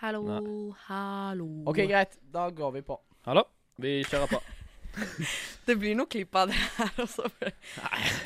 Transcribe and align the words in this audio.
Hallo, 0.00 0.74
hallo. 0.86 1.64
OK, 1.66 1.76
greit. 1.76 2.18
Da 2.30 2.50
går 2.50 2.70
vi 2.72 2.82
på. 2.86 3.00
Hallo, 3.26 3.42
vi 3.82 3.96
kjører 4.06 4.30
på. 4.30 4.38
Det 5.66 5.74
blir 5.74 5.96
noe 5.98 6.06
klipp 6.06 6.36
av 6.38 6.52
det 6.52 6.58
her 6.76 7.00
også. 7.02 7.26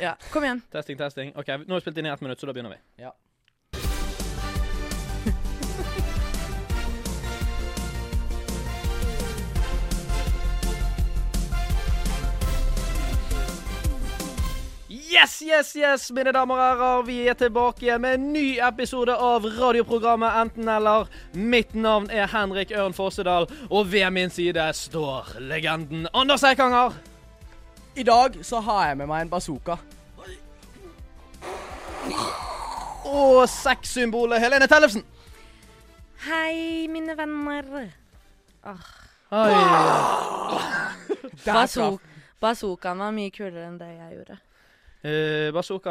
Ja, 0.03 0.13
kom 0.35 0.45
igjen. 0.45 0.61
Testing, 0.75 0.99
testing. 1.01 1.33
Ok, 1.33 1.49
Nå 1.65 1.73
har 1.73 1.81
vi 1.81 1.85
spilt 1.87 2.03
inn 2.03 2.11
i 2.11 2.13
ett 2.13 2.21
minutt, 2.21 2.41
så 2.41 2.51
da 2.51 2.53
begynner 2.53 2.75
vi. 2.77 2.79
Ja. 3.07 3.15
Yes, 15.13 15.43
yes, 15.43 15.77
yes, 15.77 16.11
mine 16.11 16.33
damer 16.33 16.57
og 16.57 16.63
herrer. 16.63 17.03
Vi 17.05 17.15
er 17.29 17.35
tilbake 17.37 17.85
igjen 17.85 18.01
med 18.01 18.15
en 18.17 18.31
ny 18.33 18.57
episode 18.65 19.13
av 19.13 19.45
radioprogrammet 19.59 20.37
Enten 20.41 20.69
eller. 20.73 21.11
Mitt 21.37 21.75
navn 21.77 22.07
er 22.09 22.31
Henrik 22.33 22.71
Ørn 22.73 22.95
Fossedal, 22.97 23.45
og 23.69 23.91
ved 23.93 24.09
min 24.11 24.31
side 24.33 24.63
står 24.73 25.35
legenden 25.51 26.07
Anders 26.17 26.47
Eikanger. 26.49 26.97
I 27.93 28.07
dag 28.09 28.39
så 28.41 28.63
har 28.65 28.87
jeg 28.87 28.97
med 29.03 29.11
meg 29.11 29.27
en 29.27 29.33
bazooka. 29.35 29.77
Og 33.05 33.43
sexsymbolet 33.53 34.41
Helene 34.41 34.69
Tellefsen. 34.71 35.05
Hei, 36.25 36.87
mine 36.89 37.19
venner. 37.19 37.69
Oi. 38.65 39.53
Traff. 41.45 41.53
Bazoo 41.53 42.01
Bazookaen 42.41 43.05
var 43.05 43.13
mye 43.13 43.35
kulere 43.35 43.67
enn 43.69 43.77
det 43.77 43.91
jeg 43.93 44.17
gjorde. 44.17 44.39
Eh, 45.05 45.49
er- 45.49 45.53
Bazooka 45.53 45.91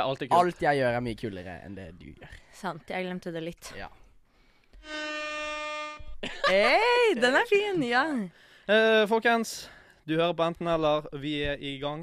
er 0.00 0.02
alltid 0.02 0.28
kult. 0.30 0.40
Alt 0.40 0.62
jeg 0.62 0.80
gjør, 0.80 0.96
er 0.96 1.00
mye 1.00 1.14
kulere 1.14 1.60
enn 1.64 1.74
det 1.76 1.92
du 1.98 2.06
gjør. 2.06 2.32
Sant, 2.52 2.82
jeg 2.90 3.04
glemte 3.06 3.32
det 3.32 3.42
litt. 3.42 3.72
Ja. 3.78 3.86
Hei, 6.48 7.14
den 7.14 7.34
er 7.38 7.46
fin, 7.46 7.82
ja. 7.86 8.04
Uh, 8.68 9.06
folkens, 9.08 9.68
du 10.08 10.16
hører 10.16 10.34
på 10.34 10.42
Enten 10.48 10.66
eller. 10.66 11.06
Vi 11.22 11.36
er 11.46 11.56
i 11.62 11.76
gang. 11.78 12.02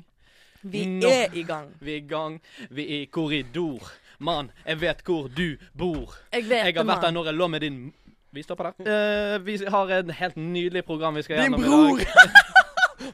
Vi 0.64 0.86
Nå. 0.86 1.08
er 1.10 1.36
i 1.36 1.44
gang. 1.44 1.74
Vi 1.82 1.92
er 1.94 1.98
i 1.98 2.08
gang. 2.08 2.40
Vi 2.72 2.86
er 2.88 3.02
i 3.04 3.10
korridor. 3.12 3.92
Mann, 4.20 4.50
jeg 4.66 4.80
vet 4.82 5.04
hvor 5.04 5.28
du 5.28 5.58
bor. 5.78 6.16
Jeg 6.32 6.48
vet 6.48 6.66
Jeg 6.72 6.78
har 6.78 6.88
vært 6.88 7.04
der 7.04 7.12
når 7.12 7.26
jeg 7.26 7.36
lå 7.36 7.48
med 7.52 7.62
din 7.62 7.94
Vi 8.32 8.44
stopper 8.44 8.72
der. 8.72 9.36
Uh, 9.36 9.46
vi 9.46 9.58
har 9.68 9.92
en 10.00 10.10
helt 10.10 10.38
nydelig 10.38 10.86
program 10.88 11.16
vi 11.16 11.22
skal 11.28 11.44
Din 11.44 11.52
gjennom 11.52 11.62
bror! 11.62 12.00
i 12.00 12.04
dag. 12.04 12.30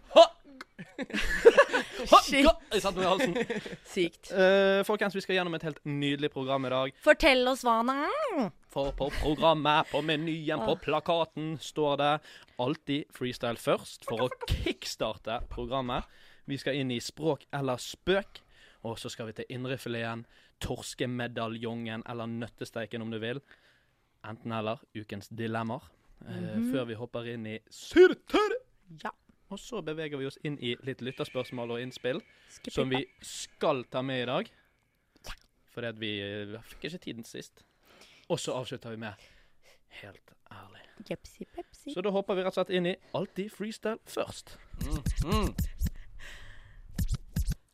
Ha! 0.14 0.23
Ha! 1.02 1.61
Shit. 2.07 2.45
Ga- 2.45 2.57
Jeg 2.73 2.81
satte 2.83 2.99
meg 2.99 3.05
i 3.05 3.11
halsen. 3.11 3.35
Sykt. 3.94 4.31
Uh, 4.31 4.81
folkens, 4.88 5.16
vi 5.16 5.23
skal 5.23 5.38
gjennom 5.38 5.55
et 5.57 5.66
helt 5.67 5.80
nydelig 5.85 6.31
program 6.33 6.66
i 6.67 6.71
dag. 6.73 6.99
Fortell 7.03 7.47
oss 7.52 7.63
hva 7.67 7.80
nå 7.85 7.95
er. 8.07 8.52
For 8.71 8.94
på 8.95 9.09
programmet, 9.19 9.89
på 9.91 10.02
menyen, 10.05 10.63
på 10.63 10.77
plakaten 10.83 11.57
står 11.61 11.97
det 12.02 12.11
alltid 12.61 13.11
freestyle 13.16 13.59
først 13.59 14.07
for 14.07 14.27
å 14.27 14.29
kickstarte 14.47 15.41
programmet. 15.52 16.07
Vi 16.49 16.57
skal 16.61 16.79
inn 16.79 16.94
i 16.94 17.02
språk 17.03 17.45
eller 17.53 17.81
spøk, 17.81 18.41
og 18.88 18.97
så 18.99 19.11
skal 19.11 19.29
vi 19.29 19.38
til 19.41 19.52
indrefileten, 19.57 20.25
torskemedaljongen 20.61 22.03
eller 22.09 22.29
nøttesteiken 22.29 23.03
om 23.03 23.11
du 23.13 23.19
vil. 23.22 23.41
Enten 24.27 24.53
eller, 24.53 24.81
ukens 24.95 25.29
dilemmaer. 25.29 25.89
Uh, 26.22 26.27
mm 26.29 26.44
-hmm. 26.45 26.72
Før 26.72 26.85
vi 26.85 26.94
hopper 26.94 27.27
inn 27.27 27.47
i 27.47 27.59
syrter. 27.69 28.57
Ja. 29.03 29.09
Og 29.52 29.59
så 29.59 29.81
beveger 29.83 30.16
vi 30.17 30.27
oss 30.30 30.39
inn 30.47 30.55
i 30.63 30.77
litt 30.88 31.02
lytterspørsmål 31.03 31.75
og 31.75 31.83
innspill, 31.83 32.21
som 32.71 32.91
vi 32.91 33.03
skal 33.25 33.83
ta 33.91 34.03
med 34.05 34.23
i 34.23 34.30
dag. 34.30 34.52
Fordi 35.71 35.88
at 35.88 35.99
vi 35.99 36.11
eh, 36.23 36.55
fikk 36.71 36.88
ikke 36.88 37.02
tiden 37.05 37.27
sist. 37.27 37.63
Og 38.31 38.39
så 38.39 38.55
avslutter 38.55 38.95
vi 38.95 39.02
med 39.03 39.29
Helt 40.02 40.31
ærlig. 40.52 40.85
Jepsi 41.09 41.45
pepsi. 41.55 41.91
Så 41.94 42.02
da 42.02 42.13
hopper 42.16 42.38
vi 42.38 42.45
rett 42.45 42.55
og 42.55 42.61
slett 42.61 42.72
inn 42.77 42.88
i 42.88 42.94
Alltid 43.17 43.52
freestyle 43.52 43.99
først. 44.07 44.55
Mm. 45.25 45.52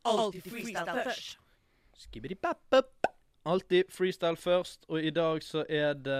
Alltid 0.02 0.48
freestyle 0.50 1.04
først. 1.04 1.38
Skibbidi-bap-bap. 1.98 3.12
Alltid 3.46 3.94
freestyle 3.94 4.36
først, 4.36 4.84
og 4.88 5.04
i 5.04 5.14
dag 5.14 5.42
så 5.42 5.62
er 5.68 5.94
det 5.94 6.18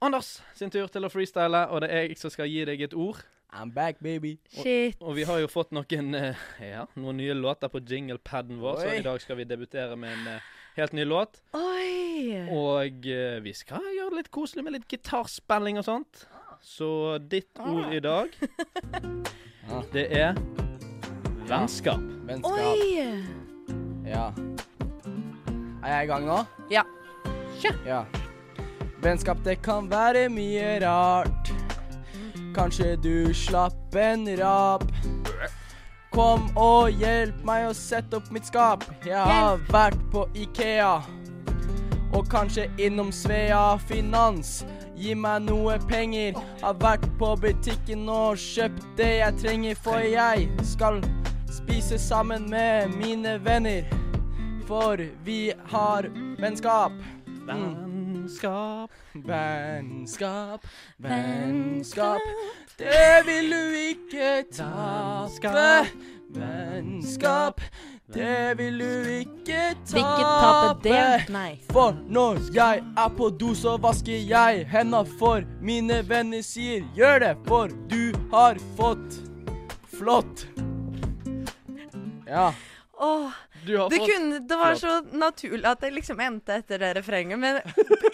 Anders 0.00 0.38
sin 0.54 0.70
tur 0.70 0.86
til 0.86 1.04
å 1.04 1.10
freestyle, 1.12 1.66
og 1.68 1.82
det 1.82 1.90
er 1.90 2.06
jeg 2.06 2.18
som 2.18 2.32
skal 2.32 2.48
gi 2.48 2.62
deg 2.64 2.86
et 2.86 2.94
ord. 2.94 3.18
I'm 3.52 3.70
back, 3.74 3.98
baby. 4.00 4.38
Shit. 4.52 4.96
Og 5.02 5.16
vi 5.16 5.24
har 5.26 5.40
jo 5.42 5.48
fått 5.50 5.72
noen, 5.74 6.14
uh, 6.14 6.38
ja, 6.62 6.84
noen 6.94 7.18
nye 7.18 7.34
låter 7.34 7.70
på 7.72 7.80
jinglepaden 7.82 8.60
vår, 8.62 8.78
så 8.84 8.92
i 8.94 9.02
dag 9.02 9.18
skal 9.22 9.40
vi 9.40 9.46
debutere 9.50 9.96
med 9.98 10.12
en 10.14 10.36
uh, 10.36 10.50
helt 10.76 10.94
ny 10.94 11.02
låt. 11.08 11.40
Oi. 11.58 12.46
Og 12.54 13.08
uh, 13.10 13.40
vi 13.42 13.54
skal 13.58 13.82
gjøre 13.96 14.12
det 14.14 14.20
litt 14.22 14.30
koselig 14.34 14.64
med 14.66 14.76
litt 14.78 14.86
gitarspilling 14.90 15.80
og 15.82 15.88
sånt. 15.88 16.24
Så 16.62 17.18
ditt 17.32 17.58
ord 17.64 17.90
i 17.96 18.02
dag, 18.04 18.34
Ah. 19.70 19.84
det 19.94 20.06
er 20.18 20.34
vennskap. 21.46 22.02
Vennskap. 22.26 22.58
Oi. 22.58 23.22
Ja. 24.10 24.24
Er 25.84 25.92
jeg 25.94 26.08
i 26.08 26.10
gang 26.10 26.26
nå? 26.26 26.40
Ja. 26.72 26.82
Ja. 27.86 28.02
Vennskap, 29.00 29.42
det 29.46 29.60
kan 29.62 29.86
være 29.90 30.26
mye 30.32 30.78
rart. 30.82 31.52
Kanskje 32.54 32.96
du 32.96 33.34
slapp 33.34 33.94
en 33.94 34.26
rap. 34.36 34.84
Kom 36.10 36.48
og 36.58 36.90
hjelp 36.98 37.44
meg 37.46 37.68
å 37.68 37.74
sette 37.76 38.18
opp 38.18 38.30
mitt 38.34 38.48
skap. 38.50 38.82
Jeg 39.06 39.18
har 39.18 39.60
vært 39.70 40.00
på 40.10 40.24
Ikea. 40.34 40.96
Og 42.10 42.26
kanskje 42.30 42.66
innom 42.82 43.12
Svea 43.14 43.78
Finans. 43.86 44.64
Gi 44.98 45.14
meg 45.14 45.46
noe 45.46 45.78
penger. 45.86 46.34
Har 46.64 46.74
vært 46.82 47.06
på 47.20 47.30
butikken 47.38 48.08
og 48.10 48.40
kjøpt 48.42 48.82
det 48.98 49.12
jeg 49.20 49.38
trenger, 49.44 49.78
for 49.86 50.02
jeg 50.02 50.50
skal 50.66 50.98
spise 51.50 51.98
sammen 52.02 52.50
med 52.50 52.98
mine 52.98 53.38
venner. 53.46 53.86
For 54.66 54.98
vi 55.24 55.52
har 55.70 56.10
vennskap. 56.42 56.98
Vennskap. 58.30 58.90
Vennskap, 59.14 60.66
vennskap. 60.98 62.20
Det 62.78 63.26
vil 63.26 63.50
du 63.50 63.74
ikke 63.74 64.44
tape. 64.54 65.90
Vennskap, 66.30 67.60
det 68.14 68.58
vil 68.58 68.78
du 68.78 69.10
ikke 69.10 69.74
tape. 69.90 70.94
For 71.72 71.98
når 72.06 72.38
jeg 72.54 72.84
er 72.96 73.10
på 73.18 73.30
do, 73.34 73.50
så 73.54 73.74
vasker 73.82 74.22
jeg 74.30 74.62
henda 74.70 75.02
for 75.18 75.42
mine 75.60 75.98
venner 76.06 76.46
sier 76.46 76.86
gjør 76.94 77.18
det, 77.26 77.34
for 77.50 77.74
du 77.90 78.14
har 78.30 78.62
fått 78.78 79.18
flott. 79.98 80.46
Ja. 82.30 82.52
Åh, 82.94 83.34
det, 83.66 83.98
fått 84.00 84.10
kunne, 84.12 84.38
det 84.48 84.56
var 84.56 84.74
Flott. 84.74 84.80
så 85.10 85.18
naturlig 85.18 85.66
at 85.68 85.80
det 85.84 85.90
liksom 85.94 86.20
endte 86.24 86.56
etter 86.60 86.78
det 86.82 86.90
refrenget, 87.00 87.38
men 87.42 87.58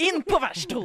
inn 0.02 0.22
på 0.26 0.38
vers 0.42 0.66
to. 0.70 0.82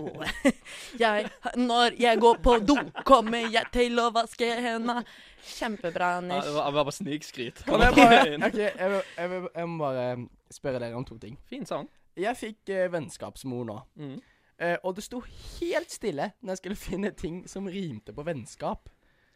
Jeg, 1.02 1.30
når 1.58 1.96
jeg 2.00 2.20
går 2.22 2.40
på 2.44 2.58
do, 2.68 2.76
kommer 3.08 3.46
jeg 3.52 3.70
til 3.74 4.00
å 4.02 4.10
vaske 4.14 4.48
hendene. 4.62 5.04
Kjempebra, 5.42 6.10
Ja, 6.12 6.18
Anders. 6.22 6.46
det 6.46 6.54
var, 6.54 6.68
det 6.70 6.76
var 6.78 6.86
bare 6.86 6.96
snikskryt. 6.98 7.64
Kan 7.66 7.82
jeg 7.82 7.96
bare 7.98 8.20
OK, 8.38 8.60
jeg, 8.60 8.92
vil, 8.92 9.02
jeg, 9.18 9.30
vil, 9.32 9.48
jeg 9.56 9.70
må 9.72 9.78
bare 9.82 10.06
spørre 10.54 10.82
dere 10.84 11.00
om 11.00 11.06
to 11.08 11.18
ting. 11.22 11.40
Fin 11.50 11.66
sang. 11.66 11.88
Jeg 12.20 12.38
fikk 12.38 12.70
eh, 12.76 12.86
vennskapsmor 12.94 13.66
nå. 13.72 13.78
Mm. 13.98 14.18
Eh, 14.62 14.76
og 14.86 14.94
det 15.00 15.06
sto 15.08 15.24
helt 15.26 15.90
stille 15.90 16.28
når 16.42 16.54
jeg 16.54 16.62
skulle 16.62 16.82
finne 16.90 17.14
ting 17.18 17.42
som 17.50 17.66
rimte 17.72 18.14
på 18.14 18.26
vennskap. 18.28 18.92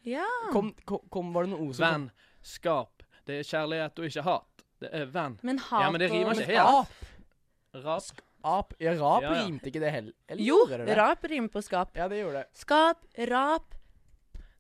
Ja. 0.06 0.28
Kom, 0.53 0.75
kom, 0.85 1.02
kom 1.09 1.31
var 1.34 1.47
det 1.47 1.56
noen 1.56 1.66
ord 1.72 1.80
som 1.80 1.88
Vennskap. 1.88 3.02
Det 3.25 3.40
er 3.41 3.47
kjærlighet 3.50 3.97
og 4.03 4.06
ikke 4.12 4.25
hat. 4.28 4.54
Det 4.84 4.90
er 4.91 5.06
venn. 5.12 5.38
Men 5.46 5.59
hat 5.69 5.86
Ja, 5.86 5.91
men 5.91 6.02
det 6.03 6.09
rimer 6.12 6.36
ikke 6.36 6.50
helt. 6.52 6.59
Ap. 6.81 7.86
Rap. 7.86 8.25
Ap. 8.46 8.74
Ja, 8.80 8.94
rap 9.00 9.24
Ja, 9.24 9.31
ja. 9.34 9.46
rimte 9.46 9.72
ikke 9.72 9.81
det 9.81 9.91
heller. 9.91 10.13
Jo, 10.38 10.66
det 10.69 10.86
det? 10.86 10.97
rap 10.97 11.24
rimer 11.24 11.50
på 11.50 11.63
skap. 11.66 11.96
Ja, 11.97 12.08
det 12.12 12.22
gjorde 12.22 12.44
det. 12.44 12.47
Skap, 12.53 13.02
rap. 13.32 13.72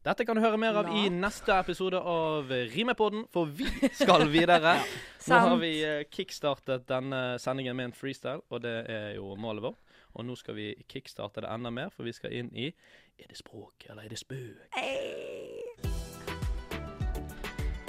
Dette 0.05 0.25
kan 0.25 0.37
du 0.37 0.41
høre 0.43 0.57
mer 0.61 0.77
av 0.77 0.89
i 0.93 1.07
neste 1.09 1.49
episode 1.57 1.97
av 1.97 2.51
Rimepodden, 2.75 3.23
for 3.33 3.49
vi 3.49 3.65
skal 3.97 4.27
videre. 4.29 4.75
Nå 5.27 5.39
har 5.47 5.57
vi 5.57 5.71
eh, 5.81 6.03
kickstartet 6.13 6.85
denne 6.91 7.39
sendingen 7.41 7.73
med 7.75 7.89
en 7.89 7.95
freestyle, 7.97 8.43
og 8.53 8.61
det 8.61 8.75
er 8.85 9.15
jo 9.17 9.33
målet 9.41 9.65
vårt. 9.65 9.81
Og 10.15 10.23
nå 10.29 10.35
skal 10.39 10.55
vi 10.55 10.69
kickstarte 10.87 11.41
det 11.43 11.49
enda 11.51 11.73
mer, 11.73 11.89
for 11.91 12.05
vi 12.07 12.13
skal 12.15 12.37
inn 12.37 12.53
i 12.55 12.69
Er 13.17 13.31
det 13.31 13.39
språk, 13.39 13.89
eller 13.89 14.05
er 14.05 14.13
det 14.13 14.21
spøk? 14.21 14.69
Hey. 14.77 15.64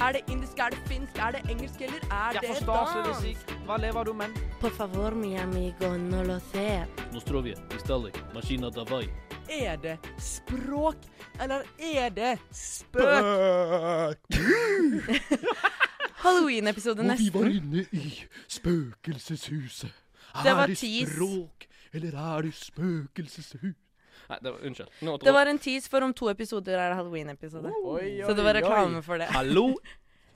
Er 0.06 0.12
det 0.12 0.20
indisk, 0.30 0.58
er 0.58 0.68
det 0.70 0.78
finsk, 0.86 1.16
er 1.18 1.30
det 1.30 1.50
engelsk, 1.50 1.80
eller 1.80 1.98
er 2.14 2.32
det 2.32 2.42
dansk? 2.66 3.46
det. 3.46 3.56
Hva 3.66 3.76
lever 3.76 4.04
du 4.04 4.12
med? 4.12 4.36
Por 4.60 4.70
favor, 4.70 5.10
mi 5.10 5.34
amigo, 5.34 5.96
no 5.98 6.22
lo 6.22 6.38
sé. 6.38 6.86
Nostrovje, 7.12 7.54
Istalik, 7.74 8.20
Maskina 8.34 8.70
Davai. 8.70 9.08
Er 9.50 9.76
det 9.76 9.98
språk, 10.18 10.94
eller 11.40 11.62
er 11.78 12.08
det 12.08 12.38
spøk? 12.52 14.30
Halloween-episode 16.24 17.02
neste. 17.02 17.42
inne 17.50 17.86
i 17.92 18.22
spøkelseshuset. 18.48 19.90
Det 20.42 20.56
var 20.56 20.66
tis. 20.66 21.08
språk, 21.08 21.66
eller 21.92 22.36
er 22.36 22.42
det 22.42 22.54
spøkelseshus? 22.54 23.74
Nei, 24.30 24.38
det 24.42 24.52
var, 24.52 24.58
unnskyld. 24.66 24.96
Nå 25.06 25.16
Det 25.22 25.34
var 25.36 25.50
en 25.50 25.60
tease 25.62 25.90
for 25.92 26.06
om 26.06 26.14
to 26.16 26.30
episoder 26.32 26.78
er 26.78 26.92
det 26.92 26.98
halloween-episode. 26.98 27.72
Så 28.26 28.34
det 28.34 28.46
var 28.46 28.58
reklame 28.60 29.02
for 29.06 29.22
det. 29.22 29.30
Hallo! 29.36 29.70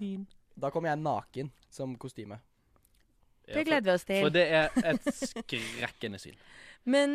Da 0.61 0.69
kommer 0.73 0.91
jeg 0.91 1.01
naken 1.01 1.51
som 1.73 1.93
kostyme. 1.97 2.37
Det 3.49 3.63
gleder 3.65 3.87
vi 3.87 3.93
oss 3.95 4.05
til. 4.05 4.25
For 4.27 4.35
det 4.35 4.43
er 4.53 4.75
et 4.93 5.07
skrekkende 5.17 6.21
syn. 6.21 6.37
Men 6.85 7.15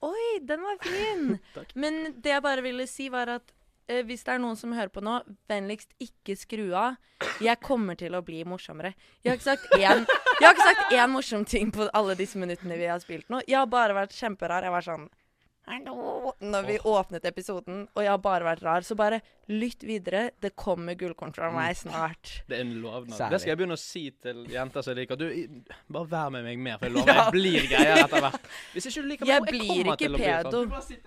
Oi, 0.00 0.40
den 0.48 0.62
var 0.64 0.78
fin! 0.80 1.38
Takk. 1.56 1.74
Men 1.76 2.14
det 2.24 2.32
jeg 2.32 2.42
bare 2.44 2.64
ville 2.64 2.86
si, 2.88 3.10
var 3.12 3.28
at 3.34 3.50
eh, 3.90 4.00
hvis 4.08 4.24
det 4.24 4.32
er 4.32 4.40
noen 4.40 4.56
som 4.56 4.72
hører 4.72 4.88
på 4.94 5.02
nå, 5.04 5.18
vennligst 5.50 5.92
ikke 6.00 6.36
skru 6.40 6.70
av. 6.72 6.96
Jeg 7.44 7.60
kommer 7.60 7.98
til 8.00 8.16
å 8.16 8.22
bli 8.24 8.40
morsommere. 8.48 8.94
Jeg 9.20 9.34
har 9.34 9.36
ikke 9.36 9.50
sagt 9.50 9.74
én, 9.76 10.06
jeg 10.40 10.46
har 10.46 10.56
ikke 10.56 10.68
sagt 10.70 10.94
én 10.96 11.12
morsom 11.12 11.44
ting 11.44 11.72
på 11.74 11.90
alle 11.92 12.16
disse 12.16 12.40
minuttene 12.40 12.80
vi 12.80 12.88
har 12.88 13.02
spilt 13.02 13.28
nå. 13.28 13.42
Jeg 13.44 13.58
har 13.60 13.68
bare 13.68 13.98
vært 13.98 14.16
kjemperar. 14.16 14.64
Jeg 14.64 14.72
var 14.72 14.86
sånn 14.88 15.04
Hallo! 15.70 16.32
Når 16.42 16.64
vi 16.66 16.76
åpnet 16.82 17.26
episoden, 17.28 17.84
og 17.94 18.02
jeg 18.02 18.10
har 18.10 18.18
bare 18.22 18.46
vært 18.48 18.62
rar. 18.64 18.82
Så 18.82 18.96
bare 18.98 19.20
lytt 19.50 19.84
videre. 19.86 20.30
Det 20.42 20.50
kommer 20.58 20.96
gullkorn 20.98 21.30
fra 21.36 21.50
meg 21.54 21.76
snart. 21.78 22.32
Det 22.48 22.56
er 22.58 22.64
en 22.64 22.72
lovnad. 22.82 23.14
Særlig. 23.14 23.30
Det 23.36 23.40
skal 23.42 23.52
jeg 23.52 23.60
begynne 23.60 23.76
å 23.78 23.82
si 23.82 24.02
til 24.24 24.40
jenter 24.50 24.82
som 24.82 24.94
jeg 24.94 25.04
liker. 25.04 25.20
Du, 25.20 25.70
bare 25.94 26.10
vær 26.10 26.34
med 26.34 26.48
meg 26.48 26.58
mer, 26.64 26.80
for 26.80 26.90
jeg 26.90 26.96
lover 26.96 27.14
jeg 27.20 27.36
blir 27.36 27.70
greier 27.70 28.02
etter 28.02 28.26
hvert. 28.26 28.50
Hvis 28.74 28.90
ikke 28.90 29.04
du 29.06 29.08
liker 29.12 29.30
meg, 29.30 29.30
Jeg 29.30 29.38
jeg 29.38 29.46
kommer 29.70 29.94
ikke 29.94 30.10
til 30.10 30.18
å 30.18 30.66
bli 30.74 30.98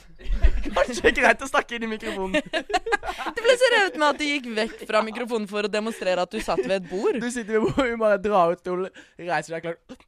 sånn. 0.00 0.74
Kanskje 0.80 1.14
greit 1.20 1.44
å 1.44 1.52
snakke 1.52 1.76
inn 1.76 1.88
i 1.88 1.92
mikrofonen. 1.92 2.50
Det 3.36 3.44
ble 3.44 3.60
så 3.60 3.72
revet 3.76 4.00
med 4.00 4.08
at 4.08 4.20
du 4.20 4.26
gikk 4.26 4.52
vekk 4.56 4.84
fra 4.88 5.04
mikrofonen 5.04 5.48
for 5.50 5.68
å 5.68 5.70
demonstrere 5.70 6.24
at 6.24 6.32
du 6.32 6.40
satt 6.40 6.64
ved 6.64 6.78
et 6.80 6.88
bord. 6.88 7.20
Du 7.20 7.28
sitter 7.28 7.58
ved 7.58 7.68
bordet, 7.68 8.00
bare 8.00 8.20
drar 8.22 8.56
ut 8.56 8.64
stolen, 8.64 9.02
reiser 9.20 9.58
deg 9.58 9.68
klart. 9.68 10.06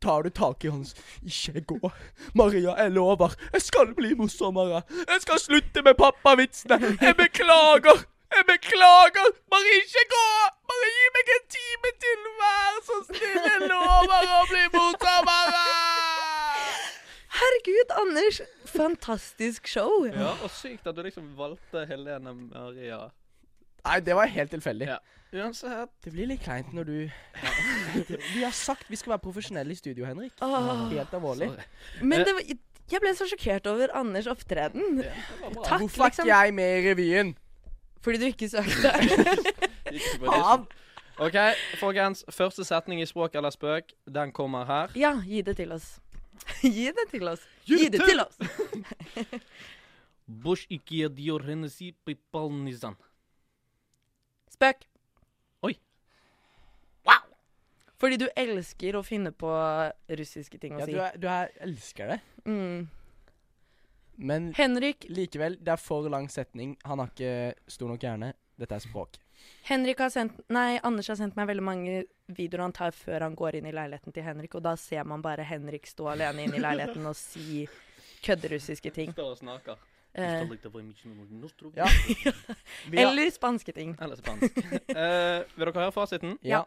Tar 0.00 0.22
du 0.22 0.30
tak 0.30 0.64
i 0.64 0.70
hans 0.70 0.94
Ikke 1.26 1.60
gå. 1.66 1.90
Maria, 2.38 2.74
jeg 2.78 2.92
lover. 2.94 3.34
Jeg 3.52 3.62
skal 3.62 3.94
bli 3.98 4.12
morsommere. 4.14 4.82
Jeg 5.08 5.24
skal 5.24 5.40
slutte 5.42 5.82
med 5.82 5.98
pappavitsene. 5.98 6.78
Jeg 7.02 7.16
beklager. 7.18 8.04
Jeg 8.36 8.44
beklager. 8.46 9.28
Bare 9.50 9.74
ikke 9.80 10.04
gå. 10.14 10.24
Bare 10.70 10.90
gi 10.94 11.08
meg 11.16 11.32
en 11.34 11.46
time 11.56 11.92
til, 12.04 12.24
vær 12.42 12.78
så 12.88 12.98
snill. 13.08 13.42
Jeg 13.48 13.70
lover 13.72 14.32
å 14.38 14.40
bli 14.52 14.64
morsommere. 14.76 15.66
Herregud, 17.38 17.94
Anders. 18.02 18.40
Fantastisk 18.70 19.66
show. 19.70 20.06
Ja, 20.06 20.34
og 20.42 20.50
sykt 20.54 20.86
at 20.88 20.96
du 20.96 21.02
liksom 21.06 21.32
valgte 21.38 21.84
Helene 21.90 22.34
Maria. 22.38 23.08
Nei, 23.86 24.00
det 24.04 24.16
var 24.18 24.30
helt 24.30 24.52
tilfeldig. 24.54 24.88
Ja. 24.94 24.98
Uansett 25.32 25.90
Det 26.04 26.12
blir 26.14 26.30
litt 26.30 26.40
kleint 26.40 26.70
når 26.72 26.88
du 26.88 26.94
Vi 28.34 28.40
har 28.40 28.54
sagt 28.56 28.88
vi 28.88 28.96
skal 28.96 29.14
være 29.16 29.24
profesjonelle 29.26 29.74
i 29.74 29.78
studio, 29.78 30.06
Henrik. 30.08 30.32
Åh. 30.40 30.88
Helt 30.94 31.14
alvorlig. 31.14 31.50
Sorry. 31.52 31.66
Men 32.00 32.24
det 32.24 32.34
var, 32.38 32.48
jeg 32.88 33.02
ble 33.04 33.12
så 33.16 33.28
sjokkert 33.28 33.68
over 33.68 33.92
Anders 33.98 34.26
opptreden. 34.30 35.02
Ja. 35.04 35.12
Takk, 35.60 35.84
Hvorfor 35.84 36.06
er 36.06 36.08
liksom. 36.08 36.24
ikke 36.24 36.32
jeg 36.32 36.54
med 36.56 36.78
i 36.78 36.88
revyen? 36.88 37.34
Fordi 38.00 38.18
du 38.18 38.24
ikke 38.30 38.48
søkte. 38.48 38.92
Audition. 39.88 40.66
OK, 41.18 41.36
folkens. 41.80 42.24
Første 42.30 42.64
setning 42.64 43.02
i 43.02 43.06
Språk 43.06 43.34
eller 43.34 43.50
spøk, 43.50 43.92
den 44.06 44.32
kommer 44.32 44.64
her. 44.64 44.92
Ja, 44.96 45.16
gi 45.26 45.42
det 45.42 45.56
til 45.58 45.72
oss. 45.72 45.96
Gi 46.62 46.86
det 46.94 47.08
til 47.10 47.28
oss. 47.28 47.42
Gi 47.66 47.88
det 47.90 48.00
til 48.06 48.20
oss. 48.22 48.38
Spøk. 54.54 54.86
Oi. 55.66 55.74
Wow. 57.08 57.26
Fordi 57.98 58.18
du 58.20 58.28
elsker 58.38 58.94
å 58.98 59.02
finne 59.02 59.32
på 59.34 59.50
russiske 60.20 60.58
ting 60.62 60.76
å 60.76 60.82
Ja, 60.82 60.86
si. 60.86 60.92
du, 60.94 61.00
er, 61.02 61.16
du 61.18 61.26
er, 61.32 61.50
elsker 61.66 62.12
det. 62.14 62.18
Mm. 62.46 62.86
Men 64.18 64.52
Henrik, 64.58 65.06
likevel, 65.10 65.56
det 65.62 65.72
er 65.74 65.80
for 65.82 66.08
lang 66.10 66.28
setning. 66.30 66.76
Han 66.86 67.02
har 67.02 67.10
ikke 67.12 67.54
stor 67.70 67.90
nok 67.90 68.02
hjerne. 68.06 68.32
Dette 68.58 68.74
er 68.74 68.82
språk. 68.82 69.18
Henrik 69.68 70.00
har 70.02 70.10
sendt 70.10 70.40
Nei, 70.50 70.80
Anders 70.82 71.06
har 71.12 71.18
sendt 71.20 71.36
meg 71.38 71.46
veldig 71.46 71.62
mange 71.62 71.98
videoer 72.34 72.64
han 72.66 72.74
tar 72.74 72.94
før 72.96 73.22
han 73.26 73.36
går 73.38 73.60
inn 73.60 73.68
i 73.70 73.74
leiligheten 73.74 74.14
til 74.14 74.26
Henrik, 74.26 74.56
og 74.58 74.64
da 74.66 74.72
ser 74.76 75.06
man 75.06 75.22
bare 75.22 75.46
Henrik 75.46 75.86
stå 75.86 76.08
alene 76.14 76.42
inne 76.48 76.58
i 76.58 76.62
leiligheten 76.64 77.06
og 77.06 77.14
si 77.18 77.62
kødderussiske 78.26 78.90
ting. 78.94 79.14
Står 79.14 79.36
og 79.36 79.38
snakker. 79.38 79.78
Eh, 80.18 80.42
Ja. 81.78 81.86
Eller 83.04 83.30
spanske 83.30 83.72
ting. 83.76 83.94
Eller 84.02 84.18
spansk. 84.18 84.58
uh, 84.58 85.46
vil 85.54 85.66
dere 85.68 85.74
høre 85.78 85.94
fasiten? 85.94 86.38
ja. 86.42 86.64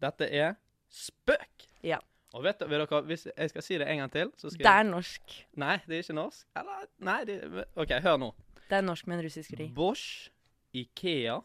Dette 0.00 0.28
er 0.32 0.54
spøk. 0.90 1.66
Ja. 1.86 1.98
Og 2.32 2.44
vet, 2.44 2.60
dere, 2.60 2.86
Hvis 3.02 3.26
jeg 3.36 3.50
skal 3.50 3.62
si 3.62 3.78
det 3.78 3.88
en 3.90 3.98
gang 3.98 4.12
til 4.12 4.30
så 4.38 4.50
skal 4.50 4.58
Det 4.64 4.72
er 4.72 4.82
norsk. 4.86 5.22
jeg, 5.38 5.46
Nei, 5.58 5.76
det 5.86 5.96
er 5.96 6.02
ikke 6.04 6.14
norsk. 6.18 6.46
Eller 6.56 6.86
Nei, 6.98 7.24
det, 7.24 7.64
OK, 7.76 7.88
hør 8.02 8.16
nå. 8.16 8.30
Det 8.70 8.76
er 8.78 8.80
norsk 8.86 9.06
med 9.06 9.18
en 9.18 9.24
russisk 9.24 9.50
ri. 9.58 9.66
Bosch, 9.74 10.30
Ikea, 10.74 11.40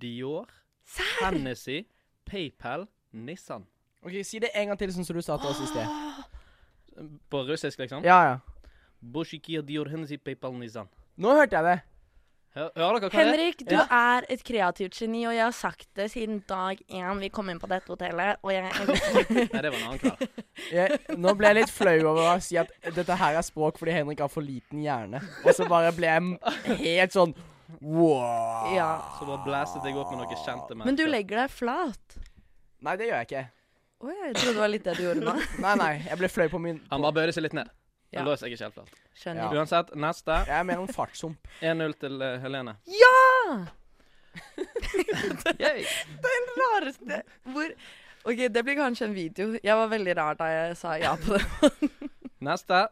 Dior? 0.00 0.48
Hennessy, 1.20 1.82
PayPal, 2.24 2.86
Nissan. 3.12 3.66
Ok, 4.02 4.24
Si 4.24 4.38
det 4.38 4.50
en 4.54 4.68
gang 4.72 4.78
til, 4.78 4.92
sånn 4.92 5.04
som 5.04 5.16
du 5.16 5.22
sa 5.22 5.36
til 5.38 5.52
oss 5.52 5.60
i 5.60 5.66
sted. 5.68 7.06
På 7.30 7.44
russisk, 7.48 7.78
liksom? 7.78 8.04
Ja, 8.04 8.18
ja. 8.24 8.38
Bosch, 9.02 9.34
Ikea, 9.36 9.60
Dior, 9.62 9.88
Hennessy, 9.92 10.16
PayPal, 10.16 10.56
Nissan. 10.58 10.88
Nå 11.16 11.34
hørte 11.36 11.56
jeg 11.60 11.64
det. 11.68 11.78
Hør, 12.52 12.68
hører 12.76 12.98
dere 13.00 13.08
hva 13.08 13.16
er? 13.16 13.28
Henrik, 13.30 13.62
du 13.64 13.74
Ja. 13.74 13.84
er 13.90 14.26
et 14.28 14.42
kreativt 14.44 14.98
geni, 14.98 15.22
og 15.24 15.32
jeg 15.32 15.42
har 15.46 15.54
sagt 15.56 15.86
det 15.96 16.10
siden 16.12 16.42
dag 16.46 16.76
én 16.90 17.20
vi 17.22 17.30
kom 17.32 17.48
inn 17.48 17.58
på 17.62 17.68
dette 17.70 17.88
hotellet, 17.88 18.36
og 18.44 18.52
jeg 18.52 18.62
Nei, 19.54 19.62
det 19.62 19.70
var 19.72 19.78
en 19.78 19.86
annen 19.86 20.02
kveld. 20.02 20.42
Jeg, 20.72 20.98
nå 21.16 21.32
ble 21.38 21.48
jeg 21.48 21.58
litt 21.62 21.72
flau 21.72 21.96
over 22.10 22.28
å 22.34 22.36
si 22.44 22.58
at 22.60 22.68
dette 22.92 23.16
her 23.16 23.38
er 23.40 23.46
språk 23.46 23.80
fordi 23.80 23.94
Henrik 23.96 24.20
har 24.20 24.28
for 24.28 24.44
liten 24.44 24.82
hjerne. 24.84 25.22
Og 25.46 25.56
så 25.56 25.64
bare 25.70 25.94
ble 25.96 26.12
jeg 26.12 26.76
helt 26.84 27.16
sånn 27.16 27.32
wow. 27.80 28.68
Ja. 28.76 28.90
Så 29.16 29.24
bare 29.30 29.40
blæstet 29.46 29.88
jeg 29.88 29.96
opp 29.96 30.12
med 30.12 30.20
noe 30.20 30.40
kjente 30.44 30.76
Men 30.76 30.98
du 31.00 31.06
legger 31.08 31.46
deg 31.46 31.50
flat. 31.56 32.18
Nei, 32.84 32.96
det 33.00 33.08
gjør 33.08 33.22
jeg 33.22 33.30
ikke. 33.30 33.46
Å, 34.02 34.10
jeg 34.12 34.34
trodde 34.34 34.52
det 34.52 34.60
var 34.60 34.72
litt 34.74 34.84
det 34.84 34.96
du 34.98 35.02
gjorde 35.06 35.24
nå. 35.24 35.34
Nei, 35.62 35.74
nei. 35.78 35.92
Jeg 36.10 36.18
ble 36.20 36.28
flau 36.28 36.48
på 36.52 36.60
min 36.60 36.80
Han 36.90 37.04
bare 37.06 37.16
bøyde 37.22 37.32
seg 37.36 37.46
litt 37.46 37.56
ned. 37.56 37.70
Ja. 38.12 38.20
Han 38.22 38.36
jeg 38.36 38.52
ikke 38.52 38.64
helt 38.64 38.74
flat. 38.74 38.90
Skjønner. 39.16 39.54
Uansett, 39.56 39.94
neste. 39.96 40.34
Jeg 40.46 40.58
er 40.58 40.64
mer 40.68 40.80
en 40.82 40.88
fartshump. 40.92 41.48
1-0 41.60 41.94
til 42.00 42.22
eh, 42.22 42.38
Helene. 42.42 42.74
Ja! 42.86 43.66
er 45.60 45.80
Den 46.24 46.46
rareste 46.60 47.18
Hvor 47.52 47.72
OK, 48.24 48.38
det 48.54 48.62
blir 48.64 48.76
kanskje 48.78 49.08
en 49.08 49.14
video. 49.16 49.48
Jeg 49.64 49.74
var 49.76 49.88
veldig 49.90 50.12
rar 50.16 50.36
da 50.38 50.46
jeg 50.46 50.76
sa 50.78 50.92
ja 51.00 51.16
på 51.18 51.34
det. 51.34 51.88
Neste. 52.46 52.84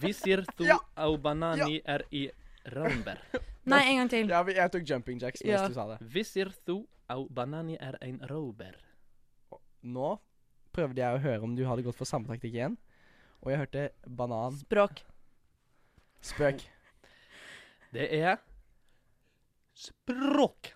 Visir 0.00 0.40
thu 0.56 0.64
Ja. 0.64 0.78
au 0.96 1.18
banani 1.20 1.82
er 1.84 2.06
i 2.10 2.30
Ramber. 2.72 3.20
Nei, 3.68 3.82
en 3.90 3.98
gang 4.00 4.10
til. 4.10 4.28
Ja, 4.32 4.40
vi- 4.42 4.54
jeg 4.56 4.72
tok 4.72 4.88
jumping 4.88 5.20
jacks 5.20 5.42
mens 5.44 5.52
Ja. 5.60 5.68
du 5.68 5.74
sa 5.74 5.86
det. 5.90 5.98
Visir 6.00 6.48
thu 6.66 6.86
au 7.12 7.26
banani 7.28 7.76
er 7.80 7.98
en 8.00 8.20
rober. 8.30 8.72
Nå 9.84 10.18
prøvde 10.72 10.96
jeg 11.02 11.16
å 11.16 11.20
høre 11.20 11.42
om 11.42 11.54
du 11.56 11.64
hadde 11.66 11.82
gått 11.84 11.96
for 11.96 12.04
samme 12.08 12.26
taktikk 12.26 12.54
igjen. 12.54 12.78
Og 13.40 13.52
jeg 13.52 13.62
hørte 13.62 13.88
banan. 14.04 14.58
Språk. 14.60 15.02
Spøk. 16.20 16.62
Det 17.94 18.06
er 18.20 18.36
språk. 19.74 20.74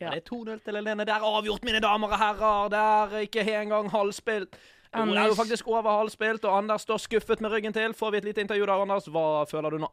Ja. 0.00 0.10
Det 0.12 0.16
er 0.20 0.26
2-0 0.28 0.58
til 0.64 0.76
Helene. 0.76 1.04
Det 1.08 1.14
er 1.14 1.24
avgjort, 1.24 1.64
mine 1.64 1.80
damer 1.80 2.12
og 2.12 2.18
herrer. 2.20 2.68
Det 2.68 2.80
er 2.80 3.18
ikke 3.24 3.46
engang 3.62 3.88
halvspilt. 3.90 4.58
Anders. 4.92 5.14
det 5.14 5.22
er 5.22 5.28
jo 5.28 5.34
faktisk 5.34 5.68
over 5.68 5.98
halvspilt, 5.98 6.44
og 6.44 6.58
Anders 6.58 6.82
står 6.82 6.96
skuffet 6.96 7.40
med 7.40 7.50
ryggen 7.50 7.72
til. 7.72 7.94
Får 7.94 8.10
vi 8.10 8.18
et 8.18 8.24
lite 8.24 8.40
intervju 8.40 8.66
der, 8.66 8.82
Anders? 8.82 9.08
Hva 9.12 9.44
føler 9.50 9.70
du 9.70 9.78
nå? 9.82 9.90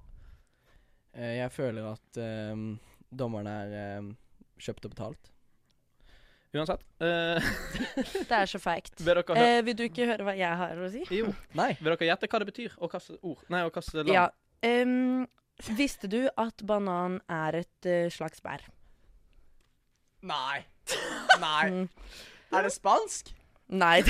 Eh, 1.14 1.38
jeg 1.38 1.52
føler 1.52 1.92
at 1.92 2.20
um, 2.54 2.80
dommerne 3.20 3.56
er 3.64 4.00
um, 4.00 4.14
kjøpt 4.60 4.86
og 4.86 4.96
betalt. 4.96 5.33
Uansett. 6.54 6.84
eh, 7.02 7.42
Det 8.30 8.36
er 8.38 8.46
så 8.46 8.60
feigt. 8.62 9.00
vil, 9.02 9.24
Eh, 9.36 9.62
vil 9.66 9.76
du 9.78 9.84
ikke 9.88 10.06
høre 10.06 10.24
hva 10.28 10.36
jeg 10.38 10.58
har 10.60 10.78
å 10.78 10.90
si? 10.94 11.02
jo, 11.10 11.32
Nei. 11.58 11.72
vil 11.82 11.96
dere 11.96 12.10
gjette 12.12 12.28
hva 12.30 12.40
det 12.44 12.50
betyr, 12.52 12.76
og 12.78 12.92
kaste 12.94 13.18
ord? 13.26 13.42
Nei, 13.50 13.64
og 13.66 13.74
kaste 13.74 14.04
land? 14.04 14.14
Ja. 14.14 14.28
Um, 14.64 15.26
visste 15.76 16.08
du 16.08 16.30
at 16.40 16.62
banan 16.66 17.18
er 17.28 17.58
et 17.64 17.90
uh, 17.90 18.06
slags 18.14 18.40
bær? 18.46 18.62
Nei. 20.24 20.62
Nei. 21.42 21.64
Mm. 21.70 21.90
Er 22.54 22.62
det 22.68 22.72
spansk? 22.76 23.34
Nei. 23.74 24.04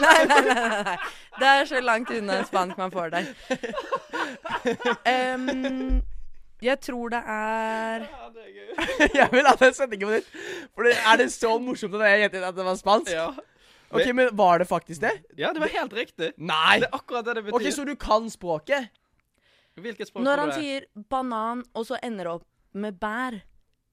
nei, 0.00 0.24
nei, 0.26 0.40
nei, 0.42 0.82
nei. 0.84 0.96
Det 1.38 1.48
er 1.48 1.64
så 1.70 1.80
langt 1.84 2.10
unna 2.10 2.40
spansk 2.48 2.78
man 2.80 2.90
får 2.92 3.12
det. 3.14 3.22
Em, 5.06 6.02
jeg 6.62 6.80
tror 6.80 7.12
det 7.14 7.20
er 7.24 8.06
Ja, 8.06 8.28
det 8.34 8.44
er 8.44 8.52
gøy. 8.56 8.70
jeg 9.20 9.28
vil 9.32 9.46
ha 9.46 9.54
den 9.60 9.74
sendingen 9.76 10.08
på 10.08 10.14
nytt. 10.16 10.30
For 10.74 10.88
er 10.90 11.20
det 11.20 11.28
så 11.34 11.52
morsomt 11.62 11.94
at 12.00 12.06
jeg 12.10 12.24
gjettet 12.26 12.46
at 12.50 12.56
det 12.58 12.66
var 12.66 12.78
spansk? 12.80 13.12
Ja. 13.14 13.28
Ok, 13.88 14.10
men 14.12 14.32
var 14.36 14.58
det 14.60 14.66
faktisk 14.68 15.00
det? 15.00 15.14
ja, 15.38 15.52
det 15.56 15.62
var 15.62 15.70
helt 15.72 15.94
riktig. 15.96 16.32
Nei! 16.36 16.80
Det 16.82 16.90
er 16.90 16.96
akkurat 16.98 17.24
det 17.24 17.38
det 17.38 17.44
betyr. 17.46 17.56
Ok, 17.56 17.70
så 17.72 17.84
du 17.88 17.94
kan 17.96 18.26
språket? 18.30 18.90
Hvilket 19.78 20.10
språk 20.10 20.24
Når 20.26 20.42
han 20.42 20.50
er? 20.50 20.58
sier 20.58 20.86
banan, 21.08 21.62
og 21.72 21.86
så 21.86 21.96
ender 22.02 22.26
det 22.26 22.32
opp 22.40 22.46
med 22.74 22.98
bær, 23.00 23.38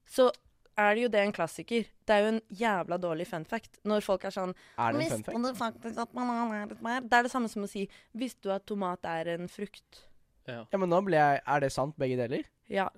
så 0.10 0.32
er 0.76 0.98
det 0.98 1.06
jo 1.06 1.12
det 1.14 1.22
en 1.24 1.32
klassiker. 1.32 1.86
Det 2.04 2.12
er 2.16 2.26
jo 2.26 2.32
en 2.34 2.42
jævla 2.52 2.98
dårlig 3.00 3.28
fun 3.30 3.46
fact. 3.48 3.78
Når 3.88 4.04
folk 4.04 4.26
er 4.28 4.34
sånn 4.36 4.52
Er 4.76 4.92
det 4.98 5.06
en 5.06 5.14
fun 5.14 5.22
Visste 5.22 5.32
fact? 5.32 5.46
du 5.46 5.62
faktisk 5.62 6.02
at 6.04 6.12
banan 6.18 6.52
er 6.58 6.66
et 6.74 6.82
bær? 6.84 7.06
Det 7.06 7.14
er 7.22 7.30
det 7.30 7.32
samme 7.32 7.48
som 7.54 7.64
å 7.64 7.70
si 7.72 7.86
Visste 8.18 8.44
du 8.50 8.52
at 8.52 8.66
tomat 8.68 9.06
er 9.08 9.32
en 9.38 9.48
frukt? 9.48 10.02
Ja. 10.50 10.66
Ja, 10.68 10.78
men 10.82 10.92
nå 10.92 11.00
ble 11.08 11.18
jeg 11.22 11.40
Er 11.48 11.64
det 11.64 11.72
sant, 11.74 11.96
begge 11.98 12.18
deler? 12.20 12.44
Ja. 12.68 12.90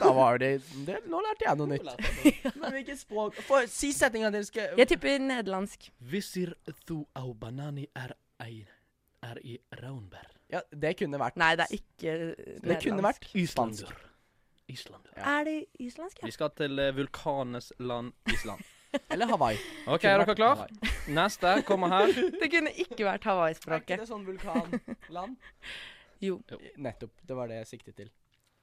Da 0.00 0.12
var 0.12 0.38
det, 0.42 0.62
det 0.86 0.96
Nå 1.06 1.20
lærte 1.22 1.46
jeg 1.46 1.58
noe 1.60 1.70
nytt. 1.70 1.84
Men 2.60 2.72
hvilket 2.74 2.98
språk 2.98 3.36
For, 3.46 3.68
Si 3.70 3.92
setninga 3.94 4.32
dere 4.34 4.46
skal 4.48 4.80
Jeg 4.80 4.90
tipper 4.90 5.22
nederlandsk. 5.22 5.86
Visir 6.10 6.54
thu 6.88 7.04
au 7.14 7.30
banani 7.38 7.86
er, 7.94 8.16
er 8.42 9.38
i 9.46 9.54
raunbær. 9.82 10.32
Ja, 10.50 10.64
det 10.70 10.96
kunne 10.98 11.20
vært 11.22 11.38
Nei, 11.40 11.52
det 11.58 11.68
er 11.68 11.76
ikke 11.78 12.16
nederlandsk. 12.16 12.66
Det 12.66 12.80
kunne 12.88 13.06
vært 13.06 13.30
islandsk. 13.44 13.94
Islander. 14.74 15.12
Ja. 15.14 15.24
Er 15.38 15.44
det 15.44 15.56
islandsk? 15.78 16.22
Vi 16.24 16.32
skal 16.32 16.50
til 16.56 16.80
vulkanes 16.96 16.96
vulkanenes 16.96 17.72
land 17.78 18.12
Island. 18.32 18.64
Eller 19.12 19.26
Hawaii. 19.30 19.58
OK, 19.90 20.04
er 20.08 20.22
dere 20.22 20.34
klar? 20.38 20.62
Hawaii. 20.64 20.92
Neste 21.14 21.54
kommer 21.68 21.92
her. 21.92 22.14
Det 22.40 22.50
kunne 22.50 22.72
ikke 22.72 23.04
vært 23.04 23.26
Er 23.30 23.78
ikke 23.78 24.00
det 24.00 24.08
sånn 24.08 24.24
vulkanland? 24.26 25.36
Jo. 26.24 26.38
Nettopp. 26.80 27.12
Det 27.22 27.36
var 27.36 27.50
det 27.50 27.62
jeg 27.62 27.72
siktet 27.74 27.98
til. 28.00 28.12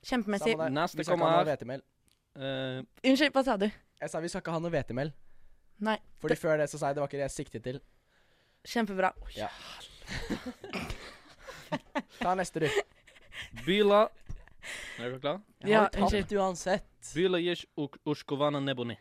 Kjempemessig. 0.05 0.57
Neste 0.73 1.03
kommer 1.05 1.45
her. 1.45 1.81
Eh, 2.35 2.83
Unnskyld, 3.03 3.33
hva 3.35 3.43
sa 3.43 3.57
du? 3.57 3.67
Jeg 4.01 4.09
sa 4.09 4.19
vi 4.23 4.27
skal 4.31 4.41
ikke 4.41 4.51
ha 4.55 4.59
noe 4.63 4.71
hvetemel. 4.73 5.11
Nei. 5.79 5.97
Fordi 6.21 6.35
før 6.35 6.57
det 6.61 6.69
så 6.69 6.77
sa 6.79 6.87
jeg 6.91 6.95
det 6.95 7.01
var 7.03 7.07
ikke 7.09 7.19
det 7.21 7.27
jeg 7.27 7.31
siktet 7.35 7.63
til. 7.63 7.79
Kjempebra. 8.67 9.11
Ja 9.35 9.49
Ta 12.21 12.35
neste, 12.35 12.59
du. 12.59 12.67
Byla 13.65 14.07
Er 14.99 15.09
dere 15.09 15.19
klar? 15.19 15.41
Jeg 15.61 15.69
Ja, 15.69 15.79
har 15.79 15.89
unnskyld. 16.01 16.31
uansett. 16.37 16.85
Byla 17.13 17.37
jish 17.39 17.65
ushkovana 18.05 18.59
neboni. 18.59 18.97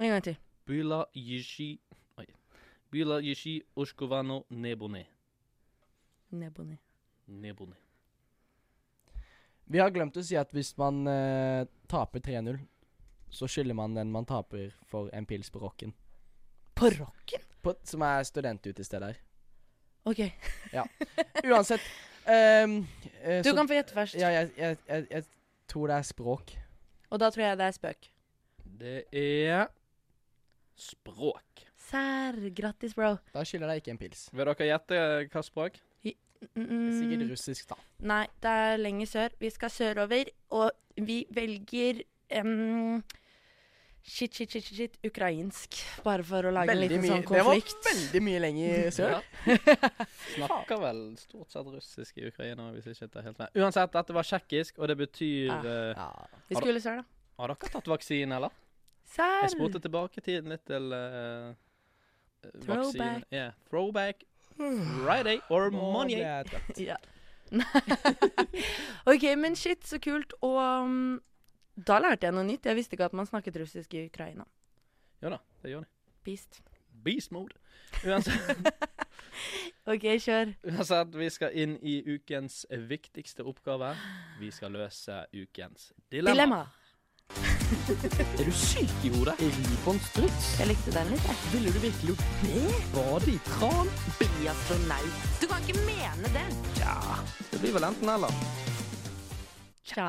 En 0.00 0.08
gang 0.08 0.22
til. 0.24 0.36
Byla 0.66 1.04
jishi 1.14 1.80
Oi. 2.18 2.26
Byla 2.90 3.20
jishi 3.20 3.62
ushkovano 3.76 4.44
neboni. 4.50 5.06
Neboni. 6.30 6.78
Neboni. 7.26 7.74
Vi 9.70 9.78
har 9.78 9.92
glemt 9.94 10.16
å 10.18 10.22
si 10.26 10.34
at 10.38 10.50
hvis 10.54 10.72
man 10.80 11.04
eh, 11.06 11.64
taper 11.90 12.22
3-0, 12.26 12.58
så 13.30 13.46
skylder 13.46 13.76
man 13.78 13.94
den 13.94 14.10
man 14.10 14.26
taper 14.26 14.72
for 14.90 15.10
en 15.14 15.26
pils 15.30 15.50
på 15.54 15.60
rocken. 15.62 15.92
På 16.74 16.90
rocken? 16.90 17.44
På, 17.62 17.76
som 17.86 18.02
er 18.02 18.24
studentutested 18.26 19.04
her. 19.04 19.18
OK. 20.10 20.24
ja. 20.78 20.86
Uansett 21.44 21.84
Um, 22.30 22.86
eh, 23.24 23.40
Du 23.42 23.48
så- 23.48 23.56
kan 23.56 23.66
få 23.66 23.74
gjette 23.74 23.94
først. 23.96 24.14
Ja, 24.20 24.28
jeg, 24.28 24.50
jeg, 24.58 24.76
jeg, 24.86 25.06
jeg 25.10 25.24
tror 25.72 25.88
det 25.88 25.94
er 25.96 26.04
språk. 26.04 26.50
Og 27.10 27.18
da 27.18 27.30
tror 27.32 27.42
jeg 27.46 27.58
det 27.58 27.64
er 27.66 27.72
spøk. 27.74 28.08
Det 28.80 28.96
er 29.16 29.70
språk. 30.78 31.64
Sær. 31.88 32.36
Grattis, 32.54 32.92
bro. 32.94 33.14
Da 33.34 33.42
skylder 33.48 33.72
jeg 33.72 33.82
ikke 33.82 33.94
en 33.96 34.00
pils. 34.02 34.26
Vil 34.36 34.46
dere 34.46 34.68
gjette 34.68 35.00
hva 35.32 35.42
språk? 35.42 35.80
Sikkert 36.40 37.20
Mm, 37.20 37.30
russisk, 37.30 37.68
da. 37.68 37.76
nei, 38.08 38.26
det 38.40 38.50
er 38.50 38.78
lenger 38.80 39.06
sør. 39.06 39.34
Vi 39.40 39.50
skal 39.52 39.70
sørover, 39.70 40.30
og 40.56 40.70
vi 40.96 41.26
velger 41.30 42.00
um, 42.40 43.02
Shit, 44.02 44.32
shit, 44.32 44.48
shit, 44.50 44.64
shit, 44.64 44.76
shit. 44.78 44.94
Ukrainsk. 45.04 45.76
Bare 46.02 46.24
for 46.24 46.48
å 46.48 46.50
lage 46.50 46.72
en 46.72 46.78
liten 46.80 47.02
mye, 47.02 47.10
sånn 47.10 47.26
det 47.28 47.42
var 47.44 47.58
veldig 47.84 48.22
mye 48.24 48.38
lenger 48.40 48.88
sør. 48.96 49.18
Snakker 50.38 50.80
vel 50.80 51.02
stort 51.20 51.52
sett 51.52 51.68
russisk 51.68 52.16
i 52.18 52.24
Ukraina, 52.30 52.70
hvis 52.72 52.88
ikke 52.94 53.10
det 53.12 53.20
er 53.20 53.26
helt 53.28 53.42
med. 53.42 53.52
Uansett, 53.60 53.92
dette 53.92 54.16
var 54.16 54.24
tsjekkisk, 54.24 54.80
og 54.80 54.88
det 54.88 54.96
betyr 55.02 55.52
ja. 55.52 55.60
eh, 55.60 56.00
Ja. 56.00 56.40
Vi 56.48 56.56
skulle 56.56 56.80
sør, 56.80 57.02
da. 57.02 57.04
Har 57.42 57.52
dere 57.52 57.72
tatt 57.76 57.92
vaksine, 57.92 58.40
eller? 58.40 58.56
Selv. 59.10 59.44
Jeg 59.44 59.52
spurte 59.58 59.84
tilbake 59.84 60.24
tiden 60.24 60.48
litt 60.56 60.64
til 60.70 60.96
uh. 60.96 61.52
Throwback. 62.64 63.28
Yeah. 63.30 63.52
Throwback. 63.68 64.24
Friday 64.60 65.40
or 65.48 65.70
Nå 65.70 65.78
ble 65.78 65.92
Monday. 65.96 66.20
jeg 66.20 66.50
trøtt. 66.52 66.80
Ja. 66.84 66.96
OK, 69.10 69.24
men 69.36 69.56
shit, 69.58 69.86
så 69.88 69.98
kult. 70.02 70.34
Og 70.46 70.58
um, 70.60 71.20
da 71.76 71.98
lærte 72.02 72.28
jeg 72.28 72.36
noe 72.36 72.46
nytt. 72.46 72.66
Jeg 72.68 72.78
visste 72.78 72.96
ikke 72.96 73.08
at 73.10 73.16
man 73.16 73.26
snakket 73.28 73.56
russisk 73.62 73.94
i 73.98 74.04
Ukraina. 74.10 74.44
Ja 75.22 75.32
da, 75.34 75.40
det 75.64 75.72
gjør 75.74 75.86
de. 75.86 75.90
Beast. 76.24 76.60
Beast 77.04 77.32
mode. 77.32 77.56
Uansett, 78.06 78.68
OK, 79.90 80.04
kjør. 80.22 80.52
uansett, 80.68 81.14
vi 81.18 81.28
skal 81.32 81.56
inn 81.58 81.72
i 81.82 81.96
ukens 82.14 82.62
viktigste 82.88 83.42
oppgave. 83.48 83.94
Vi 84.38 84.50
skal 84.54 84.76
løse 84.76 85.16
ukens 85.34 85.90
dilemma. 86.12 86.34
Dilemma. 86.36 86.60
Er 87.70 88.44
du 88.44 88.50
syk 88.50 88.90
i 89.06 89.10
hodet? 89.14 89.36
Ribbonstruts? 89.38 90.46
Jeg 90.58 90.72
likte 90.72 90.90
den 90.90 91.12
litt, 91.12 91.26
jeg. 91.28 91.36
Ville 91.52 91.70
du 91.70 91.76
virkelig 91.84 92.14
gjort 92.16 92.24
det? 92.42 92.78
Bade 92.96 93.30
i 93.30 93.36
tran? 93.46 93.90
Bli 94.18 94.48
astronaut. 94.50 95.20
Du 95.38 95.46
kan 95.46 95.62
ikke 95.62 95.84
mene 95.86 96.32
det. 96.34 96.42
Tja, 96.80 96.96
det 97.52 97.60
blir 97.62 97.76
vel 97.76 97.86
enten 97.86 98.10
eller. 98.10 98.40
Tja. 99.86 100.08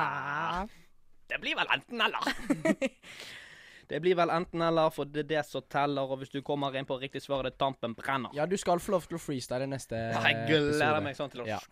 Det 1.30 1.38
blir 1.44 1.54
vel 1.60 1.70
enten 1.76 2.02
eller. 2.08 2.98
det 3.92 4.02
blir 4.02 4.18
vel 4.18 4.34
enten 4.40 4.66
eller, 4.66 4.90
for 4.98 5.06
det 5.06 5.22
er 5.22 5.30
det 5.36 5.46
som 5.46 5.62
teller. 5.70 6.10
Og 6.10 6.18
hvis 6.24 6.34
du 6.34 6.40
kommer 6.42 6.74
inn 6.74 6.88
på 6.88 6.98
riktig 6.98 7.22
svar, 7.22 7.46
det 7.46 7.54
tampen 7.62 7.94
brenner. 7.94 8.34
Ja, 8.34 8.48
du 8.50 8.58
skal 8.58 8.82
få 8.82 8.96
lov 8.96 9.06
til 9.06 9.20
å 9.20 9.22
freestyle 9.22 9.70
neste 9.70 9.94
episode. 10.10 10.34
jeg 10.34 10.50
gleder 10.50 11.00
meg 11.06 11.14
sånn 11.20 11.30
til 11.30 11.46
å 11.46 11.50
Ja. 11.54 11.62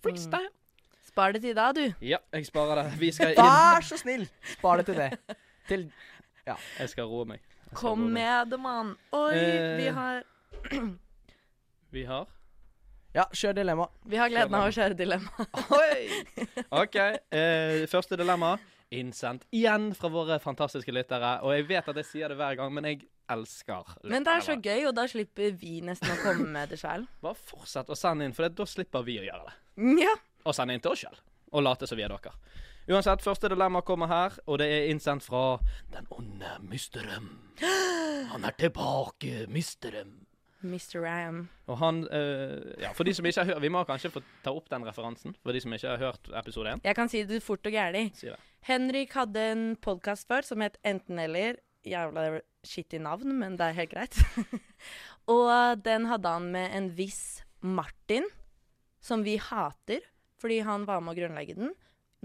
Freestyle. 0.00 0.48
Spar 1.10 1.32
det 1.34 1.42
til 1.42 1.54
da, 1.58 1.68
du. 1.74 1.82
Ja, 2.06 2.18
jeg 2.32 2.46
sparer 2.46 2.82
det. 2.84 2.98
Vi 3.00 3.10
skal 3.12 3.34
inn. 3.34 3.42
Vær 3.42 3.82
så 3.86 3.98
snill! 4.00 4.26
Spar 4.56 4.80
det 4.80 4.86
til 4.90 4.98
det. 5.00 5.36
Til 5.68 5.86
Jeg 6.46 6.88
skal 6.92 7.08
roe 7.10 7.26
meg. 7.28 7.40
Jeg 7.42 7.66
skal 7.70 7.78
Kom 7.80 8.04
roe 8.04 8.10
meg. 8.10 8.12
med 8.20 8.50
det, 8.54 8.60
mann. 8.62 8.92
Oi, 9.12 9.34
vi 9.34 9.86
Eh. 9.90 9.94
har 9.94 10.22
Vi 11.94 12.04
har 12.06 12.26
Ja, 13.14 13.24
kjør 13.34 13.54
dilemma. 13.58 13.88
Vi 14.06 14.16
har 14.20 14.28
gleden 14.30 14.54
av 14.54 14.68
å 14.68 14.74
kjøre 14.74 14.94
dilemma. 14.94 15.46
Oi! 15.80 16.20
OK. 16.78 16.96
Eh, 17.34 17.86
første 17.90 18.16
dilemma. 18.20 18.52
Innsendt 18.94 19.44
igjen 19.54 19.88
fra 19.98 20.08
våre 20.10 20.38
fantastiske 20.42 20.90
lyttere. 20.94 21.40
Og 21.46 21.52
jeg 21.56 21.66
vet 21.68 21.88
at 21.90 21.98
jeg 21.98 22.06
sier 22.06 22.30
det 22.32 22.36
hver 22.38 22.56
gang, 22.58 22.70
men 22.74 22.86
jeg 22.86 23.00
elsker 23.30 23.82
lyttere. 23.98 24.10
Men 24.14 24.26
det 24.26 24.32
er 24.36 24.46
så 24.46 24.56
gøy, 24.62 24.86
og 24.90 24.94
da 24.98 25.04
slipper 25.10 25.52
vi 25.58 25.80
nesten 25.86 26.10
å 26.10 26.16
komme 26.22 26.46
med 26.54 26.70
det 26.70 26.78
sjøl. 26.82 27.06
Bare 27.22 27.38
fortsett 27.38 27.90
å 27.90 27.98
sende 27.98 28.26
inn, 28.26 28.34
for 28.34 28.46
det, 28.46 28.54
da 28.58 28.66
slipper 28.66 29.02
vi 29.06 29.18
å 29.22 29.26
gjøre 29.26 29.46
det. 29.50 29.54
Ja. 30.04 30.14
Og 30.44 30.56
sende 30.56 30.76
inn 30.76 30.82
til 30.84 30.94
oss 30.94 31.04
sjøl. 31.04 31.20
Og 31.52 31.64
late 31.66 31.88
som 31.88 31.98
vi 31.98 32.06
er 32.06 32.12
dere. 32.12 32.34
Uansett, 32.90 33.22
første 33.22 33.50
dilemma 33.52 33.82
kommer 33.86 34.08
her, 34.10 34.38
og 34.46 34.58
det 34.58 34.66
er 34.72 34.88
innsendt 34.90 35.22
fra 35.22 35.60
den 35.92 36.08
onde 36.10 36.56
Mysterem. 36.66 37.28
Han 38.32 38.46
er 38.46 38.56
tilbake, 38.58 39.46
Mysterem. 39.52 40.20
Mr. 40.62 41.00
Ram. 41.00 41.48
Og 41.66 41.78
han 41.80 42.02
eh, 42.12 42.82
Ja, 42.82 42.92
for 42.92 43.08
de 43.08 43.14
som 43.16 43.26
ikke 43.26 43.40
har 43.40 43.54
hørt 43.54 43.62
Vi 43.64 43.70
må 43.72 43.80
kanskje 43.88 44.10
få 44.12 44.22
ta 44.44 44.52
opp 44.52 44.68
den 44.70 44.84
referansen, 44.84 45.34
for 45.42 45.56
de 45.56 45.62
som 45.62 45.72
ikke 45.72 45.94
har 45.94 46.02
hørt 46.02 46.30
episode 46.36 46.74
1. 46.76 46.84
Jeg 46.84 46.96
kan 46.98 47.08
si 47.08 47.22
det 47.24 47.42
fort 47.44 47.66
og 47.66 47.72
gærlig. 47.72 48.10
Si. 48.18 48.28
Henrik 48.68 49.14
hadde 49.16 49.46
en 49.54 49.64
podkast 49.80 50.28
før 50.28 50.44
som 50.44 50.60
het 50.64 50.76
Enten-eller. 50.84 51.60
Jævla 51.86 52.42
skittig 52.66 53.00
navn, 53.00 53.32
men 53.40 53.56
det 53.56 53.70
er 53.70 53.78
helt 53.78 53.94
greit. 53.94 54.20
og 55.36 55.80
den 55.80 56.10
hadde 56.10 56.34
han 56.36 56.50
med 56.52 56.76
en 56.76 56.90
viss 56.98 57.40
Martin, 57.64 58.28
som 59.00 59.24
vi 59.24 59.38
hater, 59.40 60.04
fordi 60.40 60.60
han 60.66 60.86
var 60.88 61.02
med 61.04 61.14
å 61.14 61.20
grunnlegge 61.20 61.56
den. 61.58 61.74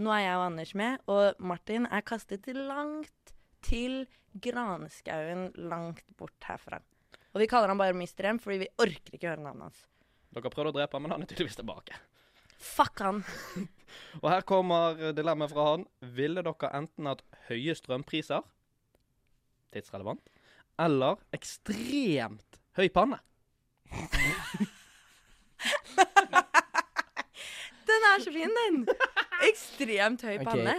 Nå 0.02 0.12
er 0.12 0.26
jeg 0.26 0.40
og 0.40 0.46
Anders 0.50 0.74
med, 0.76 1.04
og 1.12 1.40
Martin 1.40 1.88
er 1.88 2.04
kastet 2.08 2.48
langt 2.52 3.36
til 3.66 4.04
granskauen 4.44 5.50
langt 5.70 6.04
bort 6.20 6.50
herfra. 6.50 6.82
Og 7.36 7.44
vi 7.44 7.48
kaller 7.52 7.72
han 7.72 7.80
bare 7.80 7.96
Mr. 7.96 8.32
M, 8.34 8.40
fordi 8.40 8.66
vi 8.66 8.72
orker 8.80 9.16
ikke 9.16 9.32
høre 9.32 9.44
navnet 9.44 9.70
hans. 9.70 9.86
Dere 10.36 10.52
prøvde 10.52 10.74
å 10.74 10.76
drepe 10.76 10.98
ham, 10.98 11.06
men 11.06 11.16
han 11.16 11.24
er 11.24 11.32
tydeligvis 11.32 11.60
tilbake. 11.60 11.98
Fuck 12.60 13.04
han. 13.04 13.24
Og 14.24 14.30
her 14.32 14.44
kommer 14.48 15.00
dilemmaet 15.16 15.52
fra 15.52 15.68
han. 15.74 15.86
Ville 16.16 16.44
dere 16.44 16.72
enten 16.76 17.08
hatt 17.12 17.24
høye 17.50 17.76
strømpriser, 17.78 18.44
tidsrelevant, 19.76 20.24
eller 20.82 21.20
ekstremt 21.36 22.60
høy 22.80 22.88
panne? 22.96 23.22
Den 28.06 28.16
er 28.20 28.24
så 28.24 28.32
fin, 28.36 28.54
den! 28.62 28.82
Ekstremt 29.50 30.22
høy 30.26 30.36
Ok. 30.38 30.46
panne. 30.48 30.76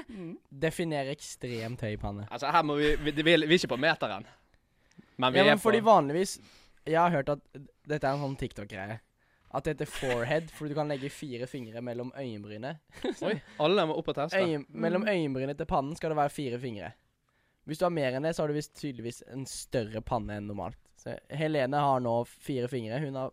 Definer 0.66 1.10
ekstremt 1.12 1.82
høy 1.84 1.96
panne. 2.00 2.26
Altså, 2.32 2.50
her 2.54 2.62
må 2.64 2.76
vi 2.78 2.92
Vi, 2.96 3.10
vi, 3.10 3.22
vi 3.22 3.34
er 3.34 3.56
ikke 3.58 3.72
på 3.74 3.80
meteren. 3.82 4.24
Men 5.18 5.32
vi 5.34 5.38
Ja, 5.40 5.44
er 5.44 5.50
men 5.54 5.60
fordi 5.62 5.80
på 5.82 5.90
vanligvis 5.90 6.38
Jeg 6.86 7.00
har 7.00 7.10
hørt 7.10 7.28
at 7.34 7.42
dette 7.88 8.06
er 8.06 8.12
en 8.14 8.22
sånn 8.22 8.36
TikTok-greie. 8.40 9.00
At 9.56 9.64
det 9.64 9.74
heter 9.76 9.88
forehead, 9.88 10.48
fordi 10.52 10.72
du 10.72 10.76
kan 10.78 10.88
legge 10.90 11.08
fire 11.10 11.46
fingre 11.48 11.80
mellom 11.82 12.10
øyenbrynet. 12.18 12.78
Oi, 13.26 13.36
alle 13.62 13.84
må 13.88 13.94
opp 13.98 14.08
og 14.12 14.16
teste. 14.18 14.38
Øyen, 14.42 14.66
mellom 14.68 15.06
øyenbrynet 15.08 15.56
til 15.58 15.66
pannen 15.70 15.96
skal 15.96 16.12
det 16.12 16.18
være 16.18 16.32
fire 16.34 16.58
fingre. 16.60 16.90
Hvis 17.66 17.78
du 17.80 17.84
har 17.86 17.94
mer 17.94 18.14
enn 18.14 18.26
det, 18.26 18.34
så 18.36 18.42
har 18.44 18.48
du 18.52 18.54
visst 18.58 18.74
tydeligvis 18.78 19.22
en 19.32 19.46
større 19.50 20.02
panne 20.06 20.36
enn 20.38 20.46
normalt. 20.50 20.78
Så 21.00 21.14
Helene 21.30 21.78
har 21.82 22.02
nå 22.04 22.12
fire 22.28 22.68
fingre. 22.70 22.98
Hun 23.02 23.16
har 23.18 23.32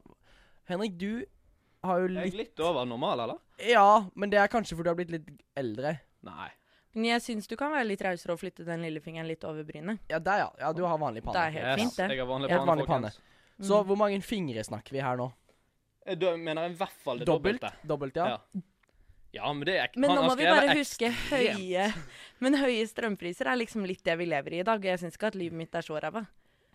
Henrik, 0.69 0.95
du 1.01 1.25
har 1.83 1.99
jo 1.99 2.05
Er 2.07 2.13
jeg 2.23 2.31
litt 2.31 2.39
litt 2.41 2.59
over 2.65 2.85
normal, 2.87 3.19
eller? 3.25 3.39
Ja, 3.59 4.05
men 4.15 4.29
det 4.29 4.39
er 4.39 4.47
kanskje 4.51 4.75
fordi 4.77 4.83
du 4.83 4.89
har 4.93 4.99
blitt 4.99 5.11
litt 5.11 5.29
eldre. 5.59 5.99
Nei. 6.23 6.49
Men 6.93 7.05
jeg 7.09 7.21
syns 7.25 7.47
du 7.49 7.55
kan 7.57 7.71
være 7.73 7.87
litt 7.89 8.01
rausere 8.05 8.35
og 8.35 8.39
flytte 8.39 8.65
den 8.67 8.83
lillefingeren 8.85 9.27
litt 9.27 9.43
over 9.49 9.63
brynet. 9.65 9.99
Ja, 10.09 10.19
der, 10.19 10.43
ja. 10.45 10.49
ja. 10.59 10.73
Du 10.77 10.83
har 10.85 10.97
vanlig 11.01 11.23
panne. 11.25 11.33
Det 11.39 11.45
er 11.47 11.55
helt 11.59 11.79
fint, 11.81 11.95
det. 11.97 12.09
Jeg 12.13 12.21
har 12.21 12.29
vanlig 12.29 12.49
panne, 12.53 12.67
Vanlig 12.73 12.85
panne. 12.87 13.11
Så 13.61 13.79
Mm. 13.81 13.87
hvor 13.87 13.97
mange 13.97 14.21
fingre 14.25 14.63
snakker 14.65 14.91
vi 14.91 15.01
her 15.01 15.17
nå? 15.17 15.31
Du 16.19 16.25
mener 16.37 16.69
i 16.69 16.73
hvert 16.75 16.99
fall 17.03 17.19
det 17.21 17.25
dobbelte. 17.27 17.69
Dobbelt, 17.87 18.15
ja. 18.15 18.27
Ja. 18.33 18.61
Ja, 19.33 19.51
men 19.53 19.65
det 19.65 19.75
er 19.79 19.87
ikke 19.87 19.97
Men 20.03 20.11
nå 20.13 20.23
må 20.27 20.35
vi 20.37 20.45
bare 20.45 20.75
huske 20.77 21.09
høye 21.31 21.87
Men 22.43 22.53
høye 22.53 22.83
strømpriser 22.85 23.47
er 23.49 23.57
liksom 23.57 23.85
litt 23.89 24.03
det 24.05 24.13
vi 24.19 24.27
lever 24.29 24.53
i 24.53 24.59
i 24.59 24.63
dag. 24.67 24.77
Og 24.77 24.85
jeg 24.85 24.99
syns 25.01 25.15
ikke 25.17 25.31
at 25.31 25.35
livet 25.39 25.57
mitt 25.57 25.73
er 25.73 25.81
så 25.81 25.97
ræva. 25.97 26.25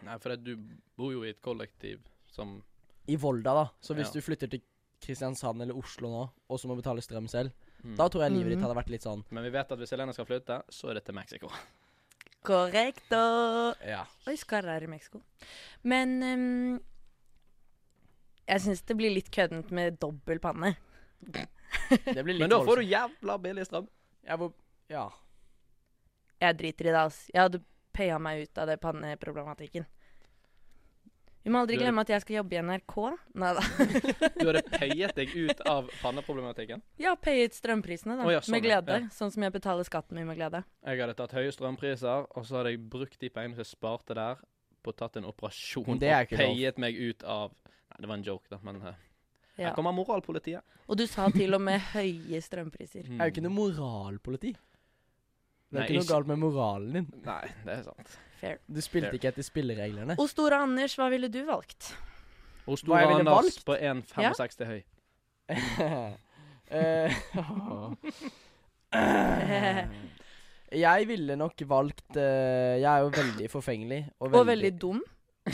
Nei, 0.03 0.17
for 0.19 0.35
du 0.37 0.57
bor 0.97 1.13
jo 1.13 1.23
i 1.23 1.31
et 1.31 1.41
kollektiv 1.43 2.01
som 2.31 2.63
I 3.07 3.17
Volda, 3.17 3.55
da. 3.55 3.67
Så 3.81 3.95
hvis 3.95 4.09
Ja. 4.11 4.19
du 4.19 4.21
flytter 4.21 4.51
til 4.51 4.63
Kristiansand 5.01 5.63
eller 5.63 5.77
Oslo 5.79 6.09
nå, 6.11 6.23
og 6.51 6.59
så 6.61 6.69
må 6.69 6.77
betale 6.79 7.03
strøm 7.05 7.29
selv, 7.31 7.53
mm. 7.85 7.97
da 7.97 8.09
tror 8.09 8.25
jeg 8.27 8.33
livet 8.35 8.51
ditt 8.53 8.59
Mhm. 8.59 8.65
hadde 8.67 8.79
vært 8.81 8.91
litt 8.91 9.03
sånn 9.07 9.25
Men 9.31 9.45
vi 9.45 9.51
vet 9.55 9.73
at 9.73 9.79
hvis 9.79 9.91
Helene 9.95 10.13
skal 10.13 10.27
flytte, 10.27 10.63
så 10.69 10.91
er 10.91 10.95
det 10.99 11.05
til 11.07 11.15
Mexico. 11.15 11.51
Korrekto. 12.43 13.23
Ja. 13.85 14.05
Oi, 14.27 14.37
skarre 14.39 14.71
være 14.73 14.85
i 14.89 14.91
Mexico. 14.93 15.21
Men 15.83 16.23
um, 16.23 16.81
jeg 18.49 18.61
syns 18.65 18.83
det 18.89 18.97
blir 18.97 19.13
litt 19.13 19.31
køddent 19.35 19.71
med 19.75 19.99
dobbel 20.01 20.39
panne. 20.41 20.77
Det 21.21 22.23
blir 22.25 22.35
litt 22.39 22.45
Men 22.47 22.51
da 22.55 22.61
får 22.65 22.81
du 22.81 22.87
jævla 22.89 23.39
billig 23.43 23.67
strøm. 23.69 23.89
Jeg, 24.25 24.53
Ja. 24.89 25.09
Jeg 26.41 26.57
driter 26.59 26.87
i 26.87 26.93
det, 26.93 27.01
altså. 27.01 27.31
Jeg 27.35 27.43
hadde 27.43 27.63
paya 27.93 28.19
meg 28.23 28.45
ut 28.47 28.59
av 28.63 28.69
det 28.71 28.79
panneproblematikken. 28.81 29.87
Vi 31.45 31.51
må 31.55 31.61
aldri 31.63 31.77
Du 31.77 31.81
er- 31.81 31.87
glemme 31.87 32.01
at 32.03 32.09
jeg 32.13 32.21
skal 32.25 32.37
jobbe 32.37 32.53
i 32.57 32.61
NRK. 32.61 32.95
Nei 33.41 33.53
da. 33.55 33.63
Du 34.37 34.47
hadde 34.51 34.63
payet 34.79 35.15
deg 35.17 35.35
ut 35.37 35.61
av 35.71 35.89
panneproblematikken. 36.03 36.83
Ja, 37.01 37.15
payet 37.17 37.55
strømprisene, 37.57 38.17
da. 38.19 38.27
Oh, 38.27 38.33
ja, 38.35 38.41
sånn, 38.45 38.57
med 38.59 38.63
glede. 38.67 38.99
Ja. 39.07 39.09
Sånn 39.15 39.33
som 39.33 39.43
jeg 39.47 39.53
betaler 39.55 39.87
skatten 39.89 40.19
min 40.19 40.27
med 40.29 40.37
glede. 40.37 40.65
Jeg 40.85 41.01
hadde 41.01 41.15
tatt 41.17 41.33
høye 41.39 41.53
strømpriser, 41.55 42.27
og 42.37 42.45
så 42.49 42.59
hadde 42.61 42.75
jeg 42.75 42.83
brukt 42.91 43.19
de 43.23 43.31
pengene 43.33 43.55
som 43.57 43.65
jeg 43.65 43.71
sparte 43.73 44.15
der, 44.19 44.43
på 44.83 44.93
å 44.93 44.97
tatt 44.99 45.17
en 45.19 45.25
operasjon 45.31 45.99
Det 45.99 46.11
er 46.13 46.27
og 46.29 46.37
payet 46.39 46.77
lov. 46.77 46.85
meg 46.85 47.01
ut 47.01 47.25
av 47.25 47.55
Nei, 47.89 47.97
det 48.03 48.09
var 48.11 48.17
en 48.21 48.23
joke, 48.29 48.47
da, 48.53 48.59
men 48.63 48.77
uh, 48.85 48.93
Ja. 49.59 49.71
her 49.71 49.75
kommer 49.75 49.91
moralpolitiet. 49.97 50.63
Og 50.87 50.97
du 51.01 51.07
sa 51.09 51.31
til 51.35 51.55
og 51.57 51.61
med 51.65 51.81
høye 51.95 52.39
strømpriser. 52.45 53.09
Mm. 53.09 53.21
Er 53.21 53.27
jo 53.31 53.33
ikke 53.33 53.43
noe 53.49 53.57
moralpoliti. 53.57 54.53
Det 54.55 55.75
er 55.75 55.81
Nei, 55.81 55.87
ikke 55.89 55.95
noe 55.97 56.05
ikke- 56.05 56.13
galt 56.15 56.27
med 56.31 56.39
moralen 56.39 56.93
din. 56.93 57.09
Nei, 57.25 57.49
det 57.65 57.79
er 57.79 57.83
sant. 57.89 58.19
Fair. 58.39 58.57
Du 58.69 58.81
spilte 58.85 59.09
Fair. 59.11 59.19
ikke 59.19 59.29
etter 59.33 59.43
spillereglene. 59.47 60.15
Og 60.19 60.29
store 60.31 60.61
Anders, 60.63 60.95
hva 60.99 61.09
ville 61.13 61.29
du 61.33 61.41
valgt? 61.49 61.93
Og 62.69 62.77
Hva 62.77 62.81
store 62.83 63.19
Anders 63.19 63.59
valgt? 63.59 63.65
på 63.67 63.75
1,65 63.77 64.65
høy. 64.73 64.81
Eh, 66.69 67.09
jeg 70.85 71.09
ville 71.09 71.37
nok 71.41 71.63
valgt 71.65 72.17
eh, 72.21 72.75
Jeg 72.77 72.91
er 72.91 72.99
jo 73.07 73.09
veldig 73.15 73.47
forfengelig. 73.51 74.03
Og 74.21 74.35
Og 74.35 74.47
veldig 74.47 74.73
dum. 74.83 75.01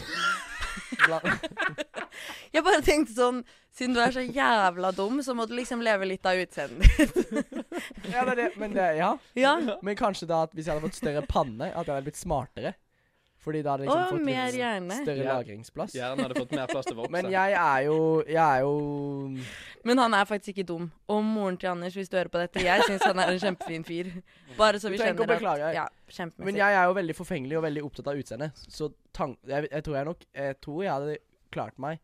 Jeg 2.55 2.65
bare 2.65 2.83
tenkte 2.87 3.15
sånn 3.17 3.43
Siden 3.75 3.97
du 3.97 3.99
er 3.99 4.13
så 4.15 4.23
jævla 4.23 4.93
dum, 4.95 5.19
så 5.27 5.35
må 5.35 5.49
du 5.51 5.57
liksom 5.59 5.81
leve 5.83 6.07
litt 6.07 6.23
av 6.31 6.39
utseendet 6.39 6.95
ditt. 6.95 7.57
Ja, 8.13 8.23
det. 8.29 8.53
Men 8.55 8.71
det, 8.77 8.85
ja. 9.01 9.09
Ja. 9.35 9.57
Men 9.83 9.97
kanskje 9.99 10.29
da 10.31 10.45
at 10.47 10.55
hvis 10.55 10.69
jeg 10.69 10.77
hadde 10.77 10.87
fått 10.87 11.01
større 11.01 11.25
panne, 11.27 11.73
at 11.73 11.81
jeg 11.83 11.91
hadde 11.91 12.07
blitt 12.07 12.21
smartere. 12.21 12.77
Fordi 13.45 13.61
da 13.63 13.75
hadde 13.75 13.85
jeg 13.85 13.91
Å, 13.93 13.95
liksom 13.99 14.19
fått 14.19 14.25
mer 14.25 14.47
litt 14.47 14.57
hjerne. 14.63 14.97
større 15.03 15.25
Ja. 15.25 15.35
lagringsplass. 15.37 15.93
Gjerne 15.99 16.23
hadde 16.25 16.35
fått 16.39 16.53
mer 16.57 16.67
plass 16.71 16.87
til 16.87 16.95
å 16.97 17.01
vokse. 17.03 17.11
Men 17.13 17.27
jeg 17.31 17.53
er 17.61 17.83
jo 17.85 17.99
Jeg 18.25 18.37
er 18.41 18.61
jo 18.65 19.37
Men 19.85 19.99
han 19.99 20.15
er 20.15 20.25
faktisk 20.25 20.55
ikke 20.57 20.67
dum. 20.67 20.87
Og 21.09 21.23
moren 21.23 21.59
til 21.61 21.69
Anders, 21.69 21.93
hvis 21.95 22.09
du 22.09 22.17
hører 22.17 22.31
på 22.33 22.41
dette, 22.41 22.63
jeg 22.65 22.81
syns 22.89 23.03
han 23.05 23.19
er 23.21 23.29
en 23.35 23.39
kjempefin 23.43 23.85
fyr. 23.85 24.09
Bare 24.57 24.81
så 24.81 24.89
Du 24.89 24.93
vi 24.97 24.99
trenger 24.99 25.15
ikke 25.21 25.27
å 25.29 25.35
beklage. 25.35 25.69
at 25.69 25.75
Ja, 25.75 25.89
Men 26.39 26.55
jeg 26.57 26.73
er 26.75 26.85
jo 26.89 26.95
veldig 26.95 27.15
forfengelig 27.17 27.57
og 27.59 27.65
veldig 27.65 27.83
opptatt 27.85 28.07
av 28.09 28.17
utseendet. 28.17 28.53
Så 28.69 28.93
tank, 29.13 29.39
jeg, 29.47 29.69
jeg 29.71 29.85
tror 29.85 29.95
jeg 29.97 30.05
nok 30.07 30.25
Jeg 30.35 30.61
tror 30.63 30.83
jeg 30.83 30.93
hadde 30.93 31.19
klart 31.53 31.79
meg 31.79 32.01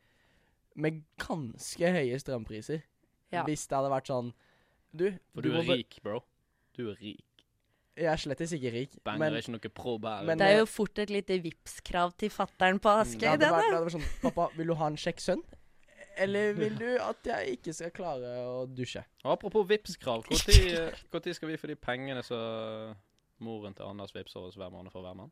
med 0.76 1.02
ganske 1.18 1.80
høye 1.92 2.20
strømpriser. 2.20 2.82
Ja. 3.32 3.44
Hvis 3.44 3.66
det 3.66 3.76
hadde 3.78 3.90
vært 3.90 4.06
sånn 4.12 4.32
Du, 4.94 5.10
For 5.34 5.40
du 5.42 5.52
må 5.52 5.60
er 5.60 5.66
be- 5.66 5.76
rik, 5.76 6.00
bro. 6.02 6.20
Du 6.76 6.90
er 6.90 6.96
rik. 7.00 7.24
Jeg 7.96 8.06
er 8.12 8.16
slett 8.16 8.40
ikke 8.40 8.70
rik. 8.72 8.92
Banger 9.04 9.18
Men 9.18 9.34
er 9.34 9.42
ikke 9.42 9.52
noe 9.52 9.70
pro 9.74 9.98
bærer. 9.98 10.24
men- 10.24 10.38
Det 10.38 10.46
er 10.46 10.58
jo 10.58 10.66
fort 10.66 10.98
et 10.98 11.10
lite 11.10 11.40
Vipps-krav 11.42 12.16
til 12.16 12.30
fattern 12.30 12.78
på 12.78 12.88
det 12.88 13.06
Askøy, 13.06 13.26
hadde, 13.28 13.40
det 13.40 13.50
vært, 13.52 13.70
det 13.70 13.80
vært 13.84 13.96
sånn 13.96 14.20
Pappa, 14.22 14.48
vil 14.56 14.66
du 14.66 14.74
ha 14.74 14.86
en 14.86 14.96
kjekk 14.96 15.20
sønn? 15.20 15.42
Eller 16.16 16.52
vil 16.60 16.76
du 16.78 16.96
at 16.98 17.16
jeg 17.24 17.58
ikke 17.58 17.74
skal 17.74 17.90
klare 17.90 18.30
å 18.46 18.66
dusje? 18.66 19.04
Apropos 19.24 19.66
Vipps-krav, 19.66 20.24
når 20.30 21.34
skal 21.34 21.48
vi 21.48 21.56
få 21.56 21.66
de 21.68 21.76
pengene 21.76 22.22
som 22.24 22.96
moren 23.40 23.74
til 23.74 23.84
Anders 23.86 24.12
vippser 24.14 24.40
oss 24.40 24.56
hver 24.56 24.70
måned 24.70 24.92
for 24.92 25.02
hver 25.02 25.14
mann? 25.16 25.30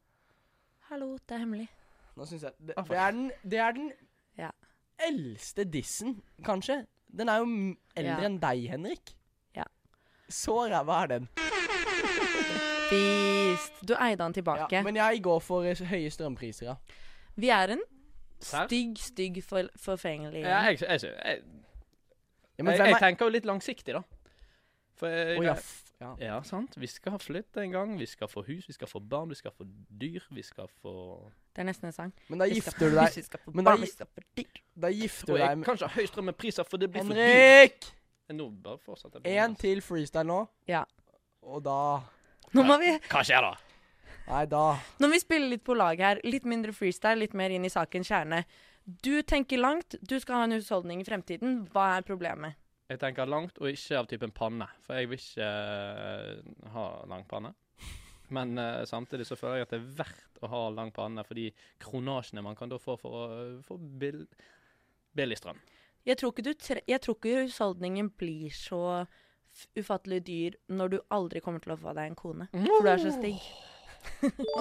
Hallo, 0.90 1.16
det 1.28 1.34
er 1.36 1.38
hemmelig. 1.44 1.68
Nå 2.16 2.26
synes 2.26 2.42
jeg 2.42 2.52
Det, 2.66 2.74
Ah, 2.76 2.82
det 2.82 2.96
er 2.98 3.10
den, 3.12 3.32
det 3.48 3.58
er 3.58 3.72
den 3.72 3.92
Ja. 4.38 4.50
eldste 4.98 5.64
dissen, 5.70 6.22
kanskje. 6.42 6.86
Den 7.14 7.28
er 7.28 7.38
jo 7.38 7.76
eldre 7.96 8.20
Ja. 8.22 8.24
enn 8.28 8.38
deg, 8.40 8.68
Henrik. 8.70 9.14
Ja. 9.54 9.64
Så 10.28 10.68
ræva 10.68 11.02
er 11.04 11.06
den. 11.06 11.28
Beast. 12.90 13.72
Du 13.88 13.94
eide 13.94 14.22
han 14.22 14.32
Ja, 14.32 14.40
tilbake. 14.40 14.82
men 14.84 14.96
jeg 14.96 15.22
går 15.22 15.40
for 15.44 15.62
eh, 15.68 15.76
høye 15.90 16.10
strømpriser, 16.10 16.66
ja. 16.66 16.74
Vi 17.36 17.48
er 17.54 17.74
en 17.76 17.82
Serr? 18.40 18.66
stygg, 18.66 18.98
stygg 18.98 19.42
for, 19.44 19.68
forfengelig 19.76 20.42
Ja, 20.42 20.60
jeg, 20.70 20.80
jeg, 20.80 21.00
jeg, 21.02 21.12
jeg, 21.24 21.42
ja 22.58 22.62
men 22.62 22.72
jeg, 22.72 22.80
hvem 22.80 22.86
jeg 22.86 22.94
er 22.94 22.98
tenker 23.02 23.26
jo 23.26 23.30
litt 23.34 23.44
langsiktig, 23.48 23.94
da. 23.94 24.02
For 24.98 25.06
jeg, 25.12 25.38
Å 25.38 25.44
ja, 25.46 25.52
f 25.54 25.74
ja. 26.00 26.12
Ja, 26.22 26.36
sant. 26.46 26.76
Vi 26.78 26.86
skal 26.86 27.16
flytte 27.18 27.62
en 27.64 27.72
gang. 27.74 27.96
Vi 27.98 28.06
skal 28.06 28.28
få 28.30 28.42
hus, 28.46 28.68
vi 28.68 28.72
skal 28.76 28.86
få 28.90 29.00
barn, 29.02 29.28
vi 29.28 29.34
skal 29.34 29.50
få 29.50 29.64
dyr. 29.66 30.22
Vi 30.30 30.42
skal 30.46 30.68
få 30.82 30.92
Det 31.54 31.64
er 31.64 31.66
nesten 31.66 31.88
en 31.88 31.92
sang. 31.96 32.12
Men 32.28 32.38
da 32.38 32.46
Vi 32.46 32.60
skal 32.60 32.70
gifter 32.70 32.78
få 32.78 32.84
du 32.84 33.00
hus, 33.00 33.08
deg 33.08 33.16
vi 33.16 33.22
skal 33.26 33.40
få 33.42 33.50
men 33.54 33.64
da 33.64 33.70
barn, 33.72 33.78
gi- 33.78 33.86
vi 33.86 33.90
skal 33.96 34.06
få 34.06 34.22
dyr. 34.38 34.60
Da 34.78 34.88
gifter 34.94 35.32
Og 35.32 35.34
du 35.34 35.40
deg 35.42 35.48
jeg 35.48 35.58
med 35.58 35.66
kan 35.66 35.74
ikke 35.80 35.88
ha 35.88 35.94
høye 36.00 36.06
strømpriser, 36.12 36.68
for 36.70 36.76
det 36.78 36.90
blir 36.94 37.02
for 37.02 37.14
dyrt. 37.18 37.26
Henrik! 37.26 37.88
Nå 38.38 38.46
bare 38.62 38.78
fortsetter 38.78 39.26
En 39.26 39.54
til 39.58 39.80
freestyle 39.82 40.24
nå. 40.28 40.38
Ja. 40.68 40.84
Og 41.42 41.64
da 41.66 41.78
Nå 42.56 42.64
må 42.66 42.78
vi 42.80 42.94
Hva 43.10 43.24
skjer 43.26 43.44
da? 43.44 43.52
Nei, 44.28 44.44
da 44.50 44.62
Nå 45.00 45.08
må 45.08 45.14
vi 45.14 45.20
spille 45.22 45.48
litt 45.52 45.64
på 45.64 45.76
lag 45.76 46.00
her. 46.00 46.20
Litt 46.24 46.48
mindre 46.48 46.74
freestyle, 46.76 47.20
litt 47.22 47.36
mer 47.38 47.52
inn 47.54 47.64
i 47.64 47.72
sakens 47.72 48.10
kjerne. 48.10 48.42
Du 48.84 49.20
tenker 49.22 49.60
langt, 49.60 49.98
du 50.00 50.16
skal 50.20 50.40
ha 50.40 50.48
en 50.48 50.56
husholdning 50.56 51.02
i 51.02 51.06
fremtiden. 51.08 51.62
Hva 51.72 51.98
er 51.98 52.06
problemet? 52.08 52.56
Jeg 52.88 53.00
tenker 53.02 53.28
langt, 53.28 53.58
og 53.60 53.68
ikke 53.68 53.98
av 54.00 54.06
typen 54.08 54.32
panne. 54.32 54.68
For 54.86 54.96
jeg 54.96 55.10
vil 55.10 55.20
ikke 55.20 55.48
uh, 55.48 56.68
ha 56.72 56.84
lang 57.10 57.26
panne. 57.28 57.52
Men 58.32 58.56
uh, 58.60 58.84
samtidig 58.88 59.26
så 59.28 59.36
føler 59.36 59.60
jeg 59.60 59.68
at 59.68 59.74
det 59.74 59.80
er 59.82 59.90
verdt 60.00 60.40
å 60.44 60.52
ha 60.52 60.62
lang 60.72 60.92
panne 60.96 61.24
for 61.24 61.36
de 61.36 61.50
kronasjene 61.84 62.44
man 62.44 62.56
kan 62.56 62.72
da 62.72 62.80
få 62.80 62.96
for 63.00 63.16
å 63.16 63.28
få 63.64 63.76
bill 64.00 64.24
billig 65.18 65.38
strøm. 65.40 65.60
Jeg 66.06 66.20
tror 66.20 66.32
ikke 67.16 67.42
husholdningen 67.42 68.12
blir 68.16 68.52
så 68.54 68.82
ufattelig 69.78 70.20
dyr 70.26 70.56
når 70.68 70.92
du 70.92 70.98
aldri 71.14 71.40
kommer 71.44 71.62
til 71.64 71.72
å 71.74 71.78
få 71.80 71.94
deg 71.96 72.10
en 72.12 72.18
kone. 72.18 72.46
For 72.52 72.84
du 72.86 72.90
er 72.92 73.00
så 73.02 73.12
stygg. 73.16 73.40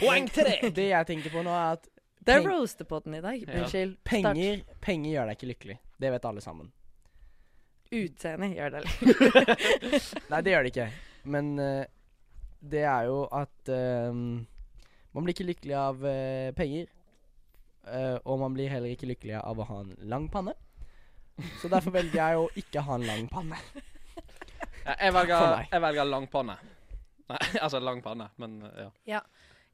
Poeng 0.00 0.28
til 0.32 0.46
deg! 0.48 0.66
Det 0.76 0.88
jeg 0.90 1.08
tenker 1.10 1.32
på 1.34 1.42
nå, 1.46 1.52
er 1.54 1.78
at 1.78 1.88
Det 2.20 2.36
er 2.36 2.44
roasterpotten 2.46 3.16
i 3.18 3.22
dag. 3.24 3.46
Ja. 3.46 3.86
Penger, 4.06 4.62
penger 4.84 5.10
gjør 5.16 5.30
deg 5.30 5.38
ikke 5.38 5.50
lykkelig. 5.54 5.78
Det 6.00 6.12
vet 6.14 6.28
alle 6.30 6.42
sammen. 6.44 6.68
Utseende 7.90 8.52
gjør 8.54 8.76
det 8.76 8.84
lykkelig. 8.86 9.44
Nei, 10.30 10.40
det 10.46 10.52
gjør 10.54 10.66
det 10.66 10.70
ikke. 10.74 10.88
Men 11.34 11.46
uh, 11.58 11.84
det 12.60 12.84
er 12.86 13.08
jo 13.10 13.18
at 13.34 13.72
uh, 13.72 14.14
Man 15.10 15.26
blir 15.26 15.34
ikke 15.34 15.48
lykkelig 15.48 15.76
av 15.80 16.04
uh, 16.06 16.50
penger. 16.56 16.86
eh, 17.90 18.16
og 18.24 18.38
man 18.38 18.54
blir 18.54 18.70
heller 18.70 18.92
ikke 18.92 19.08
lykkelig 19.10 19.34
av 19.40 19.58
å 19.58 19.64
ha 19.66 19.80
en 19.82 19.96
lang 20.06 20.28
panne. 20.30 20.52
Så 21.60 21.70
derfor 21.72 21.94
velger 21.94 22.20
jeg 22.20 22.40
å 22.40 22.48
ikke 22.62 22.82
ha 22.86 22.92
en 22.98 23.06
lang 23.08 23.28
panne. 23.30 23.58
Ja, 24.84 24.96
jeg, 24.96 25.12
velger, 25.14 25.64
jeg 25.70 25.82
velger 25.84 26.04
lang 26.08 26.26
panne. 26.32 26.56
Nei, 27.30 27.40
altså 27.64 27.78
lang 27.84 28.00
panne, 28.02 28.26
men 28.42 28.58
ja. 28.74 28.88
ja. 29.16 29.20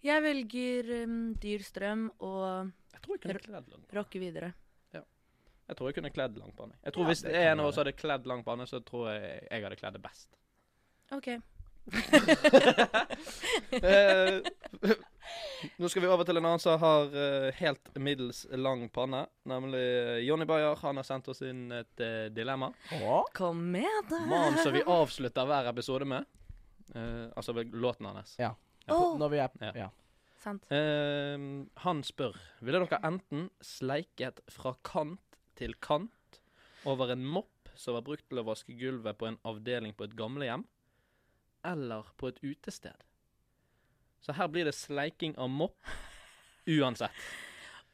Jeg 0.05 0.22
velger 0.22 0.90
um, 1.07 1.16
dyr 1.40 1.62
strøm 1.64 2.02
og 2.22 2.70
Jeg 2.92 3.00
tror 3.02 3.16
jeg 3.16 3.22
kunne 3.24 3.38
kledd 3.40 3.52
lang 3.55 3.64
panne. 3.70 3.87
rocke 3.96 4.18
videre. 4.22 4.52
Jeg 5.66 5.74
tror 5.79 5.88
jeg 5.90 5.96
kunne 5.96 6.11
kledd 6.14 6.37
lang 6.38 6.52
panne. 6.55 6.74
Jeg 6.85 6.92
tror 6.94 7.02
Ja, 7.02 7.09
Hvis 7.11 7.22
det 7.24 7.33
det 7.35 7.40
en 7.50 7.61
av 7.61 7.66
oss 7.66 7.79
hadde 7.81 7.92
kledd 7.98 8.26
lang 8.31 8.44
panne, 8.46 8.66
så 8.70 8.79
tror 8.87 9.09
jeg 9.11 9.22
jeg 9.50 9.62
hadde 9.64 9.76
kledd 9.81 9.94
det 9.98 10.02
best. 10.02 10.29
OK. 11.11 11.29
Nå 15.76 15.88
skal 15.88 16.04
vi 16.04 16.08
over 16.08 16.26
til 16.28 16.38
en 16.38 16.46
annen 16.46 16.62
som 16.62 16.78
har 16.80 17.12
uh, 17.12 17.48
helt 17.58 17.90
middels 17.98 18.44
lang 18.52 18.84
panne. 18.92 19.24
Nemlig 19.48 19.82
eh, 19.82 20.20
Jonny 20.26 20.46
Bayer. 20.48 20.76
Han 20.82 21.00
har 21.00 21.06
sendt 21.08 21.28
oss 21.32 21.42
inn 21.46 21.70
et 21.74 22.02
uh, 22.02 22.26
dilemma. 22.34 22.72
Kom 23.36 23.62
med, 23.72 24.10
da. 24.10 24.22
Mannen 24.28 24.60
som 24.62 24.74
vi 24.76 24.84
avslutter 24.84 25.48
hver 25.48 25.70
episode 25.72 26.08
med. 26.08 26.28
Uh, 26.94 27.28
altså 27.34 27.56
låten 27.56 28.10
hans. 28.10 28.36
Ja. 28.40 28.52
Oh. 28.86 29.16
Når 29.18 29.32
vi 29.32 29.42
er 29.42 29.62
Ja. 29.68 29.72
Ja. 29.86 29.92
Sant. 30.36 30.68
Han 31.82 32.02
spør 32.06 32.36
Ville 32.62 32.78
dere 32.84 33.00
enten 33.08 33.48
sleiket 33.64 34.44
fra 34.52 34.76
kant 34.86 35.38
til 35.58 35.72
kant 35.82 36.38
over 36.86 37.10
en 37.10 37.24
mopp 37.26 37.72
som 37.74 37.96
var 37.96 38.04
brukt 38.06 38.28
til 38.28 38.40
å 38.40 38.46
vaske 38.46 38.76
gulvet 38.78 39.18
på 39.18 39.28
en 39.28 39.38
avdeling 39.48 39.94
på 39.96 40.06
et 40.06 40.14
gamlehjem, 40.16 40.64
eller 41.66 42.08
på 42.20 42.30
et 42.30 42.40
utested. 42.44 43.04
Så 44.26 44.34
her 44.34 44.48
blir 44.50 44.66
det 44.66 44.74
sleiking 44.74 45.36
av 45.38 45.50
mopp 45.50 45.86
uansett. 46.66 47.26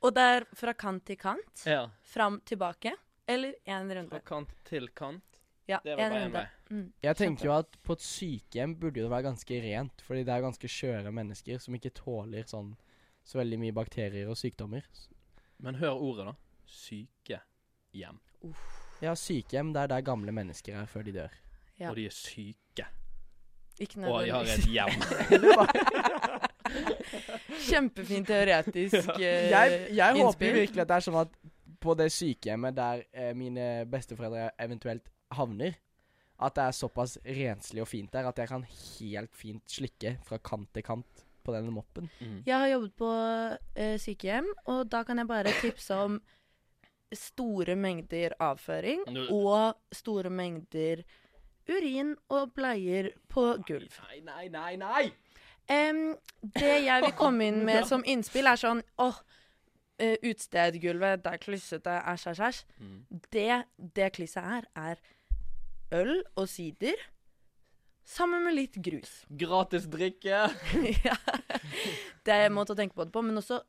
Og 0.00 0.14
det 0.16 0.22
er 0.36 0.46
fra 0.56 0.72
kant 0.72 1.04
til 1.04 1.18
kant. 1.20 1.64
Ja. 1.68 1.90
Fram 2.08 2.38
tilbake. 2.48 2.94
Eller 3.28 3.58
én 3.68 4.08
Fra 4.08 4.20
kant 4.24 4.54
til 4.64 4.88
kant. 4.96 5.42
Ja, 5.66 5.78
Det 5.84 5.96
var 5.96 6.02
en 6.02 6.10
bare 6.12 6.24
en 6.24 6.32
vei. 6.32 6.46
Mm. 6.70 6.92
Jeg 7.02 7.16
tenker 7.16 7.44
jo 7.44 7.52
at 7.52 7.76
på 7.84 7.92
et 7.92 8.00
sykehjem 8.00 8.74
burde 8.80 9.02
det 9.02 9.10
være 9.10 9.28
ganske 9.28 9.60
rent, 9.62 10.00
fordi 10.00 10.24
det 10.24 10.32
er 10.32 10.42
ganske 10.42 10.68
skjøre 10.68 11.12
mennesker 11.12 11.60
som 11.60 11.76
ikke 11.76 11.92
tåler 11.94 12.48
sånn 12.48 12.72
så 13.24 13.38
veldig 13.38 13.60
mye 13.60 13.76
bakterier 13.76 14.32
og 14.32 14.40
sykdommer. 14.40 14.88
Men 15.62 15.78
hør 15.78 16.00
ordet, 16.00 16.32
da. 16.32 16.34
Sykehjem. 16.66 18.18
Ja, 19.04 19.14
sykehjem, 19.14 19.76
det 19.76 19.84
er 19.84 19.92
der 19.94 20.08
gamle 20.08 20.32
mennesker 20.32 20.80
er 20.80 20.88
før 20.90 21.04
de 21.06 21.14
dør. 21.20 21.38
Ja. 21.76 21.92
Og 21.92 22.00
de 22.00 22.08
er 22.08 22.16
syke. 22.16 22.88
Ikke 23.80 24.04
Og 24.04 24.26
jeg 24.26 24.34
har 24.34 24.44
et 24.52 24.66
hjem. 24.68 25.02
Kjempefin? 27.68 28.24
Teoretisk 28.26 29.08
uh, 29.16 29.22
jeg 29.22 29.94
jeg 29.96 30.12
håper 30.18 30.52
virkelig 30.58 30.82
at 30.84 30.90
det 30.90 30.96
er 30.98 31.04
sånn 31.06 31.20
at 31.22 31.30
på 31.82 31.94
det 31.98 32.12
sykehjemmet 32.14 32.76
der 32.76 33.00
eh, 33.10 33.32
mine 33.34 33.82
besteforeldre 33.90 34.52
eventuelt 34.62 35.08
havner, 35.34 35.74
at 36.42 36.54
det 36.54 36.64
er 36.68 36.76
såpass 36.76 37.16
renslig 37.26 37.82
og 37.82 37.88
fint 37.90 38.12
der 38.14 38.28
at 38.28 38.38
jeg 38.38 38.50
kan 38.50 38.62
helt 38.68 39.34
fint 39.34 39.64
slikke 39.70 40.16
fra 40.26 40.38
kant 40.38 40.70
til 40.74 40.84
kant 40.86 41.24
på 41.42 41.50
denne 41.54 41.74
moppen. 41.74 42.06
Mm. 42.20 42.42
Jeg 42.46 42.54
har 42.54 42.68
jobbet 42.70 42.94
på 42.98 43.10
eh, 43.74 43.96
sykehjem, 43.98 44.46
og 44.70 44.86
da 44.90 45.02
kan 45.06 45.18
jeg 45.18 45.30
bare 45.30 45.54
tipse 45.58 45.94
om 45.98 46.20
store 47.12 47.74
mengder 47.76 48.32
avføring 48.40 49.02
og 49.34 49.74
store 49.92 50.30
mengder 50.32 51.02
urin 51.72 52.14
og 52.32 52.52
bleier 52.56 53.10
på 53.32 53.44
gulv. 53.68 53.98
Nei, 54.08 54.20
nei, 54.26 54.48
nei, 54.52 54.72
nei! 54.80 55.04
Um, 55.70 56.16
det 56.58 56.72
jeg 56.84 57.04
vil 57.06 57.14
komme 57.16 57.46
inn 57.48 57.62
med 57.64 57.86
som 57.90 58.02
innspill, 58.04 58.48
er 58.50 58.58
sånn 58.60 58.82
åh, 59.00 59.20
eh, 60.02 60.16
utestedgulvet, 60.26 61.22
det 61.24 61.32
er 61.36 61.42
klissete, 61.42 61.96
æsj, 62.12 62.28
æsj, 62.32 62.44
æsj. 62.48 62.62
Mm. 62.82 63.00
Det 63.32 63.48
det 64.00 64.12
klisset 64.18 64.42
er, 64.58 64.68
er 64.76 65.02
øl 66.02 66.22
og 66.40 66.48
sider 66.50 66.98
sammen 68.08 68.42
med 68.44 68.56
litt 68.58 68.78
grus. 68.82 69.20
Gratis 69.30 69.84
drikke. 69.92 70.42
ja. 71.06 71.16
Det 72.26 72.34
er 72.34 72.48
en 72.48 72.56
måte 72.56 72.74
å 72.74 72.78
tenke 72.78 72.96
på 72.98 73.06
det 73.06 73.14
på, 73.14 73.22
men 73.22 73.38
også 73.38 73.60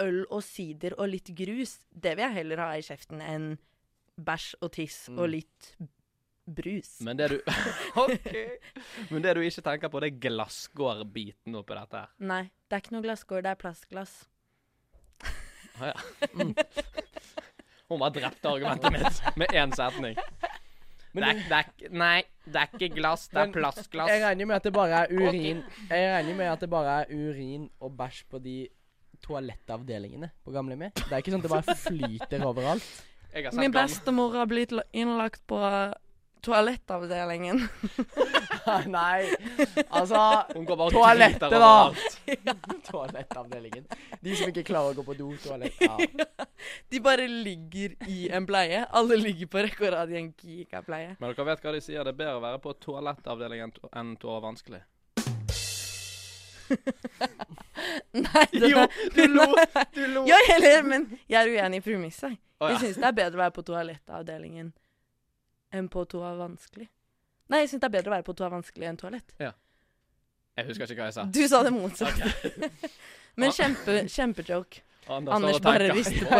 øl 0.00 0.22
og 0.32 0.44
sider 0.46 0.94
og 0.96 1.10
litt 1.12 1.32
grus. 1.36 1.78
Det 1.90 2.14
vil 2.16 2.24
jeg 2.28 2.38
heller 2.38 2.62
ha 2.62 2.70
i 2.78 2.84
kjeften 2.86 3.20
enn 3.24 3.50
bæsj 4.20 4.52
og 4.62 4.70
tiss 4.76 5.08
Mm. 5.10 5.18
og 5.18 5.28
litt 5.32 5.72
brus. 6.46 7.00
Men 7.00 7.16
det 7.16 7.28
du 7.32 7.36
OK. 8.02 8.28
Men 9.12 9.22
det 9.24 9.34
du 9.36 9.42
ikke 9.44 9.64
tenker 9.66 9.92
på, 9.92 10.02
det 10.02 10.12
er 10.12 10.22
glasskårbiten 10.28 11.58
oppi 11.60 11.76
dette 11.78 12.04
her. 12.04 12.12
Nei, 12.32 12.42
det 12.68 12.78
er 12.78 12.84
ikke 12.84 12.96
noe 12.96 13.06
glasskår, 13.06 13.44
det 13.46 13.54
er 13.54 13.60
plastglass. 13.60 14.16
Å 15.80 15.92
ja. 15.92 16.00
Mm. 16.34 16.54
Hun 17.90 17.98
bare 17.98 18.14
drepte 18.14 18.50
argumentet 18.50 18.92
mitt 18.94 19.38
med 19.40 19.54
én 19.56 19.72
setning. 19.74 20.18
Men 21.10 21.24
det 21.24 21.30
er, 21.30 21.38
det 21.50 21.56
er, 21.58 21.94
nei, 21.98 22.18
det 22.46 22.60
er 22.60 22.74
ikke 22.76 22.88
glass, 22.94 23.24
det 23.32 23.40
er 23.42 23.54
plastglass. 23.54 24.10
Jeg 24.12 24.22
regner 24.22 24.46
med 24.46 24.60
at 24.60 24.66
det 24.68 24.72
bare 24.76 25.00
er 25.00 25.10
urin 25.10 25.64
Jeg 25.90 26.10
regner 26.12 26.36
med 26.38 26.50
at 26.52 26.60
det 26.62 26.68
bare 26.70 27.00
er 27.00 27.10
urin 27.10 27.64
og 27.82 27.96
bæsj 27.98 28.20
på 28.30 28.38
de 28.44 28.58
toalettavdelingene 29.24 30.30
på 30.44 30.54
gamlehjemmet. 30.54 31.02
Det 31.02 31.10
er 31.10 31.24
ikke 31.24 31.34
sånn 31.34 31.42
at 31.42 31.48
det 31.48 31.56
bare 31.56 31.76
flyter 31.82 32.46
overalt. 32.46 32.92
Min 33.58 33.74
bestemor 33.74 34.38
har 34.38 34.46
blitt 34.50 34.72
innlagt 34.96 35.42
på 35.50 35.58
toalettavdelingen. 36.42 37.60
Nei, 38.86 39.30
altså 39.88 40.44
Hun 40.54 40.64
går 40.68 40.76
bare 40.76 40.90
Toalettet, 40.94 41.40
da. 41.40 41.56
overalt. 41.56 42.20
Toalettavdelingen. 42.90 43.86
De 44.20 44.36
som 44.36 44.52
ikke 44.52 44.64
klarer 44.68 44.94
å 44.94 45.00
gå 45.00 45.06
på 45.06 45.16
do. 45.18 45.30
Toalett. 45.44 45.80
Ja. 45.90 46.46
De 46.92 47.00
bare 47.00 47.24
ligger 47.28 47.94
i 48.10 48.28
en 48.36 48.44
bleie. 48.46 48.84
Alle 48.92 49.16
ligger 49.16 49.48
på 49.50 49.62
rekke 49.64 49.86
og 49.88 49.94
rad 49.94 50.12
i 50.12 50.18
en 50.20 50.30
giga-bleie. 50.36 51.14
Men 51.20 51.32
dere 51.32 51.46
vet 51.48 51.64
hva 51.64 51.72
de 51.72 51.80
sier, 51.84 52.04
det 52.04 52.12
er 52.12 52.18
bedre 52.18 52.36
å 52.36 52.42
være 52.44 52.60
på 52.62 52.74
toalettavdelingen 52.84 53.72
enn 53.96 54.12
å 54.20 54.34
være 54.34 54.44
vanskelig. 54.44 54.82
Nei, 58.12 58.44
det 58.52 58.68
Jo, 58.70 58.84
du 59.16 59.24
lo! 59.32 59.48
Du 59.94 60.04
lo! 60.12 60.26
Ja, 60.28 60.38
heller, 60.50 60.84
men 60.86 61.08
jeg 61.24 61.40
er 61.40 61.50
uenig 61.56 61.80
i 61.80 61.86
premisset. 61.88 62.36
Jeg 62.60 62.76
ja. 62.76 62.80
syns 62.82 63.00
det 63.00 63.08
er 63.08 63.16
bedre 63.16 63.38
å 63.40 63.42
være 63.46 63.56
på 63.56 63.64
toalettavdelingen 63.70 64.72
enn 65.72 65.88
på 65.92 66.04
toa 66.10 66.34
vanskelig. 66.38 66.88
Nei, 67.50 67.64
jeg 67.64 67.72
syns 67.72 67.82
det 67.82 67.88
er 67.90 67.96
bedre 67.98 68.12
å 68.12 68.16
være 68.18 68.26
på 68.26 68.36
toa 68.38 68.50
vanskelig 68.52 68.90
enn 68.90 69.00
toalett. 69.00 69.34
Ja. 69.42 69.52
Jeg 70.58 70.68
husker 70.68 70.90
ikke 70.90 71.02
hva 71.02 71.08
jeg 71.10 71.16
sa. 71.16 71.24
Du 71.30 71.42
sa 71.48 71.62
det 71.66 71.72
motsatte. 71.74 72.70
Men 73.40 73.50
Ah. 73.50 73.56
kjempe, 73.56 73.96
kjempejoke. 74.10 74.82
Anders, 75.10 75.34
Anders 75.34 75.60
bare 75.64 75.88
rister 75.94 76.26
på. 76.30 76.38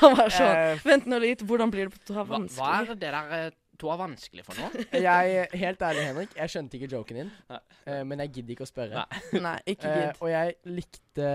Han 0.00 0.14
var 0.18 0.30
sånn 0.34 0.50
uh, 0.52 0.82
Vent 0.84 1.08
nå 1.10 1.18
litt, 1.22 1.42
hvordan 1.46 1.72
blir 1.72 1.88
det 1.88 1.96
på 1.96 2.12
toa 2.12 2.26
Hva, 2.28 2.38
hva 2.54 2.70
er 2.76 2.90
det 2.92 2.98
der 3.00 3.50
to 3.50 3.86
toa 3.86 3.96
vanskelig 3.96 4.44
for 4.44 4.60
noe? 4.60 4.84
jeg, 5.06 5.46
helt 5.62 5.82
ærlig, 5.82 6.02
Henrik, 6.10 6.34
jeg 6.36 6.52
skjønte 6.52 6.76
ikke 6.76 6.90
joken 6.92 7.22
din. 7.22 7.30
Eh, 7.48 8.02
men 8.04 8.20
jeg 8.26 8.34
gidder 8.34 8.54
ikke 8.54 8.66
å 8.66 8.68
spørre. 8.68 9.06
Nei. 9.06 9.40
Nei, 9.46 9.54
ikke 9.72 9.88
gidd. 9.88 10.02
gidd. 10.04 10.20
og 10.20 10.32
jeg 10.34 10.56
likte, 10.76 11.30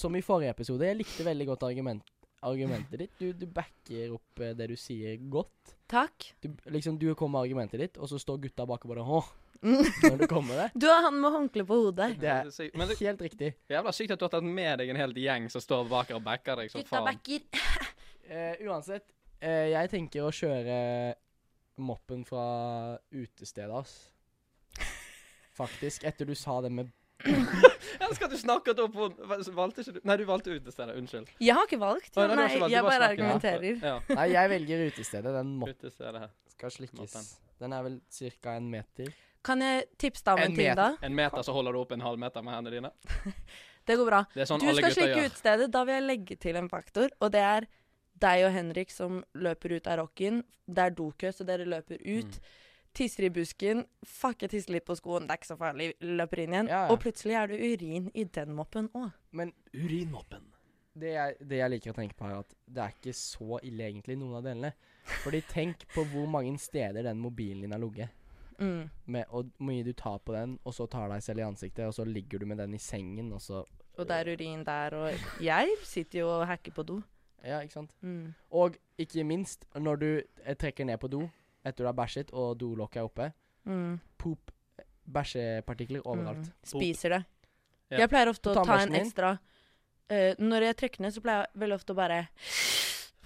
som 0.00 0.16
i 0.16 0.22
forrige 0.24 0.54
episode, 0.56 0.88
jeg 0.88 0.98
likte 1.02 1.26
veldig 1.28 1.48
godt 1.52 1.66
argument, 1.68 2.14
argumentet 2.46 3.00
ditt. 3.02 3.18
Du, 3.18 3.32
du 3.32 3.46
backer 3.50 4.14
opp 4.14 4.42
eh, 4.44 4.54
det 4.56 4.68
du 4.70 4.76
sier 4.78 5.18
godt. 5.30 5.74
Takk. 5.88 6.32
Du, 6.42 6.50
liksom, 6.74 6.98
du 7.00 7.10
kommer 7.14 7.38
med 7.38 7.48
argumentet 7.48 7.80
ditt, 7.82 7.98
og 7.98 8.10
så 8.10 8.20
står 8.20 8.42
gutta 8.46 8.66
bak 8.68 8.84
og 8.84 8.94
bare 8.94 9.22
Mm. 9.58 9.82
når 10.04 10.18
du 10.20 10.26
kommer 10.30 10.54
med 10.54 10.58
det. 10.60 10.66
Du 10.78 10.86
er 10.86 11.00
han 11.02 11.16
med 11.18 11.32
håndkle 11.34 11.64
på 11.66 11.78
hodet. 11.80 12.12
Det 12.20 12.28
er 12.30 12.46
det 12.46 12.98
helt 13.00 13.22
riktig. 13.26 13.48
jævla 13.66 13.92
sykt 13.92 14.12
at 14.14 14.20
du 14.20 14.26
har 14.28 14.30
tatt 14.30 14.46
med 14.46 14.78
deg 14.78 14.92
en 14.92 15.00
hel 15.00 15.14
gjeng 15.18 15.48
som 15.50 15.64
står 15.64 15.88
bak 15.90 16.12
og 16.14 16.22
backer 16.22 16.60
deg 16.62 16.70
som 16.70 16.84
Gutta 16.84 17.00
faen. 17.00 17.08
backer. 17.08 17.42
uh, 18.30 18.54
uansett, 18.68 19.08
uh, 19.42 19.66
jeg 19.72 19.90
tenker 19.90 20.28
å 20.28 20.30
kjøre 20.30 20.78
moppen 21.82 22.22
fra 22.26 22.44
utestedet, 23.10 23.74
ass. 23.74 24.12
Faktisk. 25.58 26.06
Etter 26.06 26.28
du 26.28 26.36
sa 26.38 26.60
det 26.62 26.70
med 26.74 26.94
Jeg 27.26 28.06
elsker 28.06 28.28
at 28.28 28.34
du 28.34 28.38
snakket 28.38 28.80
opp 28.82 28.98
henne. 28.98 29.38
Valgte 29.56 29.82
ikke 29.82 29.96
du 29.96 30.00
Nei, 30.06 30.16
du 30.20 30.24
valgte 30.28 30.54
utestedet. 30.54 30.94
Unnskyld. 31.00 31.30
Jeg 31.42 31.56
har 31.58 31.66
ikke 31.66 31.80
valgt. 31.82 32.12
Å, 32.14 32.26
nei, 32.26 32.36
Nei, 32.38 32.44
ikke 32.50 32.60
valgt, 32.62 32.74
jeg 32.74 32.84
bare 32.86 32.92
bare 32.92 33.08
argumenterer. 33.14 33.80
Ja. 33.82 33.94
Nei, 34.20 34.26
jeg 34.34 34.52
velger 34.54 34.84
utestedet. 34.92 35.32
Den 35.38 35.54
må 35.58 35.70
Utestedet 35.72 36.28
skal 36.54 36.74
slikkes. 36.74 37.32
Den 37.58 37.74
er 37.74 37.82
vel 37.86 37.98
ca. 38.18 38.54
en 38.54 38.68
meter. 38.70 39.10
Kan 39.46 39.62
jeg 39.64 39.88
tipse 39.98 40.24
deg 40.26 40.38
om 40.38 40.44
En 40.44 40.52
en 40.52 40.58
ting, 40.58 40.70
da? 40.78 40.88
En 41.02 41.14
meter, 41.14 41.42
så 41.46 41.54
holder 41.54 41.74
du 41.74 41.80
opp 41.80 41.92
en 41.94 42.04
halv 42.04 42.20
meter 42.20 42.44
med 42.44 42.54
hendene 42.54 42.78
dine. 42.78 43.34
Det 43.88 43.96
går 43.96 44.04
bra. 44.10 44.22
Det 44.34 44.42
er 44.44 44.48
sånn 44.50 44.60
Du 44.60 44.66
alle 44.68 44.82
skal 44.82 44.94
slikke 44.98 45.26
utestedet. 45.30 45.68
Da 45.72 45.82
vil 45.88 45.96
jeg 45.96 46.04
legge 46.04 46.36
til 46.36 46.58
en 46.60 46.66
faktor, 46.68 47.08
og 47.24 47.30
det 47.32 47.40
er 47.40 47.66
deg 48.20 48.44
og 48.44 48.52
Henrik 48.52 48.90
som 48.92 49.22
løper 49.38 49.78
ut 49.78 49.86
av 49.88 50.02
rocken. 50.02 50.42
Det 50.68 50.82
er 50.84 50.96
dokø, 50.98 51.30
så 51.32 51.46
dere 51.48 51.64
løper 51.64 52.02
ut. 52.02 52.36
Mm. 52.36 52.66
Tisser 52.98 53.28
i 53.28 53.30
busken. 53.30 53.84
Fuck, 54.02 54.40
jeg 54.42 54.50
tisser 54.50 54.74
litt 54.74 54.86
på 54.88 54.96
skoen. 54.98 55.28
Det 55.28 55.36
er 55.36 55.38
ikke 55.38 55.52
så 55.52 55.56
farlig. 55.60 55.92
Løper 56.02 56.40
inn 56.42 56.54
igjen. 56.56 56.70
Ja, 56.72 56.80
ja. 56.88 56.90
Og 56.90 56.98
plutselig 57.04 57.36
er 57.38 57.52
det 57.52 57.58
urin 57.62 58.08
i 58.10 58.24
den 58.34 58.56
moppen 58.58 58.88
òg. 58.98 59.12
Men 59.38 59.52
Urinmoppen. 59.70 60.48
det 60.98 61.12
jeg, 61.12 61.36
det 61.46 61.60
jeg 61.60 61.70
liker 61.76 61.94
å 61.94 61.98
tenke 62.00 62.18
på, 62.18 62.26
er 62.26 62.40
at 62.40 62.56
det 62.66 62.82
er 62.82 62.96
ikke 62.96 63.14
så 63.14 63.60
ille 63.62 63.86
egentlig, 63.86 64.18
noen 64.18 64.40
av 64.40 64.48
delene. 64.48 64.72
Fordi 65.22 65.44
tenk 65.46 65.86
på 65.94 66.08
hvor 66.10 66.26
mange 66.26 66.58
steder 66.58 67.06
den 67.06 67.22
mobilen 67.22 67.62
din 67.62 67.76
har 67.76 67.84
ligget. 67.84 68.10
Mm. 68.58 68.90
Med, 69.14 69.30
og 69.30 69.46
hvor 69.54 69.70
mye 69.70 69.86
du 69.86 69.94
tar 69.94 70.18
på 70.18 70.34
den, 70.34 70.58
og 70.66 70.74
så 70.74 70.90
tar 70.90 71.06
deg 71.14 71.22
selv 71.22 71.44
i 71.44 71.46
ansiktet, 71.46 71.86
og 71.86 71.94
så 71.94 72.02
ligger 72.08 72.42
du 72.42 72.50
med 72.50 72.58
den 72.58 72.74
i 72.74 72.82
sengen, 72.82 73.30
og 73.32 73.44
så 73.44 73.62
Og 73.94 74.06
det 74.08 74.16
er 74.16 74.34
urin 74.34 74.66
der, 74.66 74.94
og 74.94 75.42
jeg 75.42 75.70
sitter 75.86 76.24
jo 76.24 76.28
og 76.40 76.46
hacker 76.50 76.74
på 76.74 76.82
do. 76.82 77.02
Ja, 77.46 77.60
ikke 77.62 77.78
sant? 77.78 77.94
Mm. 78.02 78.34
Og 78.50 78.74
ikke 78.98 79.22
minst, 79.22 79.68
når 79.78 79.96
du 80.02 80.08
eh, 80.18 80.56
trekker 80.58 80.84
ned 80.84 80.98
på 80.98 81.06
do 81.06 81.28
etter 81.70 81.84
du 81.84 81.88
har 81.90 81.96
bæsjet, 81.98 82.32
og 82.32 82.56
dolokket 82.60 83.02
er 83.02 83.08
oppe, 83.10 83.32
Mm. 83.68 83.98
poop, 84.18 84.50
bæsjepartikler 85.12 86.00
overalt. 86.06 86.46
Mm. 86.46 86.52
Spiser 86.64 87.08
det. 87.16 87.22
Ja. 87.90 87.98
Jeg 88.02 88.10
pleier 88.12 88.28
ofte 88.30 88.52
å 88.52 88.64
ta 88.64 88.78
en 88.82 88.92
ekstra 88.98 89.30
uh, 89.38 90.32
Når 90.38 90.66
jeg 90.66 90.76
trekker 90.76 91.00
ned, 91.04 91.14
så 91.16 91.22
pleier 91.24 91.46
jeg 91.46 91.60
veldig 91.62 91.76
ofte 91.78 91.94
å 91.94 91.96
bare 91.96 92.18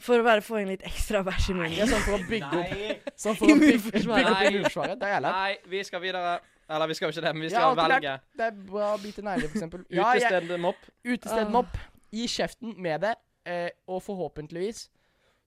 For 0.02 0.22
å 0.22 0.26
bare 0.26 0.42
få 0.46 0.60
inn 0.62 0.70
litt 0.70 0.84
ekstra 0.86 1.22
bæsj 1.26 1.48
i 1.50 1.56
munnen. 1.58 1.74
Ja, 1.78 1.86
sånn 1.90 2.02
for 2.06 2.14
å 2.18 2.22
bygge 2.30 2.60
opp 2.60 3.10
Sånn 3.18 3.36
for 3.38 3.50
å 3.50 3.56
bygge, 3.58 3.90
bygge 3.90 4.30
opp 4.30 4.44
immunforsvaret. 4.48 4.98
Det 5.00 5.08
er 5.08 5.14
jævlig. 5.16 5.32
nei, 5.34 5.56
vi 5.74 5.82
skal 5.86 6.02
videre. 6.02 6.32
Eller 6.72 6.88
vi 6.88 6.94
skal 6.98 7.06
jo 7.10 7.12
ikke 7.16 7.24
det, 7.26 7.32
men 7.36 7.42
vi 7.42 7.50
skal 7.52 7.66
ja, 7.66 7.74
velge. 7.90 8.14
Det 8.38 8.46
er 8.48 8.56
bra 8.70 8.88
å 8.94 8.98
bite 9.02 9.22
negler, 9.26 9.50
eksempel. 9.50 9.82
Ja, 9.92 10.08
Utestedmopp. 10.14 10.86
utestedmopp 11.04 11.76
i 12.12 12.26
kjeften 12.30 12.74
med 12.82 13.02
det, 13.04 13.14
eh, 13.50 13.68
og 13.90 14.00
forhåpentligvis 14.06 14.86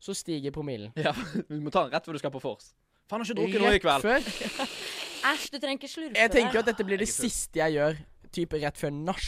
så 0.05 0.13
stiger 0.13 0.51
promillen. 0.55 0.91
Ja, 0.99 1.15
vi 1.49 1.59
må 1.63 1.71
ta 1.73 1.85
den 1.87 1.95
rett 1.95 2.05
før 2.05 2.13
du 2.19 2.21
skal 2.21 2.31
på 2.35 2.43
vors. 2.43 2.73
Faen, 3.05 3.21
har 3.21 3.27
ikke 3.27 3.37
drukket 3.37 3.61
noe 3.61 3.75
i 3.77 3.81
kveld. 3.83 4.01
før. 4.01 4.73
Æsj, 5.31 5.45
du 5.53 5.57
trenger 5.59 5.77
ikke 5.79 5.89
slurpe 5.89 6.19
Jeg 6.21 6.31
tenker 6.33 6.61
at 6.61 6.67
dette 6.69 6.85
blir 6.85 7.01
det 7.01 7.07
siste 7.09 7.61
jeg 7.61 7.75
gjør, 7.77 7.99
type 8.33 8.59
rett 8.61 8.77
før 8.81 8.93
nach. 8.93 9.25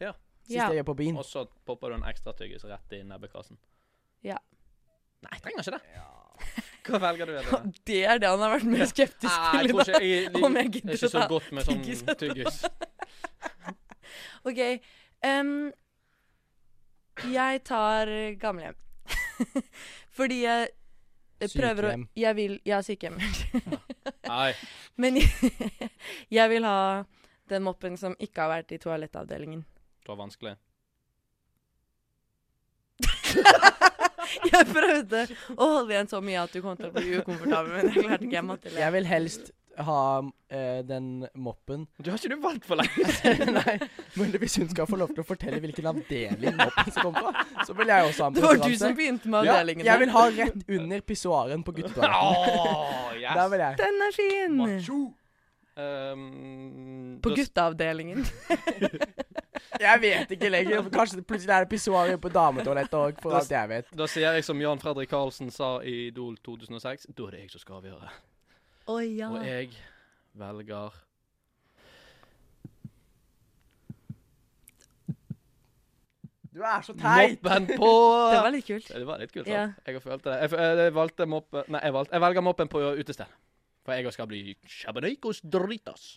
Ja. 0.00 0.12
Siste 0.44 0.56
Ja. 0.58 0.68
jeg 0.68 0.80
gjør 0.80 0.88
på 0.92 0.96
byen. 1.00 1.16
Og 1.20 1.24
så 1.28 1.44
popper 1.68 1.92
du 1.92 1.98
en 2.00 2.06
ekstra 2.08 2.32
tyggis 2.36 2.64
rett 2.68 2.96
i 2.96 3.02
nebbekassen. 3.04 3.58
Ja. 4.24 4.36
Nei, 5.24 5.32
jeg 5.36 5.42
trenger 5.44 5.64
ikke 5.64 5.76
det. 5.78 5.84
Hva 6.90 6.98
velger 7.04 7.28
du? 7.28 7.34
Eline? 7.36 7.72
Det 7.88 8.00
er 8.08 8.20
det 8.20 8.28
han 8.32 8.40
har 8.44 8.54
vært 8.56 8.68
mer 8.68 8.88
skeptisk 8.88 9.48
til 9.52 9.68
i 9.68 9.72
dag. 9.76 9.90
jeg, 10.00 10.30
Om 10.40 10.56
jeg 10.56 10.72
Det 10.72 10.84
er 10.84 10.96
ikke 10.96 11.12
så 11.12 11.26
godt 11.28 11.50
med 11.52 11.68
sånn 11.68 11.82
tyggis 12.20 12.62
OK. 14.48 14.60
Um, 15.20 15.72
jeg 17.28 17.60
tar 17.68 18.08
gamlehjem. 18.40 18.76
Fordi 20.16 20.42
jeg 20.46 20.68
jeg 21.40 21.52
prøver 21.56 21.86
å 21.86 21.90
Sykehjem. 21.90 22.08
Jeg 22.22 22.36
vil 22.38 22.56
Ja, 22.68 22.80
sykehjem. 22.84 23.18
Nei. 24.28 24.50
Men 25.00 25.20
jeg, 25.20 25.90
jeg 26.38 26.52
vil 26.52 26.66
ha 26.68 26.80
den 27.50 27.64
moppen 27.66 27.96
som 27.98 28.14
ikke 28.22 28.44
har 28.44 28.52
vært 28.58 28.74
i 28.76 28.80
toalettavdelingen. 28.82 29.64
Det 30.04 30.12
var 30.12 30.20
vanskelig. 30.22 30.56
Jeg 34.50 34.66
prøvde 34.70 35.24
å 35.56 35.66
holde 35.72 35.94
igjen 35.94 36.08
så 36.10 36.20
mye 36.22 36.42
at 36.44 36.52
du 36.54 36.60
kom 36.62 36.76
til 36.78 36.90
å 36.90 36.94
bli 36.94 37.16
ukomfortabel, 37.18 37.72
men 37.72 37.88
jeg 37.88 38.04
klarte 38.04 38.26
ikke. 38.26 38.36
Jeg 38.36 38.46
måtte 38.46 38.70
le. 38.70 38.78
Jeg 38.82 38.94
vil 38.94 39.08
helst 39.10 39.50
ha 39.86 40.00
eh, 40.50 40.80
den 40.86 41.26
moppen 41.34 41.86
Du 41.98 42.10
har 42.10 42.18
ikke 42.18 42.30
du 42.34 42.40
valgt 42.42 42.66
for 42.68 42.80
lenge? 42.80 43.06
Nei, 43.58 43.76
men 44.16 44.32
hvis 44.42 44.56
hun 44.60 44.68
skal 44.72 44.86
få 44.90 44.96
lov 45.00 45.12
til 45.14 45.22
å 45.24 45.26
fortelle 45.28 45.60
hvilken 45.62 45.86
avdeling 45.92 46.56
moppen 46.64 46.90
som 46.94 47.02
kommer 47.10 47.30
fra, 47.30 47.44
så 47.68 47.76
vil 47.78 47.92
jeg 47.94 48.08
også 48.10 48.22
ha 48.22 48.28
en 48.32 48.38
Det 48.40 48.44
var 48.48 48.60
du 48.64 48.76
som 48.82 48.94
begynte 48.98 49.28
med 49.32 49.46
Ja, 49.48 49.54
avdelingen. 49.60 49.86
jeg 49.86 50.02
vil 50.04 50.14
ha 50.16 50.26
rett 50.40 50.76
under 50.80 51.00
pissoaren 51.12 51.64
på 51.66 51.76
guttetoaletten. 51.78 52.60
oh, 52.60 53.14
yes. 53.22 53.32
Der 53.38 53.48
vil 53.54 53.64
jeg. 53.66 53.80
Den 53.84 54.04
er 54.08 54.14
fin! 54.18 54.60
Macho. 54.64 55.00
Um, 55.80 57.20
På 57.22 57.30
gutteavdelingen. 57.32 58.26
Jeg 59.80 60.00
vet 60.02 60.32
ikke 60.34 60.50
lenger. 60.52 60.82
Kanskje 60.92 61.20
det 61.20 61.24
plutselig 61.28 61.54
er 61.54 61.64
det 61.64 61.70
pissoar 61.72 62.10
på 62.20 62.28
dametoalettet 62.34 62.96
òg, 62.98 63.20
for 63.22 63.32
Da- 63.32 63.38
alt 63.40 63.50
jeg 63.54 63.68
vet. 63.70 63.86
Da 63.96 64.08
sier 64.10 64.34
jeg 64.36 64.44
som 64.44 64.60
Jan 64.60 64.82
Fredrik 64.82 65.08
Karlsen 65.12 65.48
sa 65.54 65.78
i 65.80 66.08
Idol 66.10 66.36
2006. 66.44 67.06
Da 67.16 67.28
er 67.30 67.36
det 67.36 67.40
jeg 67.46 67.50
som 67.54 67.62
skal 67.64 67.78
avgjøre. 67.80 68.10
Å 68.88 68.98
ja. 69.04 69.28
Og 69.30 69.44
jeg 69.46 69.70
velger 70.40 70.90
Du 76.50 76.62
er 76.66 76.82
så 76.82 76.94
teit! 76.98 77.38
moppen 77.42 77.66
på 77.78 77.90
Det 78.32 78.40
var 78.42 78.50
litt 78.54 78.66
kult. 78.66 78.88
Det 78.90 79.06
var 79.06 79.20
litt 79.22 79.32
kult. 79.32 79.46
Ja. 79.48 79.68
sant? 79.70 79.84
Jeg 79.86 79.94
har 79.96 80.02
følt 80.04 80.24
det. 80.26 80.38
Jeg, 80.42 80.78
jeg 80.80 80.94
valgte 80.96 81.26
moppen 81.30 81.68
Nei, 81.70 81.82
jeg, 81.86 81.94
valgte, 81.94 82.16
jeg 82.16 82.24
velger 82.24 82.44
moppen 82.44 82.70
på 82.72 82.82
utested. 82.98 83.36
For 83.86 83.96
jeg 83.96 84.12
skal 84.16 84.28
bli 84.28 84.40
chabanicos 84.68 85.40
dritas. 85.46 86.08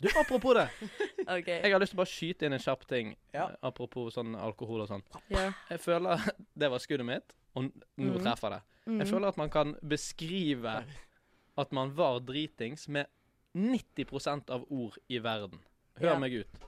Du, 0.00 0.08
apropos 0.16 0.54
det. 0.56 0.68
OK. 1.36 1.48
Jeg 1.50 1.72
har 1.74 1.82
lyst 1.82 1.92
til 1.92 1.98
å 1.98 2.00
bare 2.04 2.08
skyte 2.12 2.46
inn 2.48 2.54
en 2.56 2.62
kjapp 2.62 2.86
ting. 2.88 3.10
Ja. 3.34 3.50
eh, 3.50 3.58
Apropos 3.68 4.14
sånn 4.16 4.32
alkohol 4.38 4.86
og 4.86 4.88
sånn. 4.88 5.02
Ja. 5.28 5.50
Jeg 5.68 5.82
føler 5.84 6.22
Det 6.62 6.70
var 6.72 6.80
skuddet 6.80 7.08
mitt, 7.10 7.34
og 7.58 7.66
nå 7.68 8.14
mm. 8.14 8.20
treffer 8.24 8.56
det. 8.56 8.62
Jeg 8.86 8.94
Mhm. 8.96 9.10
føler 9.10 9.28
at 9.28 9.36
man 9.42 9.50
kan 9.52 9.74
beskrive 9.86 10.78
at 11.60 11.72
man 11.76 11.92
var 11.96 12.20
dritings 12.24 12.88
med 12.88 13.06
90% 13.56 14.50
av 14.54 14.64
ord 14.70 14.96
i 15.08 15.18
verden. 15.22 15.60
Hør 16.00 16.12
Ja. 16.14 16.18
meg 16.18 16.32
ut. 16.42 16.60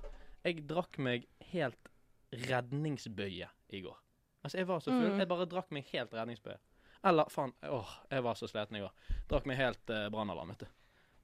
Jeg 0.45 0.65
drakk 0.67 0.99
meg 0.99 1.27
helt 1.53 1.89
redningsbøye 2.33 3.49
i 3.71 3.81
går. 3.85 3.97
Altså, 4.45 4.59
jeg 4.59 4.67
var 4.67 4.81
så 4.83 4.91
full. 4.91 5.13
Mm. 5.13 5.19
Jeg 5.23 5.29
bare 5.31 5.47
drakk 5.47 5.71
meg 5.71 5.85
helt 5.93 6.15
redningsbøye. 6.17 6.59
Eller 7.05 7.29
faen, 7.31 7.53
åh, 7.67 7.93
jeg 8.11 8.23
var 8.23 8.35
så 8.39 8.49
sliten 8.51 8.77
i 8.79 8.83
går. 8.83 8.91
Drakk 9.31 9.47
meg 9.51 9.57
helt 9.59 9.91
uh, 9.91 10.09
brannalarm, 10.11 10.49
vet 10.55 10.65
du. 10.65 10.67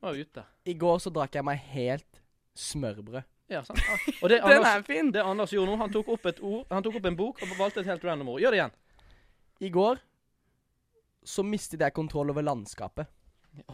Var 0.02 0.14
ute. 0.20 0.44
I 0.70 0.74
går 0.78 0.98
så 1.02 1.10
drakk 1.14 1.34
jeg 1.34 1.44
meg 1.46 1.58
helt 1.74 2.20
smørbrød. 2.58 3.22
Ja, 3.50 3.62
sant. 3.64 3.80
Ah, 3.88 3.98
Og 4.22 4.28
det 4.30 4.40
Den 4.52 4.66
er 4.66 4.82
fin. 4.86 5.10
det 5.14 5.22
Anders 5.24 5.50
gjorde 5.54 5.72
nå, 5.72 5.78
han 5.80 5.90
tok 5.94 6.08
opp 6.14 6.26
et 6.26 6.40
ord, 6.44 6.66
han 6.70 6.82
tok 6.84 6.98
opp 7.00 7.06
en 7.10 7.16
bok 7.18 7.42
og 7.42 7.54
valgte 7.58 7.80
et 7.82 7.86
helt 7.90 8.04
random 8.04 8.28
ord. 8.34 8.40
Gjør 8.42 8.54
det 8.54 8.60
igjen. 8.60 8.74
I 9.60 9.70
går 9.74 9.98
så 11.28 11.42
mistet 11.42 11.80
jeg 11.82 11.94
kontroll 11.96 12.30
over 12.30 12.42
landskapet. 12.46 13.08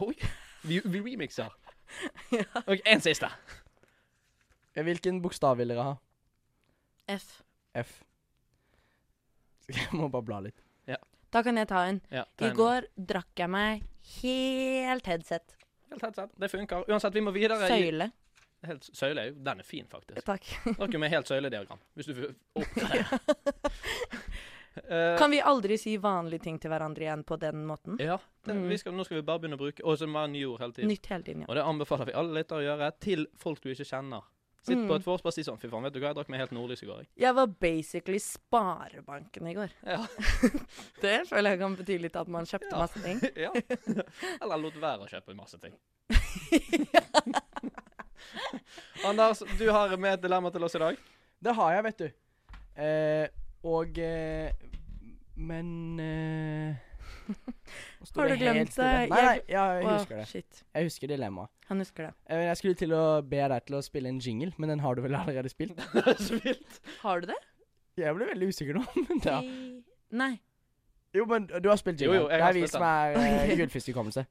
Oi, 0.01 0.15
vi, 0.63 0.79
vi 0.85 1.01
remixer. 1.11 1.49
Ja. 2.33 2.43
Ok, 2.65 2.81
en 2.89 3.01
siste. 3.01 3.27
Hvilken 4.75 5.21
bokstav 5.23 5.57
vil 5.59 5.69
dere 5.71 5.83
ha? 5.85 5.93
F. 7.13 7.27
F. 7.77 7.91
Jeg 9.69 9.87
må 9.93 10.09
bare 10.11 10.25
bla 10.27 10.39
litt. 10.47 10.61
Da 11.35 11.41
kan 11.43 11.57
jeg 11.59 11.67
ta 11.67 11.81
en. 11.89 11.97
Ja, 12.13 12.21
I 12.23 12.37
tegn. 12.45 12.53
går 12.55 12.85
drakk 13.11 13.41
jeg 13.41 13.49
meg 13.51 13.81
helt 14.21 15.07
headset. 15.09 15.55
Helt 15.91 16.05
headset. 16.05 16.31
Det 16.39 16.47
funker. 16.51 16.85
Uansett, 16.87 17.13
vi 17.17 17.23
må 17.25 17.33
videre. 17.35 17.57
i- 17.65 17.71
Søyle. 17.73 18.07
Helt 18.65 18.87
søyle, 18.95 19.21
er 19.21 19.25
jo- 19.33 19.41
den 19.43 19.59
er 19.59 19.63
fin, 19.67 19.85
faktisk. 19.91 20.23
Takk. 20.25 20.47
Dere 20.79 20.99
med 21.01 21.09
helt 21.11 21.27
søylediagram, 21.27 21.79
hvis 21.93 22.05
du 22.07 22.13
vil 22.13 22.35
oppgradere. 22.55 23.19
Eh, 24.77 25.17
Kan 25.17 25.31
vi 25.31 25.39
aldri 25.41 25.77
si 25.79 25.95
vanlige 25.97 26.41
ting 26.43 26.59
til 26.59 26.69
hverandre 26.69 27.01
igjen 27.05 27.23
på 27.23 27.37
den 27.39 27.65
måten? 27.65 27.97
ja, 27.99 28.17
det, 28.43 28.53
Mm. 28.55 28.67
vi 28.69 28.77
skal, 28.77 28.91
nå 28.93 29.03
skal 29.05 29.17
vi 29.17 29.21
bare 29.23 29.39
begynne 29.39 29.55
å 29.55 29.59
bruke 29.63 29.81
Og 29.85 29.97
så 29.97 30.05
være 30.11 30.27
nye 30.31 30.45
ord 30.51 30.59
hele 30.59 30.73
tiden. 30.73 30.87
Nytt 30.89 31.05
hele 31.07 31.23
tiden, 31.23 31.41
ja. 31.41 31.45
Og 31.49 31.55
det 31.55 31.63
anbefaler 31.63 32.05
vi 32.05 32.11
alle 32.13 32.33
lyttere 32.43 32.59
å 32.59 32.63
gjøre 32.67 32.91
til 32.99 33.27
folk 33.37 33.61
du 33.61 33.69
ikke 33.71 33.85
kjenner. 33.87 34.21
Sitt 34.65 34.77
Mm. 34.79 34.87
på 34.89 34.95
et 34.95 35.05
vors 35.05 35.21
og 35.23 35.31
si 35.33 35.43
sånn 35.43 35.59
Fy 35.61 35.67
faen, 35.69 35.83
vet 35.83 35.93
du 35.93 35.99
hva, 35.99 36.07
jeg 36.09 36.15
drakk 36.15 36.29
meg 36.29 36.39
helt 36.39 36.51
nordlys 36.51 36.81
i 36.83 36.85
går. 36.87 36.97
jeg». 36.97 37.07
Jeg 37.17 37.35
var 37.35 37.45
basically 37.47 38.17
Sparebanken 38.19 39.47
i 39.47 39.53
går. 39.53 39.69
Ja. 39.85 40.07
Det 41.01 41.27
føler 41.29 41.49
jeg 41.51 41.59
kan 41.59 41.75
bety 41.75 41.97
litt 42.01 42.15
at 42.15 42.27
man 42.27 42.45
kjøpte 42.45 42.71
Ja. 42.71 42.77
masse 42.79 42.99
ting. 43.03 43.19
ja. 43.35 43.51
Eller 44.41 44.57
lot 44.57 44.73
være 44.73 44.99
å 45.05 45.07
kjøpe 45.07 45.35
masse 45.35 45.57
ting. 45.61 45.73
Anders, 49.05 49.39
du 49.57 49.69
har 49.71 49.97
med 49.97 50.13
et 50.13 50.21
dilemma 50.21 50.51
til 50.51 50.63
oss 50.63 50.75
i 50.75 50.79
dag. 50.79 50.95
Det 51.41 51.53
har 51.55 51.73
jeg, 51.75 51.83
vet 51.83 51.97
du. 51.97 52.11
Eh, 52.81 53.27
og 53.65 53.97
eh, 53.99 54.51
Men 55.35 55.99
eh, 55.99 56.75
Har 58.15 58.29
du 58.29 58.35
glemt 58.37 58.69
det? 58.77 58.85
Nei, 58.85 59.07
nei, 59.09 59.39
Jeg- 59.49 59.49
jeg 59.49 59.87
husker 59.89 60.19
det. 60.21 60.27
Shit. 60.29 60.59
Jeg 60.75 60.85
husker 60.87 61.09
dilemmaet. 61.09 61.49
Han 61.69 61.81
husker 61.81 62.05
det. 62.07 62.13
Eh, 62.29 62.43
Jeg 62.45 62.57
skulle 62.57 62.77
til 62.77 62.93
å 62.93 63.03
be 63.25 63.41
deg 63.49 63.65
til 63.65 63.75
å 63.79 63.81
spille 63.83 64.09
en 64.13 64.19
jingle, 64.21 64.51
men 64.61 64.69
den 64.69 64.79
har 64.85 64.95
du 64.95 65.01
vel 65.01 65.15
allerede 65.17 65.49
spilt? 65.49 65.79
Har 67.03 67.19
du 67.21 67.27
det? 67.31 67.39
Jeg 67.97 68.13
ble 68.15 68.27
veldig 68.29 68.47
usikker 68.51 68.77
nå. 68.77 68.83
men 69.09 69.21
ja. 69.25 69.39
Nei. 70.11 70.33
Jo, 71.15 71.25
men 71.25 71.47
du 71.47 71.69
har 71.71 71.77
spilt 71.79 72.01
jingle. 72.01 72.15
jo, 72.21 72.29
jeg 72.29 72.37
det 72.37 72.43
har 72.43 72.49
er 72.53 72.59
vi 72.59 72.67
som 72.67 72.83
er 72.83 73.15
uh, 73.15 73.55
gullfiskhukommelse. 73.57 74.25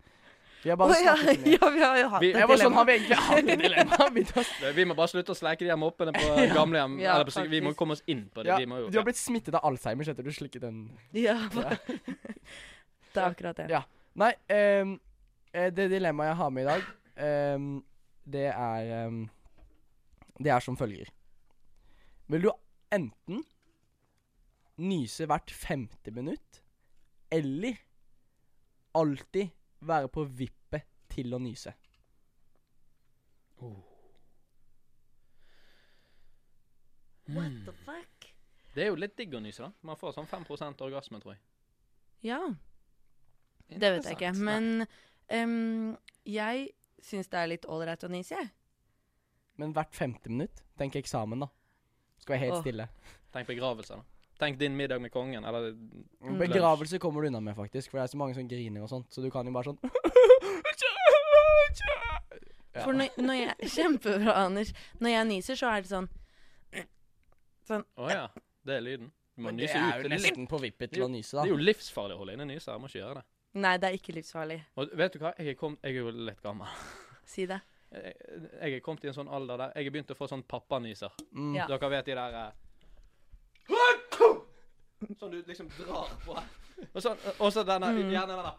Vi 0.64 0.70
har 0.72 0.77
bare 0.81 0.94
oh, 0.94 1.00
ja, 1.05 1.12
snakket 1.20 1.46
ja, 1.53 1.68
vi 1.74 1.81
har 1.85 1.98
jo 2.00 2.09
hatt 2.09 2.22
Vi- 2.22 2.31
et 2.33 2.37
Jeg 2.40 2.48
var 2.48 2.57
sånn, 2.62 2.72
har 2.79 2.87
vi 2.88 2.92
egentlig 2.96 3.16
hatt 3.20 3.48
et 3.53 3.61
dilemma? 3.61 4.07
Vi 4.14 4.72
Vi 4.79 4.85
må 4.88 4.94
bare 4.96 5.11
slutte 5.12 5.35
å 5.35 5.37
sleike 5.37 5.61
de 5.61 5.68
her 5.68 5.77
moppene 5.81 6.12
på 6.16 6.22
Ja. 6.24 6.46
gamlehjem. 6.55 6.94
Ja, 7.03 7.16
eller 7.18 7.29
på 7.29 7.44
vi 7.53 7.61
må 7.61 7.74
komme 7.77 7.92
oss 7.98 8.03
inn 8.09 8.22
på 8.33 8.42
det. 8.42 8.48
Ja, 8.48 8.57
vi 8.62 8.66
må 8.70 8.79
jo, 8.81 8.88
du 8.90 8.96
har 8.98 9.05
blitt 9.05 9.20
smittet 9.20 9.55
av 9.59 9.66
Alzheimers 9.68 10.09
etter 10.09 10.24
du 10.24 10.33
slikket 10.33 10.64
den. 10.64 10.79
Ja, 11.12 11.37
Ja. 11.53 11.77
det 13.14 13.20
er 13.20 13.27
akkurat 13.29 13.57
det. 13.61 13.66
Ja. 13.70 13.83
Nei, 14.16 14.33
ehm, 14.48 14.96
eh, 15.53 15.68
det 15.74 15.90
dilemmaet 15.92 16.33
jeg 16.33 16.38
har 16.40 16.50
med 16.50 16.64
i 16.64 16.68
dag, 16.70 16.87
um, 17.57 17.66
det 18.24 18.46
er 18.55 19.07
um, 19.07 19.20
Det 20.40 20.50
er 20.50 20.61
som 20.64 20.77
følger. 20.81 21.11
Vil 22.33 22.42
du 22.46 22.50
enten 22.94 23.44
nyse 24.81 25.27
hvert 25.31 25.53
femte 25.55 26.11
minutt, 26.11 26.62
eller 27.31 27.77
alltid 28.94 29.50
være 29.86 30.10
på 30.12 30.24
vippet 30.26 30.86
til 31.12 31.34
å 31.34 31.40
nyse? 31.42 31.74
What 37.26 37.52
the 37.64 37.72
fuck? 37.84 38.28
Det 38.74 38.82
er 38.84 38.90
jo 38.90 38.98
litt 38.98 39.16
digg 39.16 39.34
å 39.36 39.40
nyse, 39.40 39.62
da. 39.62 39.70
Man 39.86 39.98
får 39.98 40.16
sånn 40.16 40.28
5 40.28 40.48
orgasme, 40.82 41.20
tror 41.22 41.36
jeg. 41.36 41.42
Ja, 42.24 42.40
det 43.68 43.90
vet 43.94 44.08
jeg 44.08 44.18
ikke. 44.18 44.32
Men 44.36 44.86
um, 45.30 45.94
jeg 46.26 46.70
syns 47.04 47.30
det 47.30 47.40
er 47.40 47.50
litt 47.52 47.68
ålreit 47.70 48.04
å 48.04 48.10
nyse, 48.12 48.40
jeg. 48.40 48.50
Men 49.60 49.74
hvert 49.76 49.94
femte 49.94 50.32
minutt? 50.32 50.64
Tenk 50.80 50.96
eksamen, 50.98 51.44
da. 51.44 51.50
Skal 52.18 52.34
være 52.34 52.44
helt 52.46 52.56
oh. 52.58 52.64
stille. 52.64 52.88
Tenk 53.34 53.48
begravelse, 53.48 54.00
da. 54.00 54.13
Tenk 54.40 54.58
din 54.58 54.74
middag 54.76 54.98
med 55.00 55.12
kongen, 55.14 55.44
eller 55.46 55.72
Mm. 56.24 56.38
Begravelse 56.40 56.98
kommer 56.98 57.22
du 57.22 57.28
unna 57.28 57.40
med, 57.40 57.54
faktisk. 57.56 57.90
For 57.90 57.98
det 57.98 58.04
er 58.04 58.12
så 58.12 58.16
mange 58.18 58.34
som 58.34 58.48
griner 58.48 58.82
og 58.82 58.88
sånt. 58.90 59.10
Så 59.12 59.22
du 59.22 59.30
kan 59.30 59.46
jo 59.46 59.52
bare 59.52 59.64
sånn 59.70 59.78
Ja. 62.74 62.82
For 62.84 62.92
når, 62.92 63.12
når 63.22 63.34
jeg 63.38 63.68
Kjempebra, 63.76 64.32
Anders. 64.46 64.72
Når 65.00 65.12
jeg 65.12 65.28
nyser, 65.30 65.58
så 65.60 65.70
er 65.70 65.84
det 65.84 65.90
sånn 65.92 66.08
Å 67.70 68.08
ja. 68.10 68.24
Det 68.64 68.74
er 68.78 68.82
lyden. 68.84 69.12
Du 69.36 69.42
må 69.44 69.52
nyse 69.54 69.74
ut. 69.74 69.78
Det 69.78 69.94
er, 69.98 70.02
jo 70.02 70.10
nesten 70.12 70.48
på 70.50 70.58
vippet 70.62 70.92
til 70.94 71.04
å 71.06 71.08
nyse, 71.10 71.36
det 71.36 71.42
er 71.48 71.52
jo 71.52 71.60
livsfarlig 71.60 72.14
å 72.16 72.20
holde 72.22 72.34
inne 72.36 72.46
nyser. 72.48 72.72
Jeg 72.74 72.82
må 72.82 72.90
ikke 72.90 73.00
gjøre 73.00 73.20
det. 73.20 73.24
Nei, 73.64 73.72
det 73.78 73.88
er 73.88 73.96
ikke 73.98 74.14
livsfarlig. 74.16 74.58
Og 74.80 74.92
vet 74.98 75.14
du 75.14 75.18
hva? 75.22 75.32
Jeg 75.38 75.54
er, 75.54 75.56
kom, 75.58 75.76
jeg 75.82 75.94
er 75.94 76.00
jo 76.02 76.12
litt 76.30 76.42
gammel. 76.44 76.68
Si 77.34 77.46
det. 77.48 77.56
Jeg, 77.94 78.12
jeg 78.60 78.74
er 78.76 78.80
kommet 78.84 79.04
i 79.06 79.08
en 79.08 79.14
sånn 79.16 79.30
alder 79.32 79.56
der 79.62 79.70
jeg 79.78 79.86
har 79.86 79.94
begynt 79.94 80.10
å 80.12 80.16
få 80.18 80.26
sånn 80.28 80.42
pappanyser. 80.50 81.14
Mm. 81.32 81.54
Ja. 81.56 81.66
Dere 81.70 81.88
vet 81.94 82.10
de 82.10 82.16
der 82.18 82.36
eh, 82.40 82.63
Sånn 85.20 85.30
du 85.34 85.40
liksom 85.46 85.68
drar 85.78 86.10
på. 86.24 86.36
Og 86.94 87.02
så, 87.02 87.14
og 87.38 87.52
så 87.54 87.62
denne, 87.66 87.90
Mm. 87.94 88.10
gjerne 88.10 88.36
denne 88.38 88.54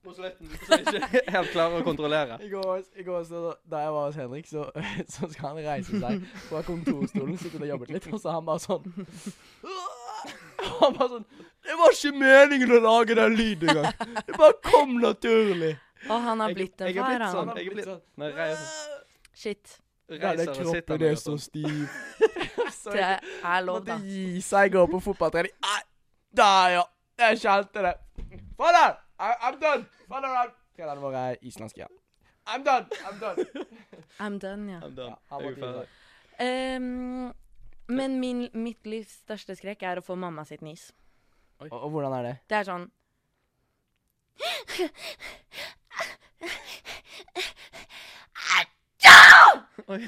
på 0.00 0.14
slutten, 0.16 0.48
så 0.64 0.76
du 0.80 0.86
ikke 0.96 1.20
helt 1.34 1.50
klarer 1.52 1.82
å 1.82 1.84
kontrollere. 1.84 2.38
I 2.40 2.48
går, 2.48 2.84
i 2.96 3.02
går 3.04 3.24
så, 3.28 3.40
da 3.68 3.82
jeg 3.84 3.92
var 3.92 4.06
hos 4.08 4.16
Henrik, 4.16 4.46
så, 4.48 4.62
så 5.14 5.28
skal 5.28 5.50
han 5.50 5.60
reise 5.66 6.00
seg 6.00 6.24
fra 6.48 6.62
kontorstolen, 6.64 7.36
sitte 7.38 7.60
og 7.60 7.66
jeg 7.66 7.74
jobbet 7.74 7.92
litt, 7.98 8.06
og 8.08 8.20
så 8.22 8.30
er 8.32 8.38
han 8.38 8.46
bare 8.48 8.62
sånn 8.64 8.88
han 10.80 10.96
bare 10.96 11.08
sånn 11.12 11.26
Det 11.68 11.76
var 11.82 11.92
ikke 11.94 12.12
meningen 12.16 12.72
å 12.78 12.80
lage 12.86 13.14
den 13.18 13.36
lyden 13.36 13.70
engang. 13.74 13.92
Det 14.26 14.36
bare 14.40 14.56
kom 14.64 14.96
naturlig. 15.02 15.74
Og 16.08 16.16
han 16.24 16.40
har 16.40 16.54
blitt 16.56 16.80
en 16.80 16.88
jeg 16.88 16.96
er 16.96 17.02
far, 17.04 17.12
blitt 17.12 17.26
han. 17.26 17.34
sånn. 17.36 17.52
Jeg 17.60 17.66
er 17.66 17.74
blitt 17.76 17.90
jeg 18.24 18.36
reiser, 18.40 18.96
Shit. 19.40 19.79
Ja, 20.16 20.32
den 20.34 20.38
reiser 20.40 20.50
og 20.64 20.74
sitter 20.74 20.86
kroppen 20.86 21.06
er 21.06 21.14
så 21.14 21.24
sånn. 21.30 21.38
stiv. 21.38 21.88
Så 22.80 22.90
Det 22.96 23.02
er 23.04 23.60
lov, 23.66 23.80
måtte 23.80 23.92
da. 23.92 23.98
gi 24.04 24.40
seg 24.44 24.72
gå 24.72 24.82
på 24.90 25.00
fotballtrening. 25.04 25.52
Nei, 25.66 25.80
Der, 26.40 26.68
ja. 26.78 26.84
Jeg 27.20 27.40
kjente 27.42 27.82
det. 27.84 27.94
Fader! 28.56 28.94
I- 29.20 29.38
I'm 29.48 29.58
done. 29.60 29.84
Fader, 30.08 30.28
I'm 30.42 30.54
Treneren 30.76 31.02
vår 31.02 31.16
er 31.20 31.36
islandsk, 31.44 31.76
ja. 31.82 31.86
I'm 32.48 32.64
done. 32.64 32.86
I'm 33.04 33.18
done. 33.20 33.44
I'm 34.24 34.38
done, 34.40 34.70
ja. 34.72 34.78
I'm 34.80 34.94
done. 34.96 35.10
Ja, 35.10 35.18
han 35.34 35.44
Jeg 35.44 35.52
er 35.52 35.60
ferdig. 35.60 35.88
Ehm, 36.40 37.32
men 37.88 38.16
min, 38.20 38.46
mitt 38.54 38.86
livs 38.86 39.18
største 39.26 39.56
skrekk 39.58 39.82
er 39.82 40.00
å 40.00 40.04
få 40.06 40.16
mamma 40.16 40.44
sitt 40.48 40.62
nis. 40.64 40.88
Og, 41.60 41.68
og 41.72 41.90
hvordan 41.92 42.16
er 42.20 42.22
det? 42.30 42.34
Det 42.48 42.56
er 42.62 42.64
sånn 42.70 42.88
Oi. 49.88 50.02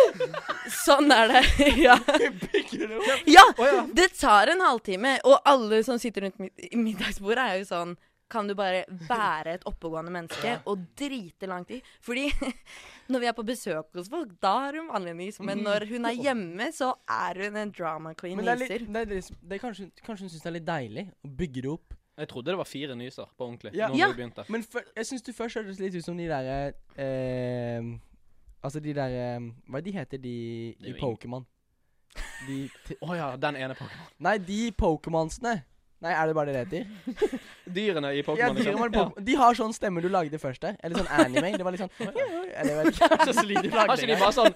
Sånn 0.84 1.10
er 1.14 1.30
det. 1.32 1.42
ja. 1.86 1.96
Ja! 3.26 3.44
Det 3.94 4.08
tar 4.20 4.52
en 4.52 4.60
halvtime, 4.64 5.16
og 5.26 5.40
alle 5.48 5.82
som 5.86 5.98
sitter 6.00 6.26
rundt 6.28 6.38
mid 6.42 6.52
middagsbordet, 6.76 7.42
er 7.42 7.60
jo 7.62 7.68
sånn 7.68 7.96
Kan 8.30 8.46
du 8.46 8.54
bare 8.54 8.84
være 9.08 9.56
et 9.56 9.64
oppegående 9.66 10.12
menneske 10.14 10.52
og 10.70 10.84
drite 10.98 11.48
langt 11.50 11.72
i? 11.74 11.80
Fordi 12.06 12.28
når 13.10 13.24
vi 13.24 13.26
er 13.26 13.34
på 13.34 13.42
besøk 13.48 13.88
hos 13.98 14.10
folk, 14.12 14.36
da 14.42 14.52
har 14.68 14.78
hun 14.78 14.86
vanlig 14.92 15.14
nys. 15.18 15.40
Men 15.42 15.64
når 15.66 15.88
hun 15.90 16.06
er 16.06 16.14
hjemme, 16.14 16.68
så 16.76 16.92
er 17.10 17.40
hun 17.42 17.58
en 17.58 17.72
drama 17.74 18.12
queen. 18.14 18.36
Men 18.38 18.46
det 18.46 18.52
er, 18.54 18.60
litt, 18.62 18.86
det 18.86 19.02
er, 19.02 19.10
litt, 19.16 19.32
det 19.42 19.58
er 19.58 19.62
kanskje, 19.64 19.88
kanskje 20.06 20.28
hun 20.28 20.30
syns 20.36 20.44
det 20.46 20.52
er 20.52 20.56
litt 20.60 20.68
deilig 20.68 21.06
å 21.26 21.32
bygge 21.42 21.64
det 21.66 21.72
opp. 21.74 21.96
Jeg 22.20 22.28
trodde 22.30 22.52
det 22.52 22.58
var 22.60 22.68
fire 22.68 22.94
nyser 23.00 23.26
på 23.34 23.46
ordentlig. 23.48 23.72
Ja. 23.74 23.88
Når 23.90 23.98
Ja. 23.98 24.08
vi 24.12 24.18
begynte. 24.20 24.44
Men 24.52 24.62
for, 24.62 24.86
jeg 24.94 25.06
syns 25.10 25.22
du 25.26 25.32
først 25.34 25.56
hørtes 25.58 25.80
litt 25.82 25.94
ut 25.98 26.04
som 26.06 26.18
de 26.20 26.26
derre 26.30 26.56
eh, 27.00 27.90
Altså 28.62 28.80
de 28.84 28.92
derre 28.92 29.40
Hva 29.70 29.78
er 29.80 29.84
de 29.86 29.92
heter 29.96 30.18
de 30.20 30.34
Det 30.78 30.84
er 30.84 30.86
i 30.86 30.90
jo 30.90 30.96
ingen- 30.96 31.00
Pokémon? 31.16 31.44
De 32.46 32.56
t 32.86 32.96
Å 33.02 33.14
ja, 33.16 33.28
den 33.36 33.56
ene 33.56 33.74
Pokémon. 33.78 34.08
Nei, 34.18 34.36
de 34.38 34.60
Pokémonsene. 34.72 35.62
Nei, 36.00 36.12
er 36.16 36.26
det 36.30 36.34
bare 36.34 36.52
det 36.52 36.60
det 36.70 36.80
heter? 36.80 36.84
Dyrene 37.76 38.10
i 38.16 38.18
Ja, 38.20 38.24
Pokémon. 38.26 38.54
de, 38.56 38.62
liksom. 38.64 38.80
Pokémon. 38.80 39.24
de 39.24 39.34
har 39.36 39.54
sånn 39.58 39.72
stemme 39.76 40.00
du 40.02 40.08
lagde 40.08 40.38
først 40.40 40.60
der. 40.64 40.76
Eller 40.82 40.96
sånn 40.96 41.10
anime. 41.12 41.52
Det 41.56 41.64
var 41.66 41.72
litt 41.76 41.82
sånn 41.84 41.92
Eller 42.58 42.70
jeg 42.72 42.76
vet 42.78 42.86
ikke 42.94 43.08
hva 43.08 43.18
slags 43.28 43.44
lyd 43.46 43.56
Har 43.70 43.86
lagde. 43.86 44.00
ikke 44.00 44.12
de 44.14 44.20
bare 44.20 44.32
sånn 44.32 44.54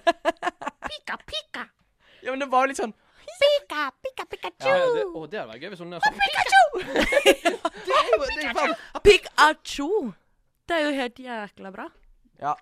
Pika, 0.85 1.15
pika, 1.29 1.63
Ja, 2.25 2.29
men 2.33 2.39
det 2.41 2.49
var 2.51 2.67
litt 2.67 2.77
sånn 2.81 2.93
pika, 3.35 3.89
pika, 4.05 4.23
Pikachu. 4.31 4.69
ja, 4.69 4.75
det, 4.95 5.03
Å, 5.05 5.25
det 5.29 5.37
hadde 5.41 5.51
vært 5.51 5.61
gøy 5.65 5.69
hvis 5.73 5.81
hun 5.81 5.93
er 5.93 5.99
sånn 6.05 6.15
Pikachu! 9.03 10.13
Det 10.65 10.73
er 10.77 10.81
jo 10.87 10.91
helt 10.97 11.19
jækla 11.21 11.71
bra. 11.73 11.85
Ja. 12.41 12.55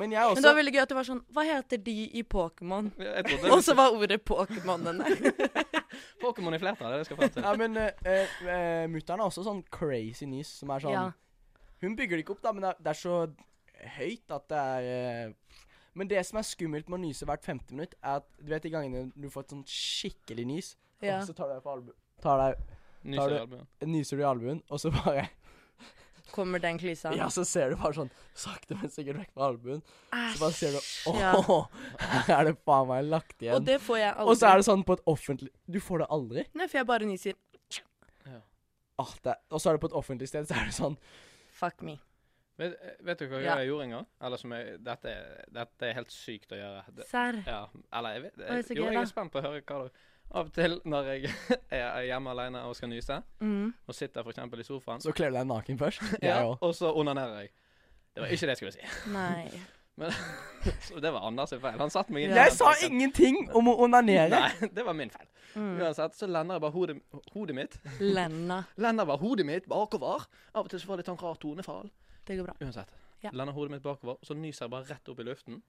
Men 0.00 0.12
jeg 0.14 0.34
Men 0.34 0.42
det 0.42 0.48
var 0.50 0.56
veldig 0.58 0.72
gøy 0.74 0.82
at 0.82 0.92
det 0.92 0.96
var 0.98 1.06
sånn 1.08 1.20
Hva 1.34 1.44
heter 1.48 1.80
de 1.86 1.94
i 2.20 2.22
Pokémon? 2.34 2.90
Og 3.52 3.60
så 3.64 3.74
var 3.78 3.94
ordet 3.94 4.20
Pokémonene. 4.26 5.06
Pokémon 6.22 6.56
i 6.56 6.60
flertall, 6.62 6.96
det 6.98 7.06
skal 7.08 7.16
jeg 7.16 7.20
fram 7.20 7.34
til. 7.36 7.46
Ja, 7.46 7.52
men 7.60 7.78
uh, 7.78 7.90
uh, 8.48 8.84
mutter'n 8.90 9.22
har 9.22 9.28
også 9.30 9.44
sånn 9.46 9.62
crazy 9.74 10.26
nys 10.30 10.50
som 10.60 10.72
er 10.74 10.84
sånn 10.84 10.96
Ja. 10.96 11.04
Hun 11.84 11.96
bygger 11.98 12.16
det 12.16 12.24
ikke 12.24 12.36
opp, 12.36 12.42
da, 12.44 12.52
men 12.56 12.64
det 12.64 12.70
er, 12.72 12.80
det 12.80 12.92
er 12.94 12.98
så 13.02 13.16
høyt 13.98 14.32
at 14.32 14.46
det 14.50 14.60
er 14.78 15.28
uh, 15.28 15.58
Men 15.94 16.08
det 16.10 16.22
som 16.26 16.40
er 16.40 16.46
skummelt 16.48 16.88
med 16.90 16.98
å 16.98 17.02
nyse 17.04 17.26
hvert 17.28 17.44
femte 17.46 17.76
minutt, 17.76 17.94
er 18.02 18.22
at 18.22 18.26
du 18.40 18.48
vet 18.50 18.64
de 18.66 18.72
gangene 18.72 19.10
du 19.14 19.28
får 19.30 19.46
et 19.46 19.52
sånn 19.54 19.66
skikkelig 19.70 20.46
nys, 20.50 20.72
Ja. 21.04 21.20
og 21.20 21.28
så 21.28 21.36
tar 21.36 21.50
du 21.50 21.54
deg 21.54 21.62
på 21.62 21.70
albuen. 21.74 21.98
Nyser 23.84 24.16
du 24.16 24.22
i 24.24 24.26
albuen, 24.26 24.62
og 24.72 24.80
så 24.80 24.90
bare 24.94 25.28
Kommer 26.32 26.58
den 26.58 26.78
klysa. 26.80 27.12
Ja, 27.14 27.26
så 27.28 27.44
ser 27.46 27.70
du 27.70 27.76
bare 27.76 27.92
sånn 27.94 28.10
sakte, 28.34 28.74
men 28.80 28.90
sikkert 28.90 29.18
vekk 29.20 29.32
fra 29.34 29.48
albuen. 29.52 29.82
Så 30.10 30.40
bare 30.40 30.52
ser 30.56 30.72
du 30.72 30.78
Åh, 31.10 31.18
Ja. 31.20 31.32
her 32.24 32.30
er 32.40 32.44
det 32.50 32.54
faen 32.64 32.88
meg 32.88 33.04
lagt 33.04 33.36
igjen. 33.42 33.54
Og 33.58 33.64
det 33.66 33.76
får 33.84 33.98
jeg 34.00 34.14
aldri. 34.14 34.30
Og 34.32 34.36
så 34.40 34.48
er 34.50 34.56
det 34.62 34.66
sånn 34.66 34.84
på 34.88 34.96
et 34.96 35.04
offentlig 35.06 35.50
Du 35.70 35.78
får 35.84 35.98
det 36.04 36.08
aldri. 36.10 36.46
Nei, 36.54 36.66
for 36.66 36.78
jeg 36.80 36.86
bare 36.86 37.04
nyser. 37.10 37.34
Ah, 38.96 39.10
det, 39.24 39.34
og 39.50 39.58
så 39.60 39.70
er 39.70 39.74
det 39.74 39.80
på 39.82 39.88
et 39.90 39.96
offentlig 39.98 40.28
sted, 40.30 40.46
så 40.46 40.54
er 40.54 40.68
det 40.70 40.74
sånn 40.76 40.96
Fuck 41.54 41.80
me. 41.82 41.96
Vet, 42.58 42.76
vet 43.02 43.18
du 43.18 43.24
hva 43.26 43.40
Ja. 43.42 43.56
jeg 43.58 43.66
gjorde 43.72 43.82
en 43.88 43.90
gang? 43.96 44.06
Eller 44.22 44.36
som 44.38 44.52
jeg 44.54 44.76
Dette, 44.86 45.14
dette 45.50 45.82
er 45.88 45.94
helt 45.98 46.12
sykt 46.14 46.52
å 46.54 46.58
gjøre. 46.60 46.84
Det, 46.94 47.06
Serr. 47.10 47.40
ja, 47.46 47.66
eller 47.92 48.12
jeg 48.14 48.22
vet 48.22 48.36
jeg, 48.38 48.76
Jo, 48.78 48.84
jeg 48.92 49.00
er 49.02 49.10
spent 49.10 49.32
på 49.34 49.40
å 49.42 49.42
høre 49.48 49.62
hva 49.66 49.80
du 49.88 49.90
Av 50.32 50.46
og 50.48 50.52
til 50.56 50.80
når 50.84 51.10
jeg 51.12 51.30
er 51.70 52.00
hjemme 52.08 52.30
alene 52.32 52.62
og 52.66 52.74
skal 52.76 52.88
nyse, 52.90 53.20
Mm. 53.40 53.74
og 53.86 53.94
sitter 53.94 54.22
f.eks. 54.24 54.38
i 54.38 54.62
sofaen, 54.66 55.00
Så 55.00 55.12
kler 55.12 55.30
du 55.30 55.36
deg 55.36 55.46
naken 55.46 55.78
først. 55.78 56.02
ja, 56.22 56.40
og 56.60 56.74
så 56.74 56.90
onanerer 56.96 57.40
jeg. 57.44 57.50
Det 58.14 58.22
var 58.22 58.28
ikke 58.28 58.46
det 58.46 58.48
jeg 58.48 58.56
skulle 58.56 58.72
si. 58.72 58.84
Nei. 59.12 59.50
Så 60.82 60.98
det 61.00 61.12
var 61.14 61.22
Anders 61.28 61.50
sin 61.52 61.60
feil. 61.62 61.78
Han 61.78 61.90
satte 61.90 62.10
meg 62.12 62.24
inn 62.24 62.30
Ja. 62.34 62.48
Jeg 62.48 62.52
sa 62.56 62.72
ingenting 62.82 63.36
om 63.54 63.68
å 63.70 63.76
onanere. 63.84 64.30
Nei, 64.32 64.68
det 64.74 64.84
var 64.86 64.92
min 64.98 65.10
feil. 65.10 65.28
Mm. 65.54 65.76
Uansett 65.84 66.16
så 66.18 66.26
lender 66.26 66.56
jeg 66.58 66.64
bare 66.64 66.74
hodet, 66.74 66.96
hodet 67.34 67.54
mitt 67.54 67.76
Lender. 68.02 68.64
Lander 68.82 69.06
bare 69.06 69.22
hodet 69.22 69.46
mitt 69.46 69.68
bakover. 69.70 70.24
Av 70.54 70.64
og 70.64 70.70
til 70.72 70.80
så 70.82 70.88
får 70.88 70.96
jeg 70.96 71.04
litt 71.04 71.10
sånn 71.12 71.20
rar 71.22 71.38
tonefall. 71.38 71.90
Det 72.26 72.38
går 72.40 72.48
bra. 72.48 72.56
Uansett. 72.64 72.90
Ja. 73.22 73.30
Lander 73.32 73.54
hodet 73.54 73.76
mitt 73.76 73.84
bakover, 73.86 74.18
og 74.18 74.26
så 74.26 74.34
nyser 74.34 74.66
jeg 74.66 74.70
bare 74.74 74.88
rett 74.90 75.08
opp 75.14 75.20
i 75.22 75.28
luften. 75.30 75.60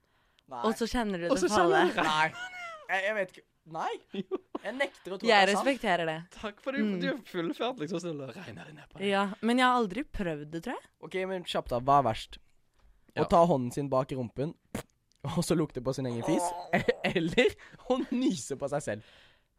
Nei. 0.50 0.62
Og 0.66 0.74
så 0.78 0.86
kjenner 0.90 1.22
du 1.22 1.28
det 1.28 1.38
så 1.38 1.48
falle. 1.52 1.84
kjenner 1.86 2.02
jeg 2.02 2.10
Nei. 2.10 2.48
Jeg, 2.90 3.04
jeg 3.06 3.14
vet 3.20 3.30
ikke 3.36 3.46
Nei. 3.66 3.90
Jeg 4.66 4.74
nekter 4.78 5.14
å 5.14 5.18
tro 5.18 5.26
Jeg 5.28 5.34
at 5.42 5.46
det 5.48 5.52
er 5.52 5.56
sant. 5.56 5.66
respekterer 5.66 6.06
det. 6.06 6.16
Takk 6.36 6.60
for 6.62 6.72
du, 6.76 6.78
Mm. 6.84 7.00
du 7.02 7.08
fullførte 7.26 7.82
liksom, 7.82 7.98
så 8.02 8.12
det 8.14 8.28
regner 8.36 8.64
det 8.68 8.74
ned 8.76 8.88
på 8.92 8.98
deg. 9.00 9.08
Ja, 9.10 9.24
men 9.42 9.58
jeg 9.58 9.66
har 9.66 9.78
aldri 9.80 10.04
prøvd 10.04 10.50
det, 10.54 10.62
tror 10.66 10.76
jeg. 10.76 10.90
OK, 11.02 11.14
men 11.26 11.44
kjapt, 11.44 11.70
da. 11.74 11.80
Hva 11.80 11.98
er 12.00 12.06
verst? 12.12 12.38
Ja. 13.16 13.24
Å 13.24 13.28
ta 13.32 13.40
hånden 13.48 13.72
sin 13.74 13.88
bak 13.90 14.12
i 14.12 14.18
rumpen, 14.18 14.54
og 15.36 15.42
så 15.42 15.56
lukte 15.58 15.82
på 15.82 15.94
sin 15.96 16.06
egen 16.06 16.22
fis? 16.26 16.46
Eller 17.10 17.54
å 17.90 17.98
nyse 18.12 18.56
på 18.60 18.68
seg 18.70 18.82
selv? 18.86 19.02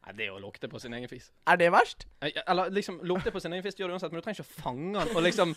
Nei, 0.08 0.14
det 0.16 0.28
er 0.30 0.36
å 0.38 0.40
lukte 0.40 0.70
på 0.72 0.80
sin 0.80 0.94
egen 0.96 1.10
fis. 1.12 1.32
Er 1.52 1.58
det 1.60 1.68
verst? 1.74 2.06
Eh, 2.24 2.32
Eller 2.48 2.70
liksom, 2.72 3.02
lukte 3.04 3.32
på 3.36 3.42
sin 3.44 3.52
egen 3.58 3.64
fis 3.66 3.76
gjør 3.76 3.90
det 3.92 3.98
uansett, 3.98 4.14
men 4.14 4.22
du 4.22 4.24
trenger 4.28 4.40
ikke 4.40 4.48
å 4.48 4.62
fange 4.64 4.94
den 5.04 5.18
og 5.18 5.24
liksom 5.26 5.52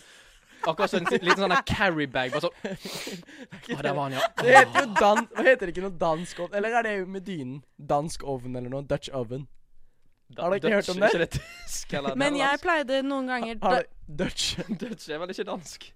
Akkurat 0.67 0.89
som 0.91 0.99
en 1.01 1.07
liten 1.25 1.41
sånn 1.41 1.55
carry 1.65 2.05
bag. 2.11 2.31
Bare 2.35 2.41
sånn 2.45 2.57
Å, 3.77 3.81
der 3.81 3.93
var 3.97 4.03
han, 4.09 4.13
ja. 4.17 4.25
Det 4.41 4.51
heter 4.55 4.85
jo 4.85 4.93
dan... 4.99 5.23
Hva 5.33 5.45
heter 5.47 5.65
det 5.69 5.73
ikke 5.75 5.85
noe 5.87 5.95
dansk 6.01 6.43
ovn? 6.45 6.53
Eller 6.59 6.75
er 6.79 6.85
det 6.87 6.93
jo 6.99 7.07
med 7.15 7.25
dynen? 7.27 7.57
Dansk 7.93 8.23
ovn 8.29 8.55
eller 8.59 8.69
noe? 8.73 8.85
Dutch 8.89 9.09
oven? 9.17 9.47
Da- 10.31 10.45
Har 10.45 10.53
dere 10.53 10.61
ikke 10.61 10.75
hørt 10.77 10.91
om 10.93 11.01
det? 11.01 11.09
Det 11.23 11.29
tysk 11.39 11.95
Men 12.21 12.37
jeg 12.39 12.61
pleide 12.63 13.01
noen 13.03 13.27
ganger 13.27 13.57
Har 13.65 13.87
Dutch? 14.07 14.53
Dutch 14.83 15.09
er 15.11 15.19
vel 15.23 15.33
ikke 15.33 15.47
dansk? 15.49 15.89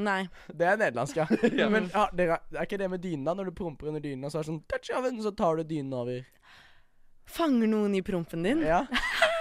Nei. 0.00 0.22
Det 0.48 0.64
er 0.64 0.78
nederlandsk, 0.80 1.18
ja. 1.20 1.26
Ja. 1.60 1.68
Men 1.70 1.90
ja, 1.92 2.06
det 2.16 2.24
er, 2.30 2.38
er 2.56 2.64
ikke 2.64 2.78
det 2.80 2.88
med 2.90 3.02
dynen, 3.04 3.26
da? 3.28 3.34
Når 3.36 3.50
du 3.50 3.56
promper 3.58 3.90
under 3.92 4.00
dynen, 4.02 4.24
og 4.24 4.32
så 4.32 4.40
er 4.40 4.46
det 4.46 4.52
sånn 4.54 4.62
Dutch 4.72 4.94
oven, 4.96 5.20
så 5.22 5.32
tar 5.36 5.60
du 5.60 5.66
dynen 5.68 5.92
over. 5.98 6.22
Fanger 7.30 7.68
noen 7.70 7.94
i 7.94 8.00
prompen 8.02 8.42
din? 8.48 8.62
Ja. 8.64 8.80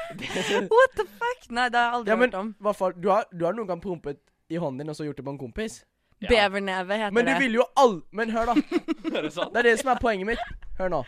What 0.09 0.95
the 0.97 1.05
fuck? 1.05 1.47
Nei, 1.53 1.67
det 1.71 1.79
har 1.79 1.85
jeg 1.87 1.95
aldri 1.99 2.11
Ja, 2.11 2.17
men- 2.19 2.29
hørt 2.33 2.39
om. 2.41 2.51
Hva 2.65 2.73
fall, 2.75 2.93
du 2.97 3.07
har, 3.13 3.25
du 3.31 3.45
har 3.47 3.55
noen 3.57 3.69
gang 3.71 3.81
prompet 3.81 4.19
i 4.49 4.57
hånden 4.61 4.83
din 4.83 4.89
og 4.89 4.95
så 4.97 5.05
gjort 5.07 5.17
det 5.21 5.25
på 5.25 5.33
en 5.35 5.41
kompis? 5.41 5.81
Ja. 6.19 6.27
Beverneve 6.27 6.97
heter 6.99 7.09
det. 7.09 7.15
Men 7.15 7.25
du 7.25 7.31
det. 7.31 7.39
vil 7.39 7.53
jo 7.61 7.65
all... 7.79 8.01
Men 8.11 8.31
hør, 8.33 8.49
da. 8.51 8.79
Er 9.17 9.21
det 9.23 9.33
sant? 9.33 9.53
Det 9.53 9.61
er 9.61 9.69
det 9.69 9.75
som 9.79 9.93
er 9.93 10.01
poenget 10.01 10.27
mitt. 10.33 10.41
Hør 10.79 10.91
nå. 10.91 11.03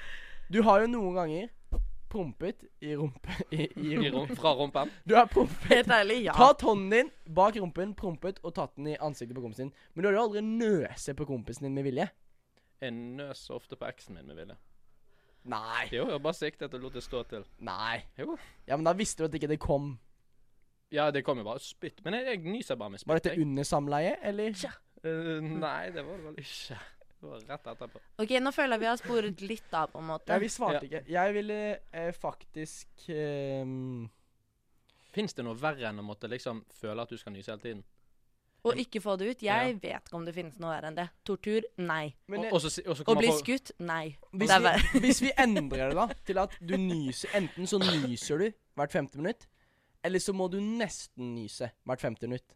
Du 0.51 0.61
har 0.67 0.83
jo 0.85 0.87
noen 0.91 1.17
ganger 1.17 1.49
prompet 2.11 2.63
i 2.83 2.93
rumpe... 2.95 3.35
I, 3.51 3.65
i 3.75 3.91
I 3.95 4.09
rumpe. 4.11 4.35
fra 4.39 4.53
rumpen? 4.55 4.89
Du 5.07 5.15
har 5.15 5.27
prompet 5.31 5.67
Helt 5.71 5.91
ærlig, 5.95 6.17
ja. 6.25 6.33
Tatt 6.35 6.63
hånden 6.67 6.89
din 6.91 7.11
bak 7.27 7.55
rumpen, 7.59 7.93
prompet 7.95 8.39
og 8.43 8.55
tatt 8.57 8.73
den 8.79 8.91
i 8.93 8.97
ansiktet 8.99 9.35
på 9.37 9.43
kompisen 9.43 9.69
din. 9.69 9.75
Men 9.93 10.03
du 10.03 10.09
har 10.09 10.17
jo 10.17 10.25
aldri 10.25 10.43
nøse 10.47 11.15
på 11.15 11.27
kompisen 11.29 11.67
din 11.67 11.75
med 11.75 11.87
vilje. 11.87 12.07
Jeg 12.81 12.95
nøs 12.95 13.45
ofte 13.53 13.77
på 13.79 13.87
eksen 13.87 14.15
min 14.17 14.27
med 14.31 14.39
vilje. 14.41 14.57
Nei. 15.51 15.87
Jo, 15.91 16.05
jeg 16.11 16.21
bare 16.21 16.37
siktet 16.37 16.75
og 16.77 16.83
lot 16.83 16.95
det 16.99 17.03
stå 17.05 17.23
til. 17.31 17.43
Nei. 17.65 18.01
Jo. 18.19 18.35
Ja, 18.67 18.75
men 18.77 18.85
da 18.87 18.93
visste 18.97 19.23
du 19.23 19.29
at 19.29 19.37
ikke 19.39 19.49
det 19.51 19.59
kom. 19.63 19.95
Ja, 20.91 21.09
det 21.11 21.23
kom 21.23 21.39
jo 21.39 21.45
bare 21.47 21.61
spytt. 21.63 22.01
Men 22.05 22.17
jeg, 22.19 22.25
jeg 22.33 22.41
nyser 22.57 22.79
bare 22.79 22.93
med 22.93 22.99
spytt. 23.01 23.11
Var 23.13 23.21
dette 23.21 23.35
jeg. 23.35 23.45
under 23.45 23.67
samleie, 23.67 24.15
eller? 24.27 24.57
Eh, 25.01 25.37
nei, 25.41 25.91
det 25.95 26.03
var 26.05 26.17
det 26.19 26.25
vel 26.25 26.41
ikke. 26.43 26.79
Det 27.21 27.29
var 27.29 27.43
rett 27.51 27.67
etterpå. 27.75 28.01
Ok, 28.23 28.31
nå 28.41 28.51
føler 28.55 28.75
jeg 28.75 28.81
vi 28.81 28.89
har 28.89 28.97
sporet 28.97 29.41
litt 29.45 29.75
av, 29.77 29.91
på 29.93 30.01
en 30.01 30.07
måte. 30.09 30.33
Ja, 30.33 30.41
vi 30.41 30.49
svarte 30.49 30.81
Ja. 30.81 30.89
ikke. 30.89 31.01
Jeg 31.13 31.33
ville 31.37 31.57
eh, 31.93 32.11
faktisk 32.17 33.07
ehm, 33.13 34.09
Fins 35.11 35.35
det 35.35 35.43
noe 35.43 35.57
verre 35.59 35.89
enn 35.89 35.99
å 35.99 36.05
måtte 36.07 36.29
liksom 36.31 36.63
føle 36.71 37.03
at 37.03 37.11
du 37.11 37.17
skal 37.19 37.33
nyse 37.35 37.51
hele 37.51 37.61
tiden? 37.61 37.83
Og 38.63 38.77
ikke 38.77 39.01
få 39.01 39.15
det 39.17 39.27
ut. 39.31 39.43
Jeg 39.43 39.75
vet 39.81 40.05
ikke 40.07 40.17
om 40.17 40.25
det 40.25 40.33
finnes 40.35 40.57
noe 40.61 40.69
verre 40.71 40.91
enn 40.91 40.97
det. 40.97 41.07
Tortur? 41.27 41.65
Nei. 41.81 42.13
Og, 42.29 42.61
så 42.61 42.83
Å 43.03 43.15
bli 43.17 43.31
skutt? 43.39 43.73
Nei. 43.81 44.15
hvis, 44.31 44.51
Det 44.51 44.57
er 44.57 44.65
vi, 44.93 45.01
hvis 45.07 45.21
vi 45.25 45.31
endrer 45.41 45.91
det 45.91 45.97
da 45.97 46.05
til 46.29 46.41
at 46.41 46.53
du 46.61 46.75
nyser 46.77 47.33
Enten 47.41 47.67
så 47.67 47.81
nyser 47.81 48.45
du 48.45 48.47
hvert 48.77 48.93
femte 48.93 49.19
minutt, 49.19 49.47
eller 50.03 50.19
så 50.19 50.33
må 50.33 50.49
du 50.51 50.59
nesten 50.59 51.35
nyse 51.35 51.71
hvert 51.85 52.01
femte 52.01 52.27
minutt. 52.27 52.47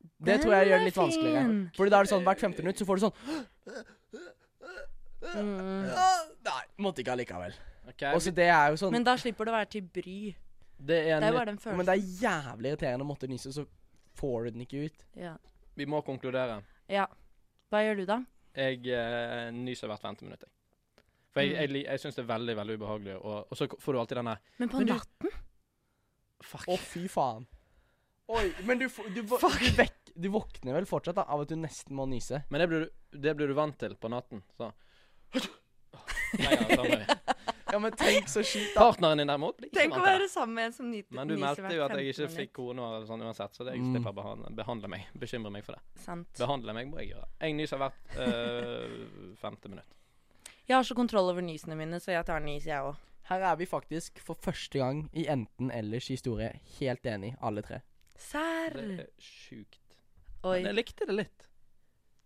Det 0.00 0.26
Den 0.26 0.40
tror 0.40 0.52
jeg 0.56 0.68
gjør 0.70 0.78
det 0.78 0.84
litt 0.88 0.96
vanskeligere. 0.96 1.70
Fordi 1.76 1.90
da 1.90 1.98
er 2.00 2.04
det 2.04 2.10
sånn 2.12 2.24
hvert 2.24 2.40
femte 2.40 2.62
minutt 2.64 2.78
så 2.80 2.86
får 2.88 2.96
du 2.96 3.06
sånn 3.06 3.16
Mm. 5.20 5.84
Nei, 6.46 6.62
måtte 6.80 7.02
ikke 7.02 7.12
allikevel. 7.12 7.52
Okay, 7.90 8.14
Også 8.16 8.32
det 8.34 8.46
er 8.48 8.70
jo 8.72 8.78
sånn 8.80 8.92
Men 8.94 9.04
da 9.04 9.16
slipper 9.20 9.44
det 9.44 9.52
å 9.52 9.56
være 9.58 9.68
til 9.74 9.82
bry. 9.82 10.34
Det 10.80 10.96
er, 11.10 11.20
Det 11.20 11.28
er 11.28 11.32
bare 11.36 11.50
den 11.52 11.58
Men 11.76 11.84
det 11.86 11.94
er 11.96 12.04
jævlig 12.22 12.70
irriterende 12.72 13.04
å 13.04 13.08
måtte 13.10 13.28
nyse, 13.28 13.52
så 13.52 13.66
får 14.16 14.44
du 14.46 14.50
den 14.56 14.62
ikke 14.64 14.84
ut. 14.86 15.04
Ja. 15.16 15.34
Vi 15.76 15.84
må 15.86 16.00
konkludere. 16.06 16.62
ja. 16.88 17.06
Hva 17.70 17.84
gjør 17.84 17.96
du, 18.00 18.04
da? 18.06 18.16
Jeg 18.56 18.80
eh, 18.90 19.50
nyser 19.54 19.86
hvert 19.86 20.00
femte 20.02 20.24
minutt. 20.24 20.40
jeg. 20.42 20.50
For 21.32 21.40
jeg, 21.42 21.50
Mm. 21.52 21.60
jeg, 21.60 21.70
li- 21.70 21.84
jeg 21.86 22.00
syns 22.00 22.14
det 22.16 22.24
er 22.24 22.32
veldig 22.38 22.56
veldig 22.56 22.74
ubehagelig, 22.80 23.14
og, 23.24 23.46
og 23.52 23.56
så 23.56 23.68
får 23.78 23.92
du 23.92 23.98
alltid 24.00 24.16
denne 24.16 24.38
Men 24.58 24.68
på 24.68 24.78
Men 24.78 24.86
du- 24.86 24.92
natten? 24.94 25.30
Fuck. 26.42 26.66
Å, 26.72 26.76
fy 26.80 27.06
faen. 27.12 27.46
Oi, 28.30 28.46
men 28.64 28.78
du, 28.78 28.86
du, 28.88 29.08
du, 29.16 29.22
vå- 29.26 29.40
du, 29.58 29.70
vekk, 29.76 30.12
du 30.14 30.28
våkner 30.30 30.76
vel 30.78 30.86
fortsatt 30.86 31.16
da, 31.18 31.24
av 31.26 31.42
at 31.42 31.48
du 31.50 31.56
nesten 31.58 31.96
må 31.98 32.06
nyse? 32.06 32.44
Men 32.50 32.62
det 32.62 32.68
blir, 32.70 32.84
du, 32.86 33.18
det 33.26 33.34
blir 33.36 33.50
du 33.50 33.54
vant 33.58 33.76
til 33.80 33.96
på 33.98 34.08
natten. 34.12 34.42
Så. 34.56 34.70
Nei, 35.34 35.42
ja, 36.54 36.76
samme. 36.76 37.00
Ja, 37.70 37.78
men 37.78 37.92
tenk 37.94 38.26
så 38.30 38.42
kjipt, 38.42 38.72
da. 38.74 38.86
Partneren 38.88 39.18
din 39.22 39.30
derimot 39.30 39.56
blir 39.58 39.68
ikke 39.70 39.78
Tenk 39.80 39.92
å 39.94 39.98
vant 39.98 40.06
til 40.06 40.10
det. 40.10 40.14
være 40.20 40.28
sammen 40.32 40.54
med 40.58 40.64
en 40.68 40.72
som 40.74 40.88
nyter 40.90 41.14
Men 41.18 41.28
du 41.30 41.34
meldte 41.38 41.74
jo 41.76 41.84
at 41.86 41.92
jeg 41.98 42.14
ikke 42.14 42.28
fikk 42.34 42.52
kone 42.58 42.86
eller 42.86 43.04
sånn 43.06 43.22
uansett, 43.26 43.54
så 43.54 43.66
det 43.66 43.76
jeg 43.76 43.82
Mm. 43.84 43.92
slipper 43.94 44.10
å 44.10 44.16
behandle, 44.16 44.50
behandle 44.58 44.90
meg. 44.90 45.04
Bekymre 45.22 45.52
meg 45.54 45.66
for 45.66 45.76
det. 45.78 45.82
Sant. 46.02 46.30
Behandle 46.38 46.74
meg 46.74 46.90
må 46.90 46.98
jeg 47.02 47.12
gjøre. 47.12 47.28
Jeg 47.44 47.54
nyser 47.58 47.78
hvert 47.82 48.16
øh, 48.26 48.96
femte 49.42 49.70
minutt. 49.70 49.94
Jeg 50.70 50.76
har 50.78 50.86
så 50.86 50.94
kontroll 50.98 51.30
over 51.30 51.42
nysene 51.46 51.74
mine, 51.78 51.98
så 52.02 52.10
jeg 52.14 52.26
tar 52.26 52.42
nys, 52.42 52.66
jeg 52.66 52.78
òg. 52.90 52.98
Her 53.30 53.44
er 53.52 53.56
vi 53.60 53.66
faktisk 53.70 54.18
for 54.18 54.34
første 54.42 54.78
gang 54.80 55.04
i 55.14 55.26
enten-ellers 55.30 56.08
historie 56.10 56.50
helt 56.80 57.06
enig, 57.06 57.36
alle 57.42 57.62
tre. 57.62 57.78
Serr. 58.18 58.74
Det 58.74 59.04
er 59.04 59.06
sjukt. 59.22 59.78
Oi. 60.42 60.56
Men 60.56 60.66
jeg 60.72 60.74
likte 60.80 61.06
det 61.06 61.14
litt. 61.14 61.46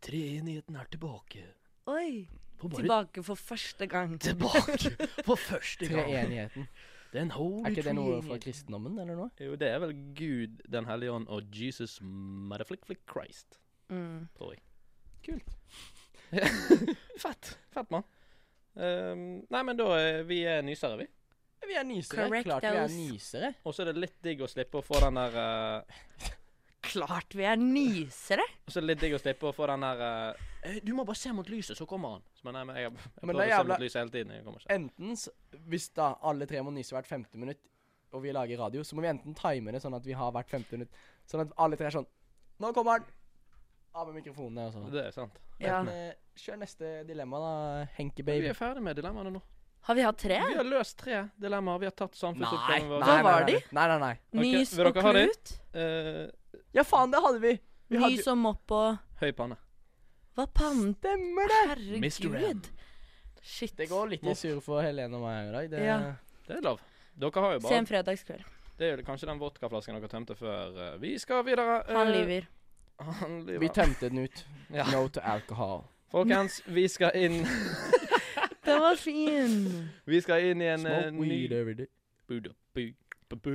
Treenigheten 0.04 0.76
er 0.80 0.88
tilbake. 0.90 1.44
Oi. 1.92 2.24
For 2.56 2.68
bare 2.70 2.80
Tilbake 2.82 3.22
for 3.26 3.34
første 3.36 3.86
gang. 3.90 4.16
tilbake 4.28 4.94
for 5.26 5.36
første 5.36 5.88
gang. 5.90 6.08
Treenigheten. 6.08 6.68
Den 7.14 7.30
holy 7.30 7.62
Er 7.68 7.70
ikke 7.76 7.84
det 7.86 7.94
noe 7.94 8.22
fra 8.26 8.38
kristendommen, 8.42 8.96
eller 8.98 9.14
noe? 9.20 9.28
Jo, 9.38 9.54
det 9.60 9.68
er 9.70 9.78
vel 9.84 9.92
Gud, 10.18 10.56
Den 10.72 10.88
hellige 10.88 11.12
ånd 11.14 11.28
og 11.28 11.42
Jesus 11.54 12.00
motherflick 12.02 12.88
Christ, 13.10 13.60
Mm. 13.92 14.28
tror 14.38 14.54
jeg. 14.54 14.62
Kult. 15.26 15.50
fett. 17.22 17.50
Fett, 17.70 17.90
mann. 17.92 18.02
Ehm, 18.74 19.44
nei, 19.50 19.62
men 19.62 19.78
da 19.78 19.90
er 19.98 20.24
vi 20.28 20.40
er 20.48 20.64
nysere, 20.66 20.98
vi. 20.98 21.10
Vi 21.64 21.76
er 21.78 21.86
nysere. 21.88 22.26
Correct 22.26 22.48
Klart 22.48 22.64
vi 22.66 22.80
er 22.80 22.88
nysere. 22.92 23.52
Og 23.64 23.74
så 23.74 23.84
er 23.84 23.92
det 23.92 24.02
litt 24.02 24.16
digg 24.24 24.42
å 24.44 24.48
slippe 24.50 24.80
å 24.80 24.84
få 24.84 25.00
den 25.06 25.20
der 25.20 25.36
uh... 25.38 26.00
Klart 26.90 27.36
vi 27.36 27.46
er 27.48 27.56
nysere! 27.60 28.44
Og 28.66 28.74
så 28.74 28.80
er 28.80 28.84
det 28.84 28.90
litt 28.92 29.04
digg 29.06 29.16
å 29.16 29.20
slippe 29.22 29.48
å 29.48 29.54
få 29.56 29.68
den 29.72 29.86
der 29.86 30.02
uh... 30.04 30.80
Du 30.84 30.92
må 30.96 31.06
bare 31.08 31.20
se 31.20 31.32
mot 31.36 31.48
lyset, 31.48 31.76
så 31.78 31.86
kommer 31.88 32.16
han. 32.16 32.26
Så, 32.36 32.44
men 32.48 32.58
nei, 32.58 32.64
men 32.68 32.80
jeg, 32.80 32.90
jeg 32.90 32.98
jeg 32.98 33.30
prøver 33.30 33.44
er 33.44 33.54
å 33.54 33.62
se 33.62 33.70
mot 33.70 33.84
lyset 33.84 34.00
hele 34.00 34.14
tiden. 34.14 34.34
Jeg 34.36 34.44
kommer 34.46 34.64
ikke. 34.64 34.76
Enten, 34.76 35.64
hvis 35.72 35.88
da 35.96 36.10
alle 36.32 36.48
tre 36.50 36.62
må 36.64 36.72
nyse 36.74 36.96
hvert 36.96 37.08
femte 37.08 37.40
minutt, 37.40 37.62
og 38.14 38.22
vi 38.22 38.32
lager 38.32 38.60
radio, 38.60 38.84
så 38.86 38.96
må 38.96 39.02
vi 39.02 39.10
enten 39.10 39.34
time 39.36 39.72
det 39.74 39.80
sånn 39.82 39.96
at 39.96 40.04
vi 40.06 40.14
har 40.16 40.30
hvert 40.34 40.50
femte 40.52 40.78
minutt. 40.78 41.00
Sånn 41.28 41.42
at 41.44 41.54
alle 41.60 41.78
tre 41.80 41.88
er 41.90 41.96
sånn 41.96 42.06
Nå 42.62 42.70
kommer 42.70 43.00
han! 43.00 43.08
Av 43.94 44.06
med 44.06 44.20
mikrofonene 44.20 44.68
og 44.68 44.76
sånn. 44.76 44.84
Det 44.94 45.02
er 45.08 45.14
sant. 45.14 45.40
Ja. 45.58 45.80
Men, 45.82 45.90
eh, 45.90 46.23
kjør 46.36 46.58
neste 46.60 46.92
dilemma, 47.08 47.40
da, 47.42 47.50
Henke 47.98 48.24
baby. 48.24 48.46
Vi 48.46 48.52
er 48.52 48.58
ferdig 48.58 48.82
med 48.82 48.96
dilemmaene 48.98 49.32
nå. 49.34 49.42
Har 49.84 49.98
vi 49.98 50.04
hatt 50.06 50.16
tre? 50.16 50.38
Vi 50.48 50.56
har 50.56 50.64
løst 50.64 50.96
tre 50.96 51.18
dilemmaer. 51.40 51.82
Vi 51.82 51.88
har 51.90 51.92
tatt 51.92 52.16
samfunnsoppgaven 52.16 52.88
vår. 52.88 53.02
Hva 53.04 53.16
var 53.26 53.44
de? 53.44 53.58
Nei, 53.76 53.84
nei, 53.90 53.98
nei. 54.00 54.14
Ok, 54.32 54.40
Nys 54.40 54.72
og 54.80 54.96
klut? 54.96 55.52
Eh, 55.76 56.24
Ja, 56.74 56.82
faen, 56.88 57.12
det 57.12 57.20
hadde 57.20 57.42
vi! 57.42 57.52
vi 57.92 58.00
hadde, 58.00 58.16
Nys 58.16 58.30
og 58.32 58.38
mopp 58.40 58.72
og 58.74 59.20
høy 59.20 59.30
panne. 59.36 59.58
Hva 60.34 60.48
pann? 60.50 60.94
Stemmer 60.96 61.52
det! 61.52 61.60
Herregud. 61.74 62.70
Shit. 63.44 63.76
Det 63.76 63.90
går 63.90 64.14
litt 64.14 64.24
i 64.24 64.34
surr 64.34 64.62
for 64.64 64.80
Helene 64.82 65.20
og 65.20 65.26
meg 65.26 65.50
i 65.50 65.52
dag. 65.52 65.70
Det, 65.70 65.84
Ja. 65.84 65.98
Det 66.48 66.56
er 66.58 66.64
lov. 66.64 66.80
Dere 67.14 67.40
har 67.44 67.52
jo 67.54 67.60
Se 67.60 67.68
bare 67.68 67.78
en 67.78 67.86
fredagskveld. 67.86 68.44
Det 68.78 68.86
er 68.88 68.96
jo 68.98 69.04
kanskje 69.06 69.28
den 69.28 69.38
vodkaflasken 69.38 69.94
dere 70.00 70.08
tømte 70.10 70.34
før. 70.34 70.72
eh, 70.74 70.96
vi 70.98 71.18
skal 71.18 71.44
videre. 71.44 71.84
Uh... 71.86 71.94
Han 71.94 72.10
lyver. 72.10 72.48
Han 72.98 73.36
lyver. 73.46 73.60
Vi 73.60 73.68
tømte 73.68 74.08
den 74.08 74.24
ut. 74.24 74.44
Ja. 74.72 74.88
No 74.90 75.06
to 75.08 75.20
alcohol. 75.20 75.84
Folkens, 76.10 76.62
vi 76.66 76.88
skal 76.88 77.10
inn 77.14 77.32
Den 78.66 78.80
var 78.80 78.94
fin. 78.96 79.54
Vi 80.06 80.20
skal 80.24 80.44
inn 80.50 80.60
i 80.62 80.68
en 80.72 80.86
eh, 80.86 81.08
Smoke 81.10 81.20
weed 81.20 81.50
ny 81.50 81.56
every 81.56 81.74
day. 81.74 81.86
Buda, 82.28 82.50
bu, 82.74 82.84
bu, 83.28 83.36
bu. 83.36 83.50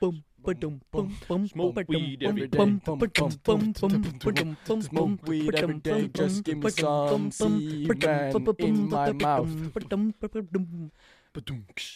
Bum, 0.00 0.20
badum, 0.46 0.76
bum, 0.92 1.08
bum, 1.28 1.48
Smoke 1.48 1.74
badum, 1.74 1.94
weed 1.96 2.20
bum, 2.20 2.28
every 2.28 2.46
bum, 2.48 2.76
day. 2.78 2.96
badum, 3.02 3.32
bum, 3.44 3.72
bum, 3.80 3.90
badum, 4.22 4.56
bum, 4.68 4.82
Smoke 4.82 5.28
weed 5.28 5.54
every 5.54 5.74
badum, 5.74 5.82
day, 5.82 6.02
bum, 6.06 6.12
just 6.22 6.44
give 6.44 6.56
me 6.58 6.62
badum, 6.62 7.32
some 7.32 7.58
bum, 7.58 7.58
bum, 7.58 7.88
semen 7.90 8.44
badum, 8.46 8.68
in 8.68 8.88
my 8.88 9.12
badum, 9.12 9.22
mouth. 9.22 9.72
badum, 9.74 10.12
badum. 10.20 10.90
Badumks. 11.34 11.90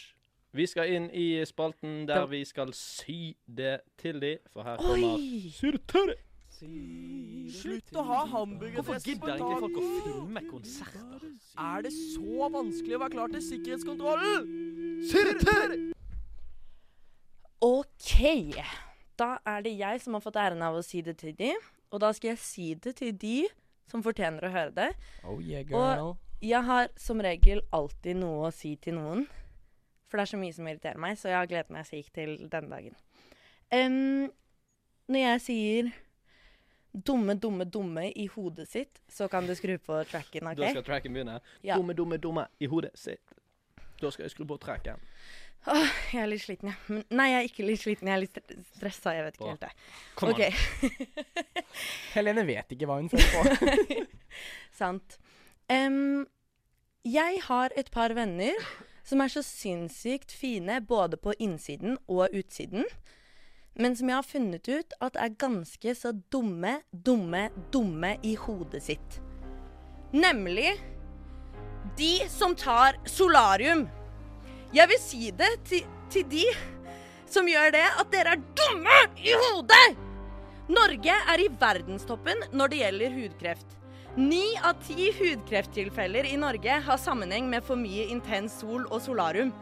Vi 0.57 0.65
skal 0.67 0.89
inn 0.97 1.11
i 1.13 1.45
spalten 1.45 2.07
der 2.09 2.15
Da- 2.15 2.27
vi 2.27 2.45
skal 2.45 2.73
sy 2.73 3.37
det 3.57 3.81
til 3.99 4.21
de, 4.21 4.39
for 4.53 4.63
her 4.63 4.77
kommer 4.77 4.95
Oi! 5.15 5.51
Si 5.53 5.67
det 5.71 5.83
til 5.89 6.01
de. 6.09 6.15
Slutt 6.57 7.99
å 8.01 8.03
ha 8.09 8.23
hamburgerdress 8.31 8.87
Hvorfor 8.87 9.11
gidder 9.11 9.35
ikke 9.37 9.59
folk 9.61 9.77
å 9.77 9.89
filme 10.07 10.43
konserter? 10.49 11.27
Er 11.61 11.85
det 11.85 11.93
så 11.93 12.49
vanskelig 12.55 12.97
å 12.97 13.01
være 13.03 13.15
klar 13.17 13.35
til 13.35 13.43
sikkerhetskontrollen? 13.45 14.49
Si 15.05 15.25
det 15.29 15.35
til 15.43 15.75
de! 15.75 15.79
OK. 17.67 18.17
Da 19.21 19.29
er 19.49 19.65
det 19.67 19.75
jeg 19.77 20.01
som 20.05 20.17
har 20.17 20.25
fått 20.25 20.39
æren 20.41 20.65
av 20.65 20.77
å 20.79 20.85
si 20.85 21.03
det 21.05 21.17
til 21.21 21.37
de. 21.37 21.53
Og 21.93 22.01
da 22.03 22.13
skal 22.17 22.33
jeg 22.35 22.43
si 22.43 22.69
det 22.87 22.97
til 23.03 23.13
de 23.17 23.37
som 23.91 24.05
fortjener 24.05 24.49
å 24.49 24.53
høre 24.53 24.73
det. 24.77 24.89
Oh 25.25 25.37
yeah, 25.41 25.65
girl. 25.65 26.17
Jeg 26.45 26.63
har 26.67 26.89
som 27.01 27.21
regel 27.25 27.63
alltid 27.77 28.21
noe 28.21 28.49
å 28.49 28.55
si 28.55 28.75
til 28.81 28.97
noen. 28.99 29.27
For 30.07 30.19
det 30.19 30.27
er 30.27 30.33
så 30.33 30.41
mye 30.41 30.57
som 30.57 30.69
irriterer 30.69 31.01
meg, 31.03 31.17
så 31.19 31.31
jeg 31.33 31.39
har 31.41 31.49
gledet 31.51 31.73
meg 31.75 31.87
sykt 31.89 32.13
til 32.15 32.37
denne 32.49 32.71
dagen. 32.71 32.99
Um, 33.75 34.29
når 35.11 35.23
jeg 35.25 35.43
sier 35.43 35.95
dumme, 37.05 37.35
dumme, 37.35 37.65
dumme 37.65 38.07
i 38.13 38.27
hodet 38.33 38.69
sitt, 38.69 39.01
så 39.09 39.29
kan 39.29 39.47
du 39.47 39.55
skru 39.55 39.77
på 39.79 39.99
tracken, 40.11 40.47
OK? 40.49 40.61
Da 40.61 40.71
skal 40.71 40.87
tracken 40.87 41.17
begynne. 41.17 41.41
Ja. 41.63 41.77
Dumme, 41.77 41.97
dumme, 41.97 42.19
dumme 42.23 42.47
i 42.59 42.69
hodet 42.71 42.95
sitt. 42.99 43.35
Da 44.01 44.11
skal 44.13 44.27
jeg 44.27 44.35
skru 44.37 44.47
på 44.49 44.59
tracken. 44.61 45.03
Åh, 45.67 45.95
jeg 46.13 46.23
er 46.23 46.29
litt 46.31 46.45
sliten, 46.45 46.71
jeg. 46.71 46.79
Men, 46.93 47.03
nei, 47.19 47.27
jeg 47.33 47.39
er 47.39 47.49
ikke 47.49 47.67
litt 47.67 47.83
sliten. 47.83 48.11
Jeg 48.11 48.15
er 48.15 48.23
litt 48.23 48.67
stressa. 48.77 49.15
Jeg 49.17 49.27
vet 49.27 49.39
ikke 49.39 49.51
helt, 49.51 49.65
jeg. 49.67 49.87
Kom 50.19 50.31
OK. 50.31 50.43
an. 50.47 51.33
Helene 52.15 52.45
vet 52.47 52.75
ikke 52.77 52.87
hva 52.87 53.01
hun 53.01 53.11
føler 53.11 53.57
på. 53.57 54.05
Sant. 54.81 55.19
Um, 55.67 56.27
jeg 57.07 57.41
har 57.49 57.75
et 57.75 57.91
par 57.95 58.15
venner 58.15 58.55
som 59.07 59.23
er 59.23 59.31
så 59.31 59.43
sinnssykt 59.47 60.35
fine 60.35 60.79
både 60.87 61.19
på 61.19 61.35
innsiden 61.43 61.99
og 62.07 62.31
utsiden. 62.31 62.87
Men 63.77 63.97
som 63.97 64.09
jeg 64.09 64.17
har 64.17 64.25
funnet 64.25 64.69
ut 64.69 64.95
at 65.05 65.19
er 65.21 65.35
ganske 65.37 65.95
så 65.99 66.15
dumme, 66.33 66.79
dumme, 66.91 67.49
dumme 67.73 68.15
i 68.25 68.33
hodet 68.41 68.83
sitt. 68.87 69.19
Nemlig 70.17 70.73
de 71.99 72.15
som 72.33 72.57
tar 72.57 72.97
solarium. 73.09 73.85
Jeg 74.75 74.89
vil 74.91 75.01
si 75.01 75.31
det 75.37 75.53
til, 75.69 75.85
til 76.13 76.25
de 76.33 76.47
som 77.31 77.49
gjør 77.49 77.73
det, 77.75 77.85
at 78.01 78.13
dere 78.13 78.37
er 78.37 78.45
dumme 78.59 78.99
i 79.21 79.35
hodet! 79.45 79.87
Norge 80.67 81.15
er 81.15 81.43
i 81.45 81.51
verdenstoppen 81.61 82.41
når 82.57 82.73
det 82.73 82.79
gjelder 82.81 83.13
hudkreft. 83.15 83.77
Ni 84.17 84.57
av 84.65 84.81
ti 84.83 85.11
hudkrefttilfeller 85.15 86.27
i 86.27 86.39
Norge 86.41 86.81
har 86.87 86.99
sammenheng 86.99 87.51
med 87.53 87.63
for 87.67 87.79
mye 87.79 88.09
intens 88.11 88.57
sol 88.63 88.87
og 88.89 89.03
solarium. 89.05 89.53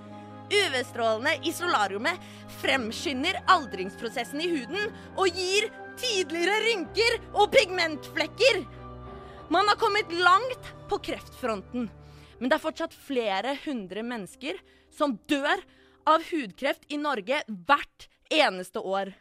UV-strålene 0.53 1.39
i 1.47 1.53
solariumet 1.55 2.21
fremskynder 2.61 3.41
aldringsprosessen 3.55 4.43
i 4.45 4.51
huden 4.53 4.93
og 5.17 5.29
gir 5.33 5.71
tidligere 6.01 6.61
rynker 6.65 7.19
og 7.33 7.53
pigmentflekker. 7.55 8.65
Man 9.53 9.69
har 9.69 9.79
kommet 9.81 10.13
langt 10.13 10.73
på 10.91 10.99
kreftfronten, 11.11 11.89
men 12.39 12.51
det 12.51 12.57
er 12.57 12.65
fortsatt 12.65 12.97
flere 13.07 13.57
hundre 13.65 14.03
mennesker 14.07 14.59
som 14.95 15.19
dør 15.31 15.63
av 16.09 16.25
hudkreft 16.31 16.89
i 16.93 16.99
Norge 17.01 17.43
hvert 17.49 18.09
eneste 18.33 18.81
år. 18.81 19.13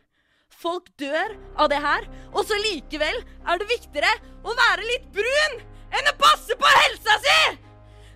Folk 0.53 0.89
dør 1.01 1.35
av 1.59 1.69
det 1.71 1.79
her, 1.83 2.07
og 2.31 2.45
så 2.47 2.57
likevel 2.61 3.19
er 3.19 3.59
det 3.59 3.69
viktigere 3.71 4.11
å 4.43 4.55
være 4.57 4.89
litt 4.89 5.07
brun 5.15 5.61
enn 5.93 6.09
å 6.09 6.17
passe 6.19 6.57
på 6.57 6.75
helsa 6.79 7.17
si! 7.25 7.39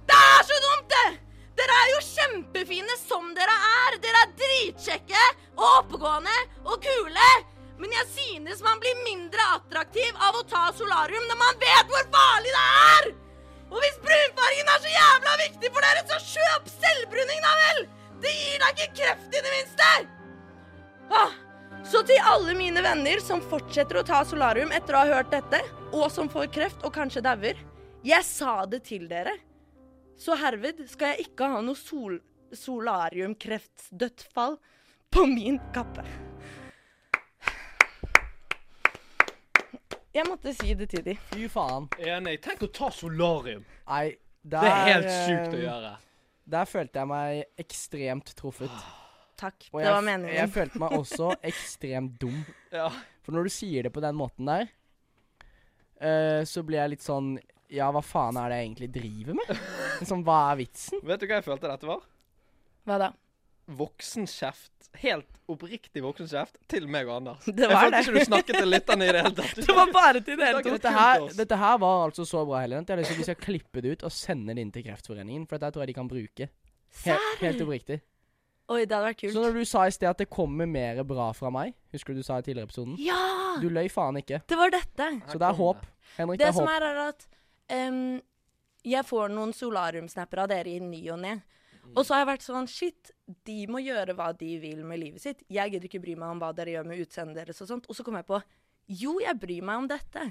Det 0.07 0.17
er 0.17 0.45
så 0.47 0.59
dumt, 0.63 0.93
det! 0.93 1.26
Dere 1.57 1.75
er 1.83 1.91
jo 1.95 2.01
kjempefine 2.05 2.97
som 3.01 3.29
dere 3.37 3.53
er. 3.69 3.99
Dere 4.03 4.23
er 4.25 4.33
dritkjekke 4.41 5.23
og 5.57 5.67
oppegående 5.67 6.35
og 6.65 6.81
kule. 6.83 7.29
Men 7.77 7.93
jeg 7.93 8.09
synes 8.13 8.61
man 8.65 8.79
blir 8.81 8.97
mindre 9.05 9.43
attraktiv 9.55 10.21
av 10.27 10.37
å 10.37 10.45
ta 10.49 10.67
solarium 10.77 11.25
når 11.29 11.39
man 11.41 11.59
vet 11.61 11.91
hvor 11.91 12.05
farlig 12.13 12.53
det 12.53 12.65
er! 12.91 13.09
Og 13.67 13.81
hvis 13.83 13.97
brunfargen 14.01 14.71
er 14.71 14.83
så 14.83 14.93
jævla 14.93 15.33
viktig 15.43 15.71
for 15.75 15.85
dere, 15.85 16.03
så 16.07 16.17
kjøp 16.23 16.69
selvbruning, 16.71 17.41
da 17.43 17.53
vel! 17.61 17.81
Det 18.23 18.31
gir 18.33 18.63
deg 18.63 18.79
ikke 18.79 18.95
kreft 19.01 19.35
i 19.35 19.43
det 19.45 19.53
minste! 19.53 19.89
Ah, 21.13 21.35
så 21.85 22.01
til 22.07 22.29
alle 22.31 22.55
mine 22.57 22.81
venner 22.83 23.21
som 23.23 23.43
fortsetter 23.51 23.99
å 23.99 24.05
ta 24.07 24.23
solarium 24.27 24.73
etter 24.75 24.95
å 24.95 25.03
ha 25.03 25.19
hørt 25.19 25.29
dette, 25.35 25.61
og 25.91 26.07
som 26.11 26.31
får 26.31 26.49
kreft 26.55 26.87
og 26.87 26.95
kanskje 26.95 27.25
dauer. 27.27 27.59
Jeg 28.07 28.25
sa 28.25 28.63
det 28.71 28.81
til 28.87 29.05
dere. 29.11 29.35
Så 30.17 30.33
herved 30.41 30.79
skal 30.89 31.13
jeg 31.13 31.29
ikke 31.29 31.45
ha 31.51 31.59
noe 31.61 31.77
sol 31.77 32.15
solariumkreftsdødsfall 32.57 34.57
på 35.13 35.25
min 35.29 35.59
kappe. 35.75 36.01
Jeg 40.17 40.25
måtte 40.25 40.49
si 40.57 40.73
det 40.73 40.89
til 40.89 41.03
dem. 41.05 41.13
Fy 41.29 41.45
faen. 41.51 41.85
Enig. 42.01 42.41
Tenk 42.41 42.63
å 42.65 42.67
ta 42.73 42.89
solarium. 42.89 43.61
Nei, 43.85 44.17
der 44.41 44.61
Det 44.65 44.71
er 44.71 44.87
helt 44.87 45.11
sjukt 45.11 45.51
å 45.51 45.59
eh, 45.59 45.65
gjøre. 45.67 45.91
Der 46.47 46.65
følte 46.71 46.99
jeg 47.03 47.07
meg 47.11 47.43
ekstremt 47.61 48.31
truffet. 48.39 48.73
Takk. 49.37 49.67
Og 49.69 49.77
det 49.77 49.85
jeg, 49.85 49.93
var 49.93 50.01
meningen. 50.07 50.37
jeg 50.39 50.49
følte 50.55 50.79
meg 50.81 50.89
også 50.97 51.25
ekstremt 51.51 52.17
dum. 52.23 52.39
Ja. 52.73 52.89
For 53.21 53.31
når 53.35 53.43
du 53.45 53.51
sier 53.53 53.85
det 53.85 53.91
på 53.93 54.01
den 54.01 54.17
måten 54.17 54.49
der, 54.49 54.65
uh, 56.01 56.41
så 56.47 56.63
blir 56.65 56.79
jeg 56.81 56.89
litt 56.95 57.05
sånn 57.05 57.37
Ja, 57.73 57.89
hva 57.91 58.01
faen 58.05 58.37
er 58.39 58.51
det 58.51 58.57
jeg 58.61 58.67
egentlig 58.69 58.89
driver 58.95 59.37
med? 59.41 59.49
Liksom, 60.01 60.23
hva 60.27 60.37
er 60.51 60.59
vitsen? 60.61 61.01
Vet 61.03 61.23
du 61.23 61.27
hva 61.27 61.39
jeg 61.39 61.47
følte 61.47 61.71
dette 61.71 61.89
var? 61.89 62.03
Hva 62.87 62.99
da? 63.01 63.09
Voksenkjeft. 63.77 64.73
Helt 65.01 65.27
oppriktig 65.51 66.01
voksenkjeft 66.01 66.55
til 66.71 66.87
meg 66.89 67.09
og 67.09 67.17
Anders. 67.17 67.45
Det 67.45 67.67
var 67.67 67.73
jeg 67.73 67.81
følte 67.83 67.97
det. 67.97 68.03
ikke 68.05 68.13
du 68.15 68.29
snakket 68.29 68.59
til 68.61 68.71
lytterne 68.71 69.07
i 69.07 69.11
det 69.11 69.23
hele 69.25 69.35
tatt. 69.37 69.59
Det 69.67 69.75
var 69.75 69.91
bare 69.93 70.21
til 70.23 70.39
det 70.39 70.47
hele 70.47 70.61
Dette 70.63 70.93
her, 70.95 71.25
dette 71.41 71.59
her 71.59 71.75
var 71.83 72.05
altså 72.07 72.25
så 72.25 72.45
bra, 72.47 72.61
Helen, 72.63 72.85
at 72.85 72.89
jeg 72.89 72.95
har 72.95 73.03
lyst 73.03 73.11
til 73.11 73.17
at 73.17 73.23
vi 73.23 73.27
skal 73.27 73.41
klippe 73.43 73.83
det 73.83 73.97
ut 73.97 74.05
og 74.07 74.15
sende 74.15 74.55
det 74.55 74.63
inn 74.63 74.71
til 74.73 74.87
Kreftforeningen. 74.87 75.43
For 75.49 75.59
dette 75.59 75.75
tror 75.75 75.83
jeg 75.83 75.91
de 75.91 75.97
kan 75.99 76.11
bruke. 76.11 76.49
Helt, 77.03 77.33
helt 77.43 77.65
oppriktig. 77.67 77.99
Oi, 78.67 78.81
det 78.83 78.91
hadde 78.91 79.05
vært 79.05 79.19
kult. 79.21 79.35
Så 79.35 79.43
når 79.43 79.59
du 79.59 79.67
sa 79.67 79.85
i 79.87 79.93
sted 79.95 80.09
at 80.09 80.19
det 80.19 80.27
kommer 80.31 80.67
mer 80.67 80.99
bra 81.07 81.29
fra 81.35 81.47
meg 81.53 81.71
Husker 81.95 82.11
du 82.11 82.19
du 82.19 82.25
sa 82.27 82.39
i 82.41 82.43
tidligere 82.43 82.67
episoden? 82.67 82.97
Ja! 82.99 83.19
Du 83.63 83.69
løy 83.71 83.87
faen 83.91 84.19
ikke. 84.19 84.41
Det 84.43 84.57
var 84.59 84.73
dette. 84.73 85.07
Så 85.31 85.39
det 85.39 85.47
er 85.47 85.59
håp. 85.59 85.85
Henrik, 86.17 86.39
det 86.39 86.47
Det 86.47 86.49
er 86.49 86.57
som 86.57 86.71
er, 86.71 86.83
er 86.83 86.99
at 87.05 87.27
em, 87.73 88.19
jeg 88.87 89.05
får 89.07 89.31
noen 89.33 89.53
solariumsnapper 89.55 90.43
av 90.43 90.51
dere 90.51 90.73
i 90.75 90.81
ny 90.83 91.01
og 91.13 91.21
ne. 91.23 91.37
Og 91.95 92.03
så 92.03 92.13
har 92.13 92.23
jeg 92.23 92.29
vært 92.31 92.45
sånn 92.45 92.67
Shit, 92.67 93.11
de 93.47 93.61
må 93.71 93.79
gjøre 93.83 94.15
hva 94.17 94.31
de 94.35 94.49
vil 94.59 94.83
med 94.87 94.99
livet 95.01 95.23
sitt. 95.23 95.43
Jeg 95.51 95.71
gidder 95.71 95.87
ikke 95.89 96.03
bry 96.03 96.17
meg 96.19 96.35
om 96.35 96.41
hva 96.41 96.51
dere 96.55 96.73
gjør 96.75 96.89
med 96.89 97.03
utseendet 97.03 97.39
deres 97.39 97.63
og 97.63 97.71
sånt. 97.71 97.87
Og 97.87 97.95
så 97.97 98.03
kom 98.03 98.17
jeg 98.19 98.27
på 98.27 98.41
Jo, 98.91 99.17
jeg 99.23 99.39
bryr 99.39 99.63
meg 99.67 99.83
om 99.83 99.87
dette. 99.91 100.25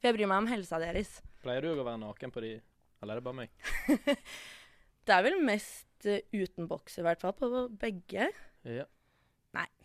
For 0.00 0.10
jeg 0.10 0.18
bryr 0.18 0.30
meg 0.32 0.44
om 0.44 0.50
helsa 0.50 0.80
deres. 0.82 1.18
Pleier 1.44 1.64
du 1.64 1.74
å 1.74 1.84
være 1.84 2.00
naken 2.00 2.32
på 2.32 2.44
de 2.44 2.54
Eller 3.02 3.16
er 3.16 3.20
det 3.20 3.26
bare 3.26 3.40
meg? 3.42 3.52
Det 5.06 5.10
er 5.16 5.24
vel 5.26 5.40
mest 5.42 6.06
uh, 6.06 6.20
uten 6.30 6.68
bokse 6.70 7.00
i 7.02 7.04
hvert 7.04 7.18
fall, 7.18 7.32
på 7.34 7.48
begge. 7.74 8.28
Ja. 8.62 8.84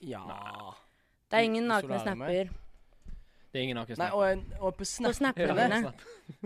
Ja. 0.06 0.22
Det 1.28 1.40
er 1.40 1.48
ingen 1.48 1.66
nakne 1.72 1.98
snapper 2.04 2.52
Det 3.54 3.60
er 3.60 3.64
ingen 3.64 3.78
naken 3.80 3.98
Nei, 3.98 4.10
og, 4.12 4.24
en, 4.28 4.42
og 4.60 4.74
på 4.76 4.80
på 4.84 4.86
snap 4.86 5.14
snappene 5.16 5.94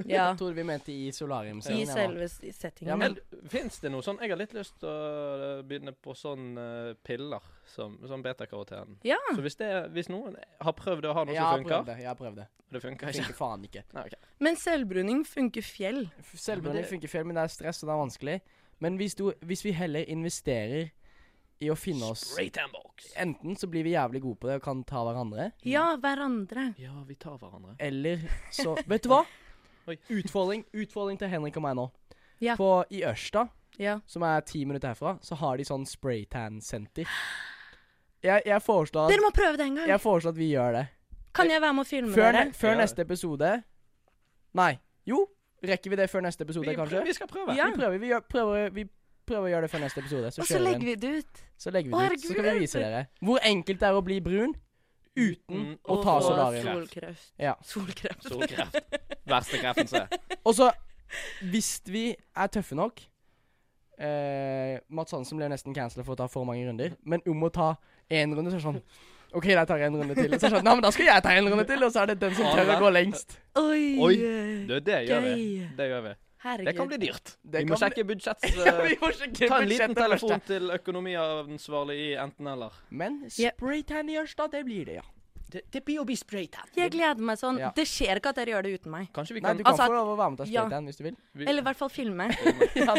Ja. 0.05 0.27
Jeg 0.29 0.37
trodde 0.37 0.53
vi 0.55 0.63
mente 0.63 0.91
i 0.93 1.09
solariumscenen. 1.11 1.79
I 1.79 1.85
jeg 1.85 1.89
selve 1.89 2.27
s- 2.29 2.57
settingen. 2.59 2.91
Ja, 2.91 2.95
Men 2.95 3.17
fins 3.49 3.79
det 3.81 3.89
noe 3.91 4.03
sånn 4.05 4.19
Jeg 4.21 4.29
har 4.29 4.37
litt 4.37 4.53
lyst 4.53 4.75
til 4.79 4.87
å 4.87 5.57
eh, 5.57 5.63
begynne 5.65 5.93
på 5.97 6.13
sånn 6.15 6.51
eh, 6.61 6.93
piller 7.03 7.41
som, 7.65 7.97
som 8.07 8.21
betakaroten. 8.21 8.99
Ja. 9.03 9.17
Så 9.33 9.41
hvis, 9.41 9.57
det, 9.57 9.71
hvis 9.95 10.09
noen 10.13 10.37
har 10.61 10.73
prøvd 10.77 11.09
å 11.09 11.13
ha 11.17 11.23
noe 11.25 11.33
Jeg 11.33 11.41
som 11.41 11.63
funker 11.65 11.85
det. 11.89 11.97
Jeg 12.03 12.11
har 12.11 12.19
prøvd 12.21 12.35
det. 12.43 12.47
Det 12.71 12.81
funker 12.85 13.07
Det 13.07 13.15
ikke. 13.15 13.25
funker 13.25 13.39
faen 13.41 13.65
ikke. 13.67 13.83
Nei, 13.97 14.05
ok. 14.05 14.29
Men 14.39 14.55
selvbruning 14.61 15.25
funker 15.27 15.61
fjell. 15.65 16.03
F- 16.21 16.37
det- 16.61 16.85
funker 16.93 17.09
feil, 17.09 17.25
men 17.25 17.35
det 17.35 17.43
er 17.43 17.47
stress, 17.57 17.81
og 17.83 17.89
det 17.89 17.93
er 17.97 18.03
vanskelig. 18.05 18.37
Men 18.79 18.97
hvis, 19.01 19.15
du, 19.15 19.31
hvis 19.41 19.65
vi 19.65 19.71
heller 19.77 20.05
investerer 20.07 20.91
i 21.61 21.69
å 21.69 21.75
finne 21.77 22.09
oss 22.11 22.23
Spray 22.33 22.49
tan 22.49 22.71
box. 22.73 23.11
Enten 23.21 23.55
så 23.59 23.67
blir 23.69 23.83
vi 23.85 23.93
jævlig 23.93 24.21
gode 24.23 24.39
på 24.41 24.47
det 24.49 24.55
og 24.59 24.63
kan 24.65 24.83
ta 24.83 25.03
hverandre, 25.05 25.51
Ja, 25.67 25.95
hverandre. 26.01 26.73
Ja, 26.81 26.95
vi 27.07 27.15
tar 27.15 27.37
hverandre. 27.37 27.75
eller 27.79 28.17
så 28.51 28.75
Vet 28.87 29.03
du 29.03 29.09
hva? 29.09 29.23
Oi. 29.87 29.97
Utfordring, 30.09 30.63
utfordring 30.73 31.17
til 31.21 31.29
Henrik 31.29 31.57
og 31.57 31.63
meg 31.65 31.75
nå. 31.77 31.87
Ja. 32.41 32.55
På, 32.57 32.83
I 32.91 33.03
Ørsta, 33.05 33.47
Ja. 33.79 33.99
som 34.05 34.23
er 34.23 34.41
ti 34.41 34.63
minutter 34.65 34.89
herfra, 34.93 35.15
så 35.21 35.35
har 35.37 35.57
de 35.57 35.63
sånn 35.65 35.85
spraytan-senter. 35.89 37.05
Jeg, 38.21 38.41
jeg, 38.45 38.61
foreslår 38.61 39.07
at, 39.07 39.13
Dere 39.15 39.23
må 39.25 39.31
prøve 39.33 39.57
det 39.57 39.65
en 39.65 39.75
gang. 39.79 39.87
jeg 39.89 40.01
foreslår 40.03 40.29
at 40.35 40.37
vi 40.37 40.51
gjør 40.53 40.73
det. 40.77 40.87
Kan 41.33 41.49
jeg 41.49 41.61
være 41.63 41.73
med 41.73 41.81
og 41.85 41.87
filme 41.87 42.13
Før, 42.13 42.31
dere? 42.31 42.45
ne 42.45 42.53
før 42.53 42.73
Ja. 42.75 42.77
neste 42.83 43.01
episode 43.05 43.63
Nei. 44.53 44.79
Jo, 45.07 45.25
rekker 45.63 45.89
vi 45.89 45.95
det 45.95 46.09
før 46.11 46.21
neste 46.25 46.41
episode, 46.43 46.67
Vi, 46.67 46.75
kanskje? 46.75 46.97
prøver, 46.99 47.05
vi 47.07 47.13
skal 47.13 47.27
prøve. 47.27 47.55
Ja. 47.55 47.69
Vi 47.71 47.77
prøver, 47.79 47.97
vi, 47.97 48.07
gjør, 48.11 48.19
prøver, 48.29 48.69
vi 48.75 48.83
prøver 49.31 49.47
å 49.47 49.51
gjøre 49.55 49.67
det 49.67 49.71
før 49.73 49.83
neste 49.85 50.03
episode. 50.03 50.31
Så 50.35 50.43
Og 50.43 50.49
så 50.51 50.59
legger 50.61 50.85
vi 50.91 50.95
det 51.05 51.13
ut. 51.21 51.41
Så 51.61 51.71
legger 51.73 51.89
vi 51.93 52.03
det 52.03 52.17
ut. 52.19 52.25
Så 52.27 52.35
skal 52.35 52.47
vi 52.51 52.59
vise 52.65 52.83
dere 52.83 53.05
hvor 53.23 53.39
enkelt 53.51 53.79
det 53.81 53.89
er 53.89 53.97
å 53.97 54.03
bli 54.05 54.19
brun 54.27 54.53
uten 55.11 55.57
Mm, 55.61 55.71
å 55.91 55.95
ta 56.03 56.13
solarium. 56.23 56.67
Solkreft. 56.71 57.31
Ja. 57.41 57.55
Solkreft. 57.67 58.27
Solkreft. 58.31 58.77
Verste 59.27 59.59
kreften 59.59 59.89
se. 59.91 60.03
Og 60.47 60.55
så, 60.55 60.69
hvis 61.51 61.73
vi 61.91 62.05
er 62.15 62.47
tøffe 62.53 62.77
nok 62.79 63.01
eh, 63.99 64.77
Mats 64.89 65.11
Hansen 65.15 65.39
ble 65.41 65.49
nesten 65.51 65.75
cancelled 65.75 66.07
for 66.07 66.15
å 66.15 66.21
ta 66.23 66.29
for 66.31 66.47
mange 66.47 66.63
runder, 66.67 66.95
men 67.03 67.23
om 67.27 67.43
å 67.43 67.51
ta 67.53 67.73
én 68.11 68.31
runde, 68.35 68.51
så 68.53 68.57
er 68.57 68.61
det 68.61 68.67
sånn 68.69 68.81
OK, 69.31 69.45
da 69.55 69.63
tar 69.67 69.79
jeg 69.79 69.91
en 69.91 69.99
runde 70.01 70.15
til. 70.17 70.27
Så 70.33 70.35
er 70.35 70.49
det 70.49 70.55
sånn, 70.57 70.65
Nei, 70.67 70.73
men 70.75 70.83
da 70.83 70.89
skal 70.91 71.05
jeg 71.07 71.23
ta 71.23 71.31
en 71.39 71.45
runde 71.47 71.63
til, 71.69 71.83
og 71.87 71.91
så 71.93 72.01
er 72.01 72.09
det 72.11 72.17
den 72.19 72.33
som 72.35 72.49
tør 72.51 72.71
å 72.73 72.79
gå 72.81 72.89
lengst. 72.91 73.37
Oi. 73.61 73.83
Oi. 74.03 74.15
Det, 74.67 74.79
det 74.89 74.97
gjør 75.07 75.21
vi. 75.23 75.45
Det 75.77 75.87
gjør 75.87 76.01
vi. 76.09 76.11
Herregud. 76.41 76.65
Det 76.65 76.77
kan 76.77 76.87
bli 76.89 76.97
dyrt. 76.97 77.31
Det 77.43 77.59
vi 77.61 77.69
må 77.69 77.77
kan 77.77 77.83
sjekke 77.85 78.03
budsjett. 78.09 78.45
Ja, 78.65 78.75
vi 78.81 78.95
må 79.01 79.11
sjekke 79.13 79.47
Ta 79.47 79.61
en 79.61 79.69
liten 79.69 79.95
telefon 79.97 80.35
første. 80.35 80.47
til 80.49 80.71
økonomiansvarlig 80.73 81.97
i 82.01 82.11
enten-eller. 82.17 82.77
Men 82.89 83.23
Ja. 83.37 83.51
spraytan 83.53 84.09
i 84.09 84.17
Ørsta, 84.17 84.47
det 84.49 84.63
blir 84.65 84.85
det, 84.89 85.01
ja. 85.01 85.07
Det, 85.51 85.61
det 85.67 85.81
blir 85.83 85.99
å 85.99 86.05
bli 86.07 86.15
spraytan. 86.15 86.69
Jeg 86.77 86.93
gleder 86.93 87.19
meg 87.27 87.35
sånn. 87.37 87.57
Ja. 87.59 87.73
Det 87.75 87.83
skjer 87.89 88.21
ikke 88.21 88.31
at 88.31 88.37
dere 88.39 88.53
gjør 88.53 88.63
det 88.63 88.71
uten 88.79 88.93
meg. 88.93 89.09
Kanskje 89.11 89.35
vi 89.35 89.41
kan... 89.43 89.51
Nei, 89.51 89.59
du 89.59 89.65
kan 89.65 89.73
Altså, 89.73 89.87
få 89.91 89.97
lov 89.97 90.11
å 90.13 90.15
være 90.15 90.31
med 90.31 90.39
til 90.39 90.47
spraytan 90.47 90.77
ja. 90.77 90.87
hvis 90.87 90.99
du 91.01 91.03
vil. 91.03 91.17
vi, 91.35 91.47
Eller 91.51 91.59
i 91.59 91.65
hvert 91.67 91.79
fall 91.81 91.91
filme. 91.91 92.27
ja, 92.79 92.95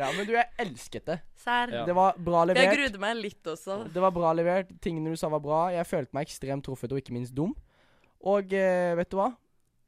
ja, 0.00 0.08
men 0.16 0.26
du, 0.26 0.32
jeg 0.34 0.48
elsket 0.66 1.06
det. 1.12 1.18
Sær. 1.44 1.70
Ja. 1.78 1.84
Det 1.86 1.94
var 1.94 2.18
bra 2.18 2.42
levert. 2.50 2.66
Jeg 2.66 2.80
grudde 2.80 3.02
meg 3.06 3.20
litt 3.20 3.52
også. 3.54 3.78
Det 3.94 4.02
var 4.02 4.16
bra 4.18 4.34
levert. 4.34 4.74
Tingene 4.82 5.14
du 5.14 5.20
sa 5.22 5.30
var 5.30 5.44
bra. 5.46 5.62
Jeg 5.76 5.86
følte 5.86 6.18
meg 6.18 6.26
ekstremt 6.26 6.66
truffet, 6.66 6.90
og 6.90 6.98
ikke 6.98 7.14
minst 7.14 7.36
dum. 7.38 7.54
Og 8.26 8.50
uh, 8.50 8.92
vet 8.98 9.14
du 9.14 9.18
hva? 9.20 9.30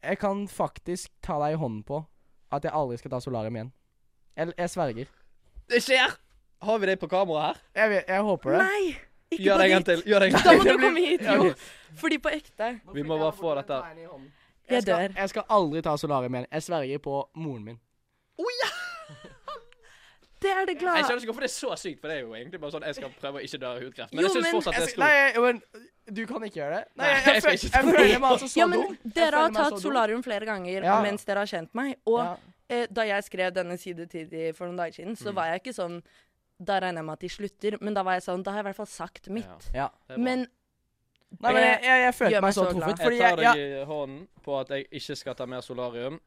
Jeg 0.04 0.22
kan 0.22 0.46
faktisk 0.46 1.10
ta 1.24 1.40
deg 1.42 1.56
i 1.56 1.58
hånden 1.58 1.82
på 1.88 2.04
at 2.56 2.64
jeg 2.64 2.72
aldri 2.74 2.96
skal 2.98 3.10
ta 3.10 3.20
solarium 3.20 3.56
igjen. 3.56 3.72
Jeg, 4.36 4.52
jeg 4.58 4.70
sverger. 4.70 5.06
Det 5.70 5.82
skjer! 5.82 6.16
Har 6.64 6.78
vi 6.78 6.86
det 6.86 6.98
på 7.00 7.06
kamera 7.08 7.46
her? 7.48 7.56
Jeg, 7.76 7.90
vet, 7.90 8.04
jeg 8.08 8.22
håper 8.22 8.50
det. 8.50 8.58
Nei! 8.64 8.96
Ikke 9.34 9.42
Gjør 9.44 9.54
på 9.54 9.58
det 9.58 9.64
en 9.64 9.70
gang 9.74 9.84
ditt. 9.84 9.94
til. 10.04 10.12
Gjør 10.12 10.18
det 10.20 10.26
en 10.26 10.32
gang 10.32 10.44
Da 10.44 10.50
til. 10.50 10.58
må 10.58 10.64
du 10.64 10.78
komme 10.84 11.00
hit, 11.06 11.20
Ja, 11.22 11.34
jo. 11.34 11.50
ok. 11.50 11.58
Fordi 12.00 12.18
på 12.18 12.28
ekte. 12.34 12.68
Vi 12.94 13.02
må 13.02 13.18
bare 13.18 13.32
få 13.32 13.54
dette. 13.58 13.72
Jeg 13.74 14.08
Jeg 14.70 14.82
skal, 14.82 14.94
dør. 15.08 15.14
jeg 15.20 15.28
skal 15.28 15.42
aldri 15.50 15.82
ta 15.82 15.96
solarium 15.96 16.34
igjen. 16.34 16.46
Jeg 16.52 16.62
sverger 16.62 16.98
på 16.98 17.28
moren 17.34 17.64
min. 17.64 17.80
Det 20.44 20.50
er 20.52 20.64
det 20.68 20.74
Jeg 20.74 20.80
glade. 20.82 21.04
skjønner 21.06 21.22
ikke 21.22 21.30
hvorfor 21.32 21.40
det 21.46 21.50
er 21.50 21.54
så 21.56 21.76
sykt, 21.80 22.00
for 22.00 22.08
det 22.10 22.16
er 22.18 22.20
jo 22.26 22.34
egentlig 22.36 22.60
bare 22.60 22.70
sånn 22.74 22.84
jeg 22.84 22.94
skal 22.98 23.12
prøve 23.20 23.40
å 23.40 23.44
ikke 23.46 23.58
dø 23.62 23.66
av 23.70 23.78
hudkreft. 23.80 24.12
Men 24.12 24.20
Jo, 24.20 24.28
jeg 24.28 24.34
syns 24.34 24.44
men- 24.44 24.54
fortsatt 24.54 24.74
det 24.74 24.80
Jeg 24.80 24.84
er 24.84 24.92
skal, 24.92 25.04
nei, 25.04 25.12
stort. 25.14 25.34
jeg- 25.34 25.42
men 25.44 25.62
du 26.12 26.26
kan 26.26 26.42
ikke 26.44 26.60
gjøre 26.60 26.80
det. 26.80 26.84
Nei, 27.00 27.06
jeg, 27.08 27.24
jeg, 27.24 27.42
jeg 27.44 27.70
jeg 27.72 27.84
føler 27.84 28.18
meg 28.20 28.30
altså 28.30 28.48
så 28.48 28.58
Ja, 28.60 28.66
men 28.66 28.80
dum. 28.82 28.96
Dere 29.16 29.36
har 29.44 29.54
tatt 29.56 29.78
solarium 29.80 30.22
flere 30.22 30.44
ganger 30.48 30.82
Ja. 30.84 30.98
mens 31.02 31.24
dere 31.24 31.38
har 31.44 31.46
kjent 31.46 31.72
meg. 31.74 31.96
Og 32.06 32.18
Ja. 32.20 32.36
eh, 32.68 32.86
da 32.92 33.02
jeg 33.08 33.24
skrev 33.24 33.52
denne 33.54 33.78
side 33.78 34.06
til 34.12 34.28
de 34.28 34.52
for 34.52 34.66
noen 34.66 34.76
dager 34.76 34.92
siden, 35.00 35.16
så 35.16 35.30
Mm. 35.30 35.34
var 35.34 35.46
jeg 35.52 35.62
ikke 35.62 35.74
sånn 35.74 36.02
Da 36.64 36.78
regner 36.80 37.00
jeg 37.00 37.04
med 37.04 37.12
at 37.12 37.20
de 37.20 37.28
slutter, 37.28 37.78
men 37.80 37.94
da 37.94 38.02
var 38.04 38.12
jeg 38.14 38.22
sånn 38.22 38.42
Da 38.44 38.50
har 38.52 38.58
jeg 38.62 38.64
i 38.64 38.68
hvert 38.68 38.76
fall 38.76 38.86
sagt 38.86 39.28
mitt. 39.28 39.70
Ja. 39.74 39.88
det. 40.08 40.18
Men 40.18 40.46
Nei, 41.40 41.52
men 41.52 41.62
jeg, 41.64 41.80
jeg, 41.82 42.00
jeg 42.04 42.14
følte 42.14 42.40
meg 42.42 42.52
så 42.54 42.62
så 42.64 42.72
truffet. 42.78 42.98
Fordi 43.02 43.16
jeg 43.18 43.30
tar 43.30 43.36
deg 43.36 43.44
ja, 43.44 43.80
i 43.82 43.84
hånden 43.84 44.28
på 44.44 44.60
at 44.60 44.68
jeg 44.68 44.86
ikke 44.92 45.16
skal 45.16 45.34
ta 45.34 45.46
mer 45.46 45.60
solarium 45.62 46.20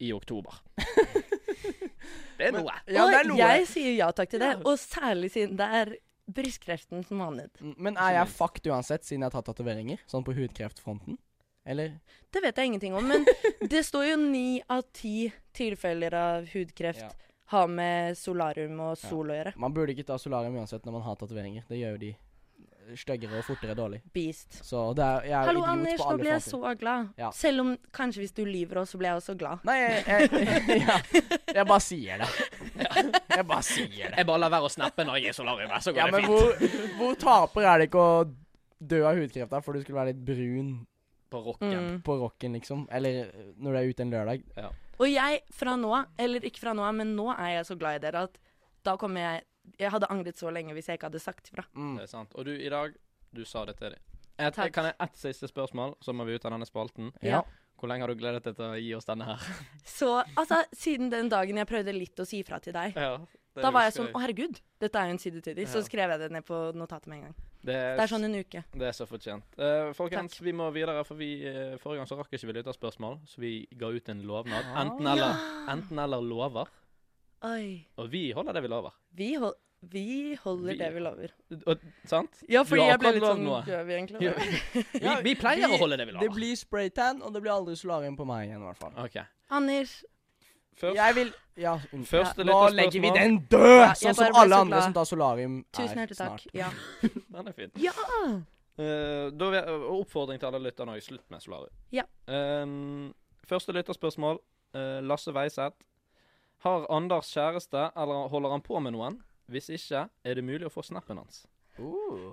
i 0.00 0.12
oktober. 0.12 0.54
det 2.38 2.46
er 2.48 2.52
noe. 2.56 2.72
ja, 2.88 3.04
det 3.06 3.14
er 3.18 3.20
og 3.20 3.28
noe. 3.28 3.38
jeg 3.38 3.66
sier 3.70 3.94
ja 3.98 4.08
takk 4.16 4.30
til 4.32 4.40
det. 4.42 4.54
Og 4.64 4.78
særlig 4.80 5.30
siden 5.34 5.56
det 5.58 5.68
er 5.80 5.92
brystkreften 6.26 7.04
som 7.04 7.18
vanlig. 7.20 7.48
Mm, 7.60 7.74
Men 7.78 7.96
er 8.00 8.14
jeg 8.20 8.28
fucked 8.32 8.66
uansett, 8.70 9.04
siden 9.04 9.22
jeg 9.24 9.30
har 9.32 9.36
tatt 9.42 9.50
tatoveringer? 9.52 10.00
Sånn 10.10 10.24
på 10.24 10.34
hudkreftfronten? 10.36 11.18
Eller? 11.66 11.94
Det 12.32 12.42
vet 12.44 12.56
jeg 12.60 12.66
ingenting 12.72 12.94
om, 12.96 13.06
men 13.08 13.24
det 13.72 13.84
står 13.86 14.10
jo 14.10 14.16
ni 14.20 14.62
av 14.68 14.82
ti 14.92 15.30
tilfeller 15.56 16.14
av 16.14 16.48
hudkreft 16.52 17.00
Ja. 17.06 17.10
har 17.54 17.66
med 17.68 18.16
solarium 18.18 18.78
og 18.80 18.98
sol 19.00 19.30
å 19.32 19.38
gjøre. 19.38 19.54
Man 19.56 19.72
burde 19.76 19.92
ikke 19.96 20.04
ta 20.08 20.18
solarium 20.20 20.56
uansett 20.60 20.84
når 20.84 20.92
man 20.98 21.02
har 21.08 21.16
tatoveringer. 21.20 21.64
Det 21.68 21.78
gjør 21.80 21.96
jo 21.96 22.02
de 22.04 22.14
styggere 23.00 23.38
og 23.40 23.46
fortere 23.46 23.72
dårlig. 23.76 24.02
Beast. 24.12 24.58
Så 24.64 24.92
det 24.96 25.04
er, 25.04 25.22
jeg 25.30 25.32
er 25.38 25.46
Hallo, 25.48 25.62
Anders, 25.64 26.00
nå 26.04 26.08
blir 26.18 26.20
ble 26.20 26.32
jeg 26.34 26.42
fronten. 26.44 26.60
så 26.74 26.74
glad. 26.82 27.06
Ja. 27.16 27.30
Selv 27.32 27.62
om 27.62 27.70
kanskje 27.96 28.20
hvis 28.26 28.34
du 28.36 28.42
lyver 28.44 28.82
også, 28.82 28.98
blir 29.00 29.08
jeg 29.08 29.22
også 29.22 29.34
glad. 29.40 29.64
Nei, 29.64 29.76
jeg, 29.80 30.02
jeg, 30.04 30.82
ja, 30.84 30.98
jeg 31.56 31.66
bare 31.70 31.80
sier 31.80 32.20
det. 32.20 32.28
Jeg 33.38 33.46
bare 33.46 33.62
sier 33.66 34.10
det. 34.10 34.16
Jeg 34.18 34.26
bare 34.28 34.40
lar 34.44 34.52
være 34.54 34.68
å 34.68 34.72
snappe 34.72 35.04
når 35.06 35.18
jeg 35.20 35.30
er 35.30 35.34
i 35.34 35.36
solarium, 35.36 35.74
så 35.82 35.92
går 35.94 36.00
Ja, 36.00 36.06
det 36.06 36.12
men 36.12 36.24
fint. 36.24 36.32
hvor, 36.32 36.96
hvor 36.98 37.14
taper 37.20 37.68
er 37.70 37.78
det 37.82 37.88
ikke 37.90 38.02
å 38.04 38.24
dø 38.94 39.00
av 39.08 39.16
hudkreft 39.20 39.50
da, 39.54 39.60
for 39.64 39.72
du 39.76 39.82
skulle 39.84 39.98
være 40.00 40.12
litt 40.12 40.24
brun 40.26 40.72
På 41.34 41.40
rocken. 41.42 41.72
Mm. 41.74 42.00
på 42.06 42.16
rocken, 42.20 42.52
liksom? 42.58 42.86
Eller 42.94 43.30
når 43.58 43.72
du 43.72 43.78
er 43.80 43.88
ute 43.90 44.04
en 44.04 44.12
lørdag? 44.12 44.44
Og 45.00 45.08
jeg, 45.10 45.40
fra 45.50 45.74
nå 45.80 45.90
av, 45.96 46.04
eller 46.22 46.44
ikke 46.46 46.60
fra 46.62 46.74
nå 46.76 46.84
av, 46.86 46.94
men 46.94 47.14
nå 47.16 47.28
er 47.34 47.56
jeg 47.56 47.66
så 47.70 47.76
glad 47.80 47.96
i 47.98 48.02
dere 48.04 48.26
at 48.28 48.36
da 48.86 48.96
kommer 49.00 49.24
jeg 49.24 49.42
Jeg 49.80 49.90
hadde 49.94 50.06
angret 50.12 50.36
så 50.36 50.50
lenge 50.52 50.74
hvis 50.76 50.90
jeg 50.90 50.98
ikke 50.98 51.08
hadde 51.08 51.22
sagt 51.24 51.48
ifra. 51.48 51.64
Mm. 51.72 51.94
Det 51.96 52.02
er 52.04 52.10
sant. 52.10 52.34
Og 52.36 52.44
du, 52.44 52.52
i 52.52 52.68
dag, 52.68 52.92
du 53.32 53.44
sa 53.48 53.64
det 53.64 53.78
til 53.78 53.94
dem. 53.94 54.02
Et, 54.36 54.58
kan 54.74 54.84
jeg 54.90 54.94
ett 55.00 55.16
siste 55.16 55.48
spørsmål, 55.48 55.94
så 56.04 56.12
må 56.12 56.26
vi 56.28 56.34
ut 56.36 56.44
av 56.44 56.52
denne 56.52 56.66
spalten. 56.68 57.08
Ja. 57.24 57.40
Hvor 57.84 57.90
lenge 57.92 58.06
har 58.06 58.14
du 58.14 58.16
gledet 58.16 58.40
deg 58.46 58.54
til 58.56 58.64
å 58.64 58.76
gi 58.80 58.92
oss 58.96 59.04
denne 59.04 59.26
her? 59.28 59.48
Så 59.84 60.06
altså, 60.24 60.62
siden 60.72 61.10
den 61.12 61.28
dagen 61.28 61.58
jeg 61.60 61.68
prøvde 61.68 61.92
litt 61.92 62.20
å 62.22 62.24
si 62.24 62.38
ifra 62.40 62.56
til 62.64 62.72
deg, 62.72 62.96
Ja, 62.96 63.18
da 63.60 63.70
var 63.74 63.84
jeg 63.84 63.92
sånn 63.98 64.08
Å, 64.08 64.20
herregud, 64.22 64.56
dette 64.80 64.98
er 64.98 65.10
jo 65.10 65.14
en 65.14 65.20
side 65.20 65.42
til 65.44 65.58
de. 65.58 65.66
Så 65.68 65.82
skrev 65.84 66.14
jeg 66.14 66.22
det 66.24 66.30
ned 66.32 66.46
på 66.48 66.60
notatet 66.72 67.10
med 67.12 67.18
en 67.18 67.26
gang. 67.26 67.34
Det 67.60 67.74
er, 67.76 67.92
Det 67.98 68.06
er 68.06 68.10
sånn 68.14 68.24
en 68.26 68.38
uke. 68.40 68.62
det 68.72 68.88
er 68.88 68.96
så 68.96 69.06
fortjent. 69.08 69.58
Uh, 69.60 69.92
folkens, 69.96 70.40
vi 70.40 70.56
må 70.56 70.70
videre, 70.72 71.04
for 71.04 71.20
vi, 71.20 71.28
uh, 71.44 71.76
forrige 71.80 72.00
gang 72.00 72.08
så 72.08 72.18
rakk 72.18 72.32
ikke 72.32 72.48
vi 72.48 72.56
lytterspørsmål, 72.58 73.20
så 73.28 73.44
vi 73.44 73.52
ga 73.76 73.92
ut 73.92 74.10
en 74.12 74.24
lovnad. 74.32 74.72
Enten 74.80 75.12
eller, 75.12 75.44
enten 75.76 76.00
eller 76.06 76.24
lover. 76.24 76.72
Oi. 77.44 77.84
Og 78.00 78.08
vi 78.12 78.30
holder 78.32 78.56
det 78.56 78.64
vi 78.64 78.72
lover. 78.72 78.96
Vi, 79.20 79.30
hol 79.44 79.52
vi 79.92 80.34
holder 80.42 80.72
Vi- 80.72 80.78
det 80.78 80.88
vi 80.94 81.00
lover. 81.00 81.32
Og, 81.66 81.78
sant? 82.06 82.42
Ja, 82.48 82.62
fordi 82.64 82.86
jeg 82.86 82.98
ble 83.00 83.12
litt 83.16 83.22
sånn 83.24 83.42
noe. 83.44 83.62
Gjør 83.68 83.84
vi 83.86 83.92
egentlig 83.98 84.20
Ja. 84.26 84.32
det? 84.32 84.84
Vi, 84.92 85.14
vi 85.28 85.34
pleier 85.40 85.68
vi- 85.68 85.74
å 85.76 85.78
holde 85.78 85.96
det 86.00 86.06
vi 86.08 86.18
Det 86.20 86.30
blir 86.34 86.56
spraytan, 86.56 87.22
og 87.22 87.32
det 87.34 87.42
blir 87.42 87.52
aldri 87.52 87.76
solarium 87.76 88.16
på 88.16 88.26
meg 88.26 88.48
igjen, 88.48 88.62
i 88.62 88.66
hvert 88.70 88.78
fall. 88.78 88.92
Okay. 89.04 89.24
Anders, 89.50 90.04
Først, 90.76 90.96
Jeg 90.96 91.14
vil 91.14 91.32
Ja, 91.56 91.76
Først 92.04 92.36
ja. 92.38 92.44
Nå 92.44 92.68
legger 92.74 93.00
vi 93.00 93.10
den 93.14 93.36
død! 93.46 93.80
Ja, 93.84 93.92
sånn 93.94 94.14
som 94.18 94.34
alle 94.34 94.56
så 94.56 94.60
andre 94.64 94.80
som 94.82 94.92
tar 94.96 95.04
solarium 95.06 95.64
tusen 95.72 95.98
er 95.98 96.06
hjertelig 96.06 96.18
takk. 96.18 96.40
snart. 96.40 96.54
Ja. 96.54 96.70
Den 97.36 97.48
er 97.48 97.52
fin. 97.52 97.70
ja! 97.78 97.92
Uh, 98.76 99.30
da 99.30 99.50
vil 99.52 99.54
jeg, 99.60 99.74
oppfordring 99.94 100.40
til 100.42 100.48
alle 100.48 100.58
lytterne 100.64 100.96
òg. 100.96 101.02
Slutt 101.06 101.30
med 101.30 101.40
solarium. 101.44 101.70
Ja. 101.94 102.02
Um, 102.26 103.14
første 103.46 103.70
lytterspørsmål. 103.76 104.40
Uh, 104.74 104.98
Lasse 105.06 105.30
Weiseth. 105.30 105.76
Har 106.64 106.86
Anders 106.90 107.28
kjæreste, 107.30 107.90
eller 107.94 108.26
holder 108.32 108.50
han 108.50 108.62
på 108.66 108.80
med 108.82 108.96
noen? 108.96 109.20
Hvis 109.46 109.68
ikke, 109.68 110.06
er 110.24 110.34
det 110.38 110.44
mulig 110.44 110.66
å 110.66 110.72
få 110.72 110.82
snappen 110.86 111.20
hans? 111.20 111.44
Uh. 111.78 112.32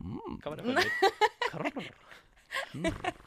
Mm. 0.00 0.40
Hva 0.42 0.50
var 0.50 0.56
det 0.58 0.64
for 0.66 0.72
lyd? 0.76 0.90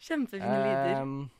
Kjempefine 0.00 0.56
lyder. 0.64 1.02
Um, 1.02 1.30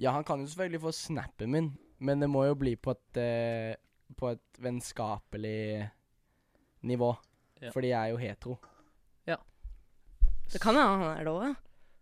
ja, 0.00 0.14
han 0.14 0.24
kan 0.24 0.40
jo 0.40 0.46
selvfølgelig 0.46 0.80
få 0.80 0.92
snappen 0.96 1.50
min, 1.52 1.72
men 1.98 2.22
det 2.22 2.30
må 2.30 2.44
jo 2.46 2.54
bli 2.58 2.76
på 2.76 2.94
et 2.94 3.20
uh, 3.20 3.74
På 4.16 4.30
et 4.32 4.58
vennskapelig 4.58 5.88
nivå. 6.82 7.14
Ja. 7.60 7.70
Fordi 7.70 7.88
jeg 7.88 8.00
er 8.00 8.14
jo 8.14 8.16
hetero. 8.16 8.56
Ja. 9.26 9.36
Det 10.52 10.60
kan 10.60 10.74
hende 10.74 11.04
han 11.04 11.18
er 11.18 11.24
det 11.24 11.32
òg. 11.32 11.54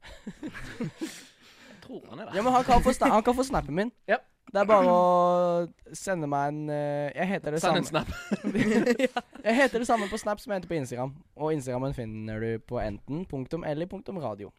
Jeg 1.68 1.82
tror 1.82 2.06
han 2.08 2.18
er 2.18 2.24
det. 2.28 2.36
Ja, 2.36 2.42
men 2.42 2.52
han 2.52 2.64
kan 2.64 2.82
få, 2.82 2.92
sna 2.92 3.10
han 3.12 3.22
kan 3.26 3.36
få 3.36 3.44
snappen 3.44 3.74
min. 3.74 3.92
Ja. 4.08 4.16
Det 4.48 4.60
er 4.62 4.68
bare 4.68 4.92
å 4.92 5.96
sende 5.96 6.28
meg 6.30 6.52
en 6.52 6.70
eh, 6.72 7.10
Jeg 7.12 7.28
heter 7.34 7.52
det 7.52 7.60
Send 7.60 7.82
en 7.82 7.88
samme 7.88 8.04
snap. 8.04 8.08
Jeg 9.48 9.58
heter 9.58 9.82
det 9.84 9.88
samme 9.88 10.08
på 10.08 10.20
Snap 10.20 10.40
som 10.40 10.52
jeg 10.52 10.62
heter 10.62 10.70
på 10.70 10.78
Instagram. 10.78 11.12
Og 11.36 11.52
Instagrammen 11.52 11.94
finner 11.96 12.40
du 12.42 12.64
på 12.64 12.80
enten 12.82 13.26
punktum 13.28 13.64
eller 13.68 13.86
punktum 13.90 14.18
radio. 14.22 14.50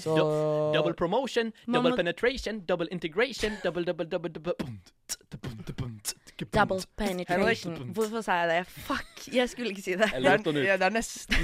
Så 0.00 0.14
Double 0.74 0.94
promotion, 0.94 1.52
double 1.66 1.96
penetration, 1.96 2.60
double 2.66 2.88
integration, 2.90 3.52
double, 3.62 3.84
double, 3.84 4.06
double, 4.10 4.30
double 4.32 4.54
Double 6.54 6.80
penetration. 6.96 7.92
Hvorfor 7.92 8.20
sa 8.20 8.32
jeg 8.42 8.48
det? 8.48 8.66
Fuck, 8.66 9.34
jeg 9.34 9.48
skulle 9.48 9.70
ikke 9.70 9.82
si 9.82 9.94
det. 9.94 10.10
Jeg 10.12 10.22
det 10.22 10.32
lurte 10.32 10.52
den 10.52 10.56
ut. 10.56 10.80
det 10.80 10.82
er 10.82 10.90
nesten 10.90 11.36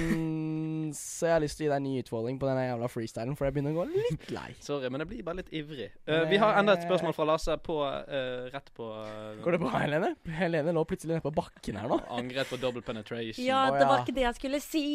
så 0.97 1.29
jeg 1.29 1.35
har 1.37 1.43
lyst 1.45 1.59
til 1.59 1.65
å 1.65 1.67
gi 1.67 1.71
deg 1.73 1.81
en 1.81 1.87
ny 1.87 1.95
utfordring 2.03 2.39
på 2.41 2.49
den 2.49 2.61
jævla 2.63 2.89
freestylen, 2.93 3.37
for 3.39 3.49
jeg 3.49 3.57
begynner 3.57 3.75
å 3.75 3.83
gå 3.83 3.87
litt 3.93 4.31
lei. 4.35 4.49
Sorry, 4.67 4.91
men 4.93 5.05
jeg 5.05 5.11
blir 5.13 5.27
bare 5.27 5.41
litt 5.43 5.53
ivrig. 5.55 5.91
Uh, 6.09 6.23
vi 6.31 6.41
har 6.43 6.59
enda 6.61 6.77
et 6.79 6.87
spørsmål 6.87 7.17
fra 7.17 7.29
Lasse 7.33 7.59
på 7.65 7.79
uh, 7.83 8.49
rett 8.53 8.73
på 8.77 8.89
uh, 8.93 9.43
Går 9.45 9.57
det 9.57 9.63
bra, 9.65 9.75
Helene? 9.83 10.13
Helene 10.39 10.75
lå 10.77 10.87
plutselig 10.89 11.17
nede 11.17 11.27
på 11.27 11.35
bakken 11.37 11.81
her 11.81 11.91
nå. 11.93 12.01
Angret 12.21 12.51
på 12.53 12.61
double 12.63 12.85
penetration. 12.87 13.45
Ja, 13.45 13.67
det 13.75 13.87
var 13.89 14.05
ikke 14.05 14.17
det 14.17 14.27
jeg 14.29 14.41
skulle 14.41 14.63
si. 14.65 14.87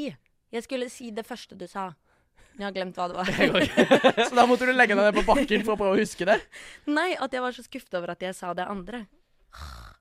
Jeg 0.54 0.64
skulle 0.64 0.92
si 0.92 1.12
det 1.16 1.28
første 1.28 1.58
du 1.60 1.68
sa. 1.70 1.92
Jeg 2.58 2.66
har 2.66 2.74
glemt 2.74 2.98
hva 2.98 3.06
det 3.12 3.18
var. 3.20 3.68
Så 4.30 4.34
da 4.34 4.48
måtte 4.50 4.66
du 4.66 4.74
legge 4.74 4.96
deg 4.96 5.04
ned 5.04 5.20
på 5.20 5.28
bakken 5.28 5.62
for 5.66 5.76
å 5.76 5.80
prøve 5.80 6.00
å 6.00 6.02
huske 6.02 6.26
det? 6.26 6.40
Nei, 6.90 7.12
at 7.14 7.34
jeg 7.34 7.44
var 7.44 7.54
så 7.54 7.66
skuffet 7.66 8.00
over 8.00 8.16
at 8.16 8.24
jeg 8.26 8.34
sa 8.34 8.50
det 8.58 8.66
andre. 8.66 9.04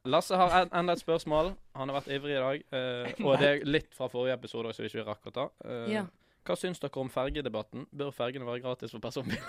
Lasse 0.07 0.39
har 0.39 0.53
en, 0.61 0.71
enda 0.79 0.95
et 0.95 1.03
spørsmål. 1.03 1.51
Han 1.75 1.91
har 1.91 1.99
vært 1.99 2.13
ivrig 2.15 2.37
i 2.37 2.43
dag. 2.43 2.63
Uh, 2.71 3.27
og 3.27 3.41
det 3.43 3.49
er 3.49 3.65
litt 3.67 3.91
fra 3.97 4.07
forrige 4.13 4.37
episode 4.39 4.75
som 4.75 4.85
vi 4.85 4.91
ikke 4.93 5.07
rakk 5.09 5.31
å 5.33 5.35
ta. 5.35 5.49
Uh, 5.65 5.83
Ja. 5.91 6.07
Hva 6.47 6.55
syns 6.55 6.79
dere 6.79 7.01
om 7.03 7.09
fergedebatten? 7.11 7.89
Bør 7.91 8.13
fergene 8.15 8.47
være 8.47 8.63
gratis 8.63 8.93
for 8.95 9.03
personbil? 9.03 9.41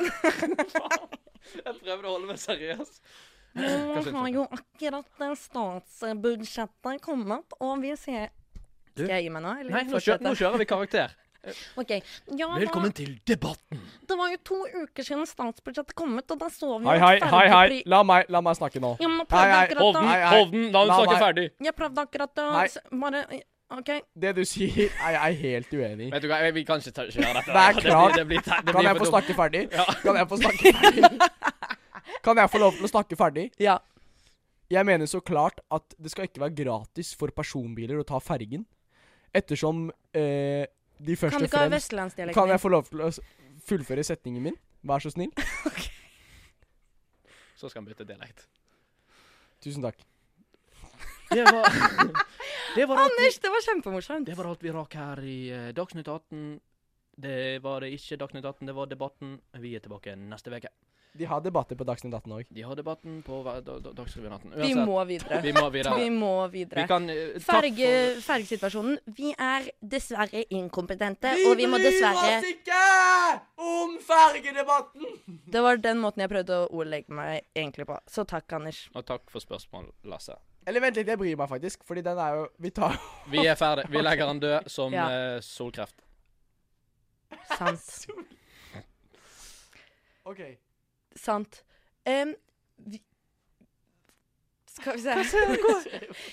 Jeg 1.67 1.75
prøvde 1.77 2.07
å 2.09 2.13
holde 2.15 2.25
meg 2.31 2.39
seriøs. 2.41 2.95
Nå 3.57 4.01
har 4.17 4.31
jo 4.33 4.47
akkurat 4.49 5.07
det 5.21 5.29
statsbudsjettet 5.43 7.01
kommet, 7.05 7.53
og 7.63 7.79
vi 7.81 7.93
ser 7.97 8.31
Skal 8.97 9.13
jeg 9.13 9.27
gi 9.27 9.31
meg 9.33 9.45
nå, 9.45 9.53
Nei, 9.69 9.83
nå 9.87 10.01
kjører 10.01 10.57
vi 10.61 10.67
karakter. 10.69 11.13
OK. 11.81 11.91
Ja, 12.37 12.47
Velkommen 12.57 12.93
til 12.97 13.17
debatten. 13.27 13.79
det 14.07 14.17
var 14.19 14.31
jo 14.33 14.37
to 14.43 14.57
uker 14.83 15.03
siden 15.05 15.25
statsbudsjettet 15.29 15.95
kommet, 15.95 16.29
og 16.31 16.39
da 16.41 16.49
så 16.51 16.79
vi 16.81 16.87
Hei, 16.89 16.97
hei, 16.99 17.19
hei, 17.23 17.43
hei. 17.53 17.81
La 17.85 18.01
meg, 18.03 18.25
la 18.33 18.41
meg 18.41 18.57
snakke 18.59 18.81
nå. 18.83 18.95
Ja, 18.99 19.07
men 19.07 19.25
Hei, 19.31 19.45
hei, 19.51 19.75
Hovden, 19.77 20.07
Hei, 20.07 20.17
hei. 20.23 20.39
Hovden, 20.41 20.65
la 20.73 20.81
oss 20.85 20.93
snakke 20.95 21.13
meg- 21.13 21.23
ferdig. 21.27 21.45
Jeg 21.69 21.75
prøvde 21.77 22.03
akkurat 22.07 22.43
å 22.43 22.47
Hei. 22.57 22.67
bare 23.03 23.23
OK. 23.77 23.89
Det 24.15 24.29
du 24.37 24.43
sier, 24.47 24.89
er 25.03 25.15
jeg 25.17 25.39
helt 25.41 25.71
uenig 25.75 26.05
i. 26.07 26.11
Vet 26.13 26.23
du 26.23 26.27
hva, 26.31 26.37
vi 26.55 26.63
kan 26.63 26.79
ikke 26.79 26.93
ta, 26.95 27.03
Det 27.03 27.15
dette. 27.19 27.43
klart. 27.81 27.81
Det 27.81 27.83
blir- 27.83 28.15
Det 28.15 28.27
blir, 28.27 28.41
det 28.47 28.63
blir 28.63 28.73
Kan 28.73 28.85
jeg 28.87 28.97
få 29.01 29.09
snakke 29.11 29.35
ferdig? 29.35 29.63
Ja. 29.73 29.85
Kan 30.03 30.15
jeg 30.15 30.27
få 30.29 30.37
snakke 30.39 30.73
ferdig? 30.81 31.19
Kan 32.23 32.37
jeg 32.41 32.49
få 32.51 32.59
lov 32.59 32.73
til 32.77 32.87
å 32.87 32.91
snakke 32.91 33.15
ferdig? 33.19 33.51
Ja. 33.59 33.77
Jeg 34.71 34.83
mener 34.85 35.05
så 35.07 35.19
klart 35.23 35.59
at 35.71 35.93
det 35.99 36.11
skal 36.11 36.27
ikke 36.27 36.41
være 36.43 36.55
gratis 36.55 37.13
for 37.15 37.31
personbiler 37.31 37.99
å 38.01 38.05
ta 38.07 38.19
fergen. 38.23 38.65
Ettersom 39.35 39.89
eh, 40.15 40.65
de 40.97 41.15
først 41.15 41.33
Kan 41.33 41.43
du 41.43 41.47
ikke 41.47 41.57
ha 41.57 41.67
fremst 41.67 41.77
vestlandsdialekt? 41.77 42.37
Kan 42.37 42.49
jeg 42.49 42.61
få 42.61 42.71
lov 42.73 42.87
til 42.89 43.03
å 43.05 43.09
fullføre 43.67 44.03
setningen 44.05 44.43
min? 44.49 44.57
Vær 44.87 45.03
så 45.03 45.11
snill. 45.13 45.31
Så 47.57 47.71
skal 47.71 47.81
han 47.81 47.87
bytte 47.89 48.05
dialekt. 48.05 48.45
Tusen 49.65 49.81
takk. 49.81 50.03
Det 51.31 51.43
var, 51.43 51.65
det 52.77 52.85
var 52.87 53.01
alt 53.01 53.17
vi, 53.17 53.29
det 53.41 53.49
var 53.51 53.63
kjempemorsomt. 53.65 54.27
det 54.29 54.35
var 54.37 54.47
alt 54.47 54.61
vi 54.63 54.71
rakk 54.71 54.93
her 54.95 55.21
i 55.25 55.37
uh, 55.51 55.69
Dagsnytt 55.75 56.07
18. 56.07 56.59
Det 57.17 57.63
var 57.65 57.81
det 57.81 57.89
ikke 57.97 58.19
Dagsnytt 58.21 58.45
18, 58.45 58.69
det 58.69 58.75
var 58.77 58.91
Debatten. 58.91 59.39
Vi 59.57 59.73
er 59.75 59.81
tilbake 59.83 60.13
neste 60.15 60.53
uke. 60.53 60.69
De 61.17 61.25
har 61.25 61.41
debatter 61.41 61.75
på 61.79 61.85
Dagsnytt 61.87 62.13
18 62.13 62.33
òg. 62.35 62.49
De 62.53 62.61
har 62.61 62.75
Debatten 62.77 63.21
på 63.25 63.39
Dagsrevyen 63.45 64.33
18. 64.35 64.51
Vi 64.61 64.73
må 64.75 64.97
videre. 65.09 65.39
vi 65.41 65.53
må 65.55 65.69
videre. 65.73 65.95
Vi 65.97 66.09
må 66.13 66.31
Vi 66.47 66.59
videre. 66.59 66.83
kan 66.87 67.07
uh, 67.09 67.39
Ferge, 67.41 67.87
fergesituasjonen. 68.21 68.99
Vi 69.17 69.31
er 69.33 69.69
dessverre 69.81 70.43
inkompetente, 70.53 71.31
og 71.47 71.57
vi 71.57 71.65
må 71.71 71.79
dessverre 71.81 72.35
ikke 72.51 72.81
om 73.57 73.95
fergedebatten! 74.05 75.07
Det 75.53 75.63
var 75.63 75.77
den 75.81 75.97
måten 76.03 76.21
jeg 76.21 76.29
prøvde 76.29 76.59
å 76.65 76.67
ordlegge 76.81 77.13
meg 77.17 77.47
egentlig 77.55 77.87
på. 77.89 77.97
Så 78.11 78.27
takk, 78.29 78.51
Anders. 78.59 78.83
Og 78.93 79.05
takk 79.07 79.25
for 79.31 79.41
spørsmål, 79.41 79.89
Lasse. 80.05 80.35
Eller 80.67 80.83
vent 80.83 80.99
litt, 80.99 81.07
jeg 81.07 81.17
bryr 81.17 81.37
meg 81.39 81.49
faktisk, 81.49 81.81
fordi 81.87 82.03
den 82.03 82.19
er 82.19 82.35
jo 82.41 82.45
Vi 82.59 82.69
tar 82.75 82.97
Vi 83.33 83.45
er 83.47 83.55
ferdig. 83.57 83.87
Vi 83.89 84.03
legger 84.03 84.27
han 84.27 84.43
død 84.43 84.69
som 84.69 84.93
Ja. 84.93 85.07
uh, 85.07 85.41
solkreft. 85.41 85.95
Sant. 87.57 88.07
OK. 90.29 90.41
Sant. 91.19 91.63
Um, 92.07 92.35
vi 92.77 93.01
Skal 94.67 94.95
vi 94.95 95.01
se 95.01 95.39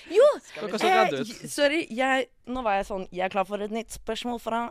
Jo! 0.17 0.25
Eh, 0.61 1.31
sorry, 1.49 1.81
jeg 1.89 2.27
Nå 2.45 2.61
var 2.65 2.77
jeg 2.77 2.87
sånn 2.89 3.07
Jeg 3.09 3.25
er 3.25 3.33
klar 3.33 3.47
for 3.49 3.63
et 3.65 3.73
nytt 3.73 3.95
spørsmål 3.95 4.39
fra 4.43 4.61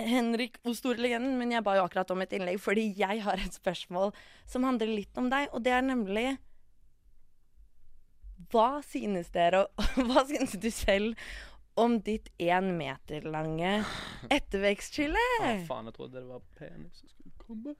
Henrik 0.00 0.58
O 0.64 0.72
store 0.76 1.04
legenden, 1.04 1.36
men 1.38 1.52
jeg 1.52 1.64
ba 1.66 1.76
jo 1.78 1.84
akkurat 1.84 2.10
om 2.14 2.24
et 2.24 2.32
innlegg 2.34 2.58
fordi 2.64 2.88
jeg 2.96 3.22
har 3.26 3.40
et 3.40 3.54
spørsmål 3.60 4.14
som 4.48 4.66
handler 4.66 4.90
litt 4.90 5.20
om 5.20 5.28
deg, 5.32 5.50
og 5.52 5.64
det 5.66 5.76
er 5.76 5.84
nemlig 5.84 6.26
Hva 8.50 8.80
synes 8.86 9.30
dere 9.34 9.66
Hva 10.08 10.24
synes 10.30 10.56
du 10.56 10.70
selv 10.72 11.20
om 11.76 11.98
ditt 12.06 12.30
én 12.38 12.72
meter 12.78 13.24
lange 13.26 13.80
ettervekstskille? 14.36 15.24
Ah, 15.42 15.58
faen, 15.66 15.90
jeg 15.90 15.96
trodde 15.96 16.20
det 16.20 16.28
var 16.28 16.44
penis 16.58 17.00
som 17.00 17.10
skulle 17.10 17.34
komme. 17.44 17.74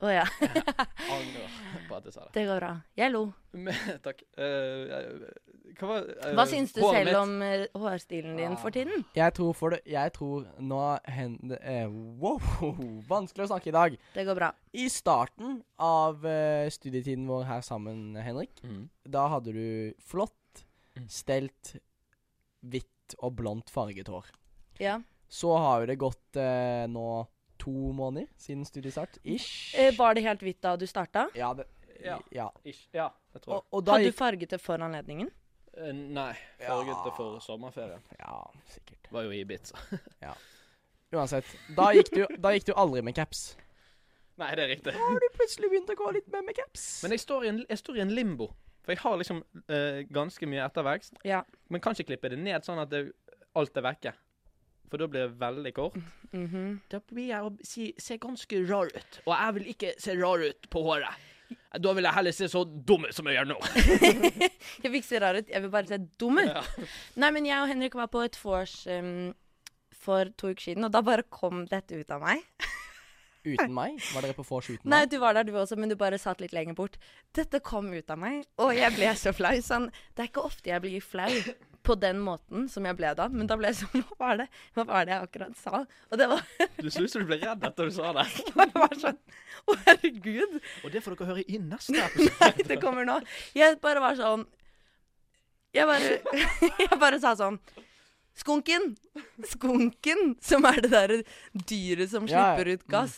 Å 0.00 0.08
ja. 0.08 0.24
Angrer 1.14 1.56
på 1.88 1.96
at 1.98 2.06
jeg 2.08 2.14
sa 2.14 2.22
det. 2.24 2.32
Det 2.32 2.44
går 2.48 2.60
bra. 2.62 2.70
Jeg 2.96 3.12
lo. 3.12 3.22
Men, 3.52 3.76
takk. 4.06 4.22
Uh, 4.38 4.88
eh, 4.96 5.74
hva 5.76 5.88
var 5.90 6.06
uh, 6.08 6.30
Hva 6.38 6.46
syns 6.48 6.72
du 6.72 6.80
selv 6.80 7.10
mitt? 7.10 7.18
om 7.18 7.34
uh, 7.44 7.64
hårstilen 7.82 8.38
din 8.38 8.56
for 8.62 8.72
tiden? 8.72 9.04
Jeg 9.16 9.34
tror 9.36 9.56
for 9.58 9.74
det 9.74 9.80
Jeg 9.90 10.12
tror 10.16 10.46
nå 10.56 10.80
hender 11.10 11.92
wow! 12.22 12.40
Vanskelig 13.10 13.44
å 13.44 13.50
snakke 13.52 13.72
i 13.72 13.76
dag. 13.76 13.98
Det 14.14 14.24
går 14.28 14.38
bra. 14.38 14.50
I 14.72 14.86
starten 14.92 15.60
av 15.82 16.24
studietiden 16.72 17.26
vår 17.28 17.44
her 17.48 17.64
sammen, 17.66 18.14
Henrik, 18.20 18.62
mm. 18.64 18.84
da 19.12 19.26
hadde 19.34 19.56
du 19.56 19.66
flott, 20.04 20.36
Mm. 20.98 21.04
stelt, 21.06 21.68
hvitt 22.66 23.14
og 23.22 23.36
blondt 23.38 23.70
farget 23.70 24.08
hår. 24.10 24.26
Ja. 24.82 24.96
Så 25.30 25.52
har 25.54 25.80
jo 25.80 25.86
det 25.86 25.96
gått 26.02 26.38
nå 26.90 27.04
to 27.60 27.72
måneder 27.96 28.26
siden 28.40 28.64
studiestart. 28.64 29.18
Ish. 29.24 29.74
Eh, 29.78 29.92
var 29.98 30.16
det 30.16 30.24
helt 30.26 30.42
hvitt 30.44 30.62
da 30.64 30.76
du 30.80 30.86
starta? 30.90 31.28
ja, 31.36 31.52
det, 31.54 31.68
Ja. 32.04 32.18
ja. 32.32 32.48
Ish. 32.64 32.88
Ja, 32.96 33.10
jeg 33.34 33.42
tror 33.42 33.54
Og, 33.54 33.66
og 33.70 33.86
da 33.86 33.98
Hadde 33.98 34.12
du 34.12 34.16
farget 34.16 34.50
det 34.50 34.60
for 34.60 34.80
anledningen? 34.80 35.30
Uh, 35.76 35.92
Nei, 35.94 36.32
farget 36.58 37.04
det 37.04 37.12
for 37.16 37.38
sommerferien. 37.44 38.00
Ja, 38.18 38.42
sikkert. 38.72 39.10
Var 39.12 39.28
jo 39.28 39.30
i 39.30 39.40
Ibiza. 39.44 39.76
Uansett. 41.12 41.46
Da 41.76 41.90
gikk 41.94 42.10
du, 42.14 42.24
da 42.38 42.52
gikk 42.54 42.68
du 42.70 42.72
aldri 42.78 43.02
med 43.02 43.14
caps. 43.18 43.56
Nei, 44.40 44.54
det 44.56 44.64
er 44.64 44.70
riktig. 44.72 44.92
Da 44.94 45.04
har 45.04 45.20
du 45.20 45.28
plutselig 45.34 45.70
begynt 45.72 45.90
å 45.92 45.96
gå 45.98 46.10
litt 46.16 46.28
mer 46.32 46.44
med 46.46 46.56
caps. 46.56 47.02
Men 47.04 47.14
jeg 47.16 47.22
står 47.24 47.44
i 47.44 47.48
en, 47.50 47.62
jeg 47.68 47.80
står 47.82 47.98
i 47.98 48.04
en 48.06 48.12
limbo. 48.14 48.48
For 48.80 48.94
jeg 48.94 49.02
har 49.02 49.18
liksom 49.20 49.42
uh, 49.42 50.00
ganske 50.08 50.48
mye 50.48 50.62
ettervekst. 50.64 51.18
Ja. 51.28 51.42
Men 51.68 51.82
kan 51.84 51.96
ikke 51.96 52.14
klippe 52.14 52.30
det 52.32 52.38
ned 52.40 52.64
sånn 52.64 52.80
at 52.80 52.92
det, 52.92 53.02
alt 53.58 53.76
er 53.76 53.84
vekke. 53.84 54.14
For 54.90 54.98
da 54.98 55.06
blir 55.06 55.28
det 55.28 55.38
veldig 55.38 55.72
kort. 55.76 55.98
Mhm. 56.34 56.80
Da 56.90 56.98
blir 57.06 57.28
jeg 57.30 57.46
å 57.46 57.50
si, 57.66 57.90
se 57.98 58.16
ganske 58.18 58.62
rar 58.68 58.90
ut. 58.90 59.20
Og 59.26 59.34
jeg 59.36 59.54
vil 59.58 59.68
ikke 59.74 59.92
se 60.02 60.16
rar 60.18 60.42
ut 60.42 60.66
på 60.72 60.82
håret. 60.86 61.26
Da 61.82 61.92
vil 61.94 62.06
jeg 62.06 62.14
heller 62.14 62.34
se 62.34 62.46
så 62.50 62.64
dum 62.66 63.06
ut 63.06 63.14
som 63.14 63.26
jeg 63.30 63.38
gjør 63.38 63.48
nå. 63.52 63.56
Jeg 64.82 64.90
vil 64.90 64.98
ikke 65.00 65.08
se 65.08 65.20
rar 65.22 65.34
ut, 65.38 65.48
jeg 65.50 65.62
vil 65.64 65.70
bare 65.72 65.86
se 65.90 65.98
dum 66.18 66.38
ut. 66.38 66.46
Ja. 66.50 66.62
Nei, 67.22 67.30
men 67.34 67.46
jeg 67.46 67.58
og 67.62 67.68
Henrik 67.70 67.94
var 67.98 68.06
på 68.12 68.22
et 68.22 68.36
vors 68.42 68.74
um, 68.90 69.32
for 69.94 70.30
to 70.38 70.52
uker 70.52 70.62
siden, 70.70 70.86
og 70.86 70.92
da 70.94 71.02
bare 71.06 71.24
kom 71.30 71.64
dette 71.70 71.98
ut 71.98 72.10
av 72.14 72.22
meg. 72.22 72.42
Uten 73.46 73.74
meg? 73.80 73.98
Var 74.14 74.26
dere 74.26 74.36
på 74.38 74.46
vors 74.46 74.68
uten 74.70 74.86
Nei, 74.90 75.02
meg? 75.04 75.10
du 75.10 75.18
var 75.22 75.34
der 75.38 75.46
du 75.48 75.54
også, 75.58 75.78
men 75.78 75.90
du 75.90 75.96
bare 76.00 76.18
satt 76.22 76.42
litt 76.42 76.54
lenger 76.56 76.78
bort. 76.78 76.98
Dette 77.36 77.60
kom 77.66 77.90
ut 77.94 78.10
av 78.14 78.18
meg, 78.22 78.46
og 78.62 78.70
jeg 78.78 78.94
ble 78.98 79.10
så 79.18 79.34
flau. 79.34 79.54
Sånn, 79.64 79.90
det 80.14 80.26
er 80.26 80.30
ikke 80.30 80.46
ofte 80.46 80.70
jeg 80.70 80.86
blir 80.86 81.02
flau 81.02 81.30
på 81.90 81.96
den 81.98 82.20
måten 82.22 82.68
som 82.70 82.86
jeg 82.88 82.96
ble 82.98 83.10
da, 83.18 83.26
men 83.32 83.48
da 83.50 83.56
ble 83.58 83.72
jeg 83.72 83.80
sånn 83.82 84.04
Hva 84.08 84.16
var 84.22 84.38
det 84.42 84.46
Hva 84.78 84.84
var 84.88 85.08
det 85.08 85.14
jeg 85.16 85.26
akkurat 85.26 85.58
sa? 85.58 85.82
Og 86.10 86.20
det 86.20 86.28
var, 86.30 86.44
Du 86.84 86.88
så 86.90 87.02
ut 87.04 87.12
som 87.12 87.24
du 87.24 87.28
ble 87.32 87.40
redd 87.42 87.66
etter 87.70 87.90
du 87.90 87.94
sa 87.98 88.14
det. 88.16 88.24
det 88.54 88.68
var 88.78 88.96
sånn 89.02 89.18
Å, 89.66 89.76
herregud. 89.88 90.56
Og 90.86 90.94
det 90.94 91.02
får 91.04 91.18
dere 91.18 91.30
høre 91.34 91.44
i 91.50 91.58
neste 91.60 91.98
episode. 92.06 92.38
Nei, 92.40 92.66
Det 92.70 92.78
kommer 92.82 93.08
nå. 93.08 93.18
Jeg 93.58 93.76
bare 93.84 94.02
var 94.06 94.16
sånn 94.20 94.46
Jeg 95.76 95.86
bare 95.90 96.16
Jeg 96.86 97.00
bare 97.02 97.20
sa 97.22 97.34
sånn 97.38 97.58
Skunken! 98.40 98.94
Skunken, 99.44 100.36
som 100.40 100.64
er 100.70 100.78
det 100.84 100.92
derre 100.94 101.16
dyret 101.66 102.08
som 102.12 102.28
Ja, 102.30 102.38
ja. 102.38 102.44
slipper 102.54 102.70
ut 102.78 102.86
gass. 102.88 103.16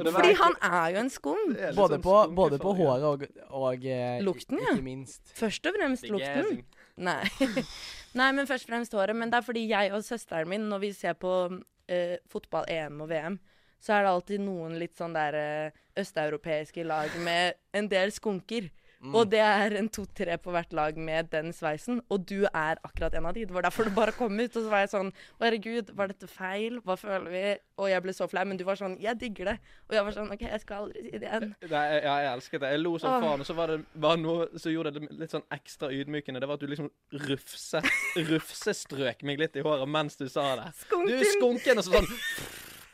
Og 0.00 0.08
Fordi 0.14 0.32
han 0.38 0.54
er 0.64 0.94
jo 0.94 1.00
en 1.02 1.10
skum. 1.12 1.40
litt 1.52 1.76
Både 1.76 1.98
sånn 1.98 2.04
på, 2.06 2.14
både 2.34 2.58
på 2.62 2.72
håret 2.78 3.04
og, 3.10 3.24
og 3.60 3.84
eh, 3.84 4.20
Lukten, 4.24 4.56
ja. 4.62 4.72
Ikke 4.72 4.86
minst. 4.86 5.20
Først 5.36 5.66
og 5.68 5.76
fremst 5.76 6.06
lukten. 6.08 6.62
Nei. 7.00 7.24
Nei, 8.18 8.30
men 8.34 8.48
først 8.48 8.66
og 8.66 8.74
fremst 8.74 8.96
håret. 8.96 9.16
Men 9.16 9.32
det 9.32 9.40
er 9.40 9.46
fordi 9.46 9.68
jeg 9.70 9.92
og 9.96 10.04
søsteren 10.04 10.50
min, 10.50 10.68
når 10.70 10.84
vi 10.84 10.92
ser 10.96 11.16
på 11.18 11.34
uh, 11.50 12.16
fotball, 12.30 12.68
EM 12.68 13.00
og 13.04 13.10
VM, 13.12 13.38
så 13.80 13.96
er 13.96 14.04
det 14.04 14.12
alltid 14.12 14.44
noen 14.44 14.76
litt 14.80 14.98
sånn 14.98 15.16
der 15.16 15.38
uh, 15.38 15.80
østeuropeiske 16.00 16.84
lag 16.84 17.14
med 17.24 17.56
en 17.76 17.88
del 17.90 18.12
skunker. 18.14 18.68
Mm. 19.00 19.14
Og 19.16 19.30
det 19.32 19.38
er 19.40 19.72
en 19.80 19.86
to-tre 19.88 20.34
på 20.36 20.52
hvert 20.52 20.74
lag 20.76 20.98
med 21.00 21.30
den 21.32 21.54
sveisen. 21.56 22.02
Og 22.12 22.26
du 22.28 22.42
er 22.44 22.76
akkurat 22.84 23.14
en 23.16 23.28
av 23.30 23.32
de. 23.32 23.46
Det 23.48 23.54
var 23.56 23.64
derfor 23.64 23.88
du 23.88 23.94
bare 23.96 24.12
kom 24.12 24.34
ut. 24.36 24.50
Og 24.50 24.58
så 24.60 24.68
var 24.68 24.82
jeg 24.82 24.90
sånn 24.92 25.08
Å, 25.08 25.44
herregud, 25.46 25.92
var 25.96 26.10
dette 26.12 26.28
feil? 26.28 26.76
Hva 26.84 26.98
føler 27.00 27.30
vi? 27.32 27.44
Og 27.80 27.88
jeg 27.88 28.04
ble 28.04 28.12
så 28.12 28.28
flau. 28.28 28.44
Men 28.50 28.60
du 28.60 28.66
var 28.68 28.76
sånn 28.76 28.98
Jeg 29.00 29.16
digger 29.22 29.54
det. 29.54 29.56
Og 29.88 29.96
jeg 29.96 30.04
var 30.04 30.16
sånn 30.18 30.34
OK, 30.34 30.44
jeg 30.44 30.64
skal 30.66 30.84
aldri 30.84 31.04
si 31.06 31.12
det 31.14 31.30
igjen. 31.30 31.46
Nei, 31.70 31.84
jeg, 31.94 32.02
jeg 32.04 32.28
elsket 32.34 32.64
det. 32.66 32.72
Jeg 32.74 32.82
lo 32.82 32.92
som 33.00 33.24
faen. 33.24 33.44
Og 33.46 33.48
så 33.48 33.56
var 33.56 33.72
det 33.72 33.78
var 34.04 34.20
noe 34.20 34.48
som 34.60 34.74
gjorde 34.74 34.92
det 34.98 35.08
litt 35.22 35.32
sånn 35.32 35.46
ekstra 35.56 35.88
ydmykende. 35.96 36.42
Det 36.44 36.50
var 36.50 36.60
at 36.60 36.66
du 36.66 36.68
liksom 36.74 36.90
rufset, 37.24 37.88
rufsestrøk 38.28 39.24
meg 39.30 39.40
litt 39.40 39.56
i 39.56 39.64
håret 39.64 39.88
mens 39.88 40.20
du 40.20 40.26
sa 40.28 40.50
det. 40.60 40.68
Du 40.90 41.14
er 41.14 41.24
Skunken! 41.24 41.30
skunken! 41.38 41.80
Og 41.80 41.88
så 41.88 41.96
sånn 41.96 42.12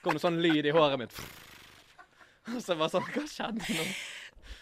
kom 0.06 0.14
det 0.14 0.22
sånn 0.22 0.38
lyd 0.44 0.70
i 0.70 0.74
håret 0.76 1.02
mitt. 1.02 1.18
Og 2.54 2.60
så 2.62 2.76
var 2.76 2.84
bare 2.84 2.94
sånn 2.94 3.10
Hva 3.10 3.26
skjedde 3.26 3.74
nå? 3.74 3.88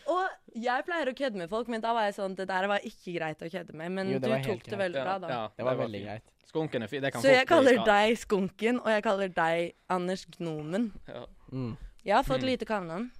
Og 0.06 0.28
jeg 0.54 0.84
pleier 0.84 1.08
å 1.08 1.14
kødde 1.16 1.36
med 1.40 1.48
folk, 1.48 1.68
men 1.72 1.80
da 1.80 1.92
var 1.96 2.04
jeg 2.08 2.14
sånn 2.18 2.34
Det 2.36 2.46
der 2.48 2.66
var 2.68 2.78
ikke 2.84 3.14
greit 3.16 3.40
å 3.42 3.48
kødde 3.50 3.74
med. 3.74 3.90
Men 3.92 4.10
Jo, 4.12 4.18
du 4.18 4.28
tok 4.28 4.44
det 4.44 4.70
greit. 4.70 4.78
veldig 4.78 5.02
bra, 5.04 5.18
da. 5.18 5.28
Ja, 5.28 5.48
Det 5.56 5.64
var 5.64 5.76
veldig 5.76 6.02
greit. 6.04 6.22
Skunken 6.50 6.82
er 6.82 6.86
fin. 6.92 7.02
Det 7.02 7.12
kan 7.12 7.22
Så 7.22 7.28
jeg 7.32 7.46
kaller 7.48 7.80
deg 7.84 8.16
Skunken, 8.20 8.78
og 8.80 8.86
jeg 8.92 9.02
kaller 9.02 9.28
deg 9.28 9.72
Anders 9.90 10.24
Gnomen. 10.36 10.92
Ja. 11.08 11.24
Mm. 11.52 11.76
Jeg 12.04 12.14
har 12.14 12.22
fått 12.22 12.40
Mm. 12.42 12.46
lite 12.46 12.64
kallenavn. 12.66 13.10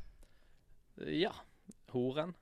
ja. 1.07 1.30
Horen. 1.95 2.35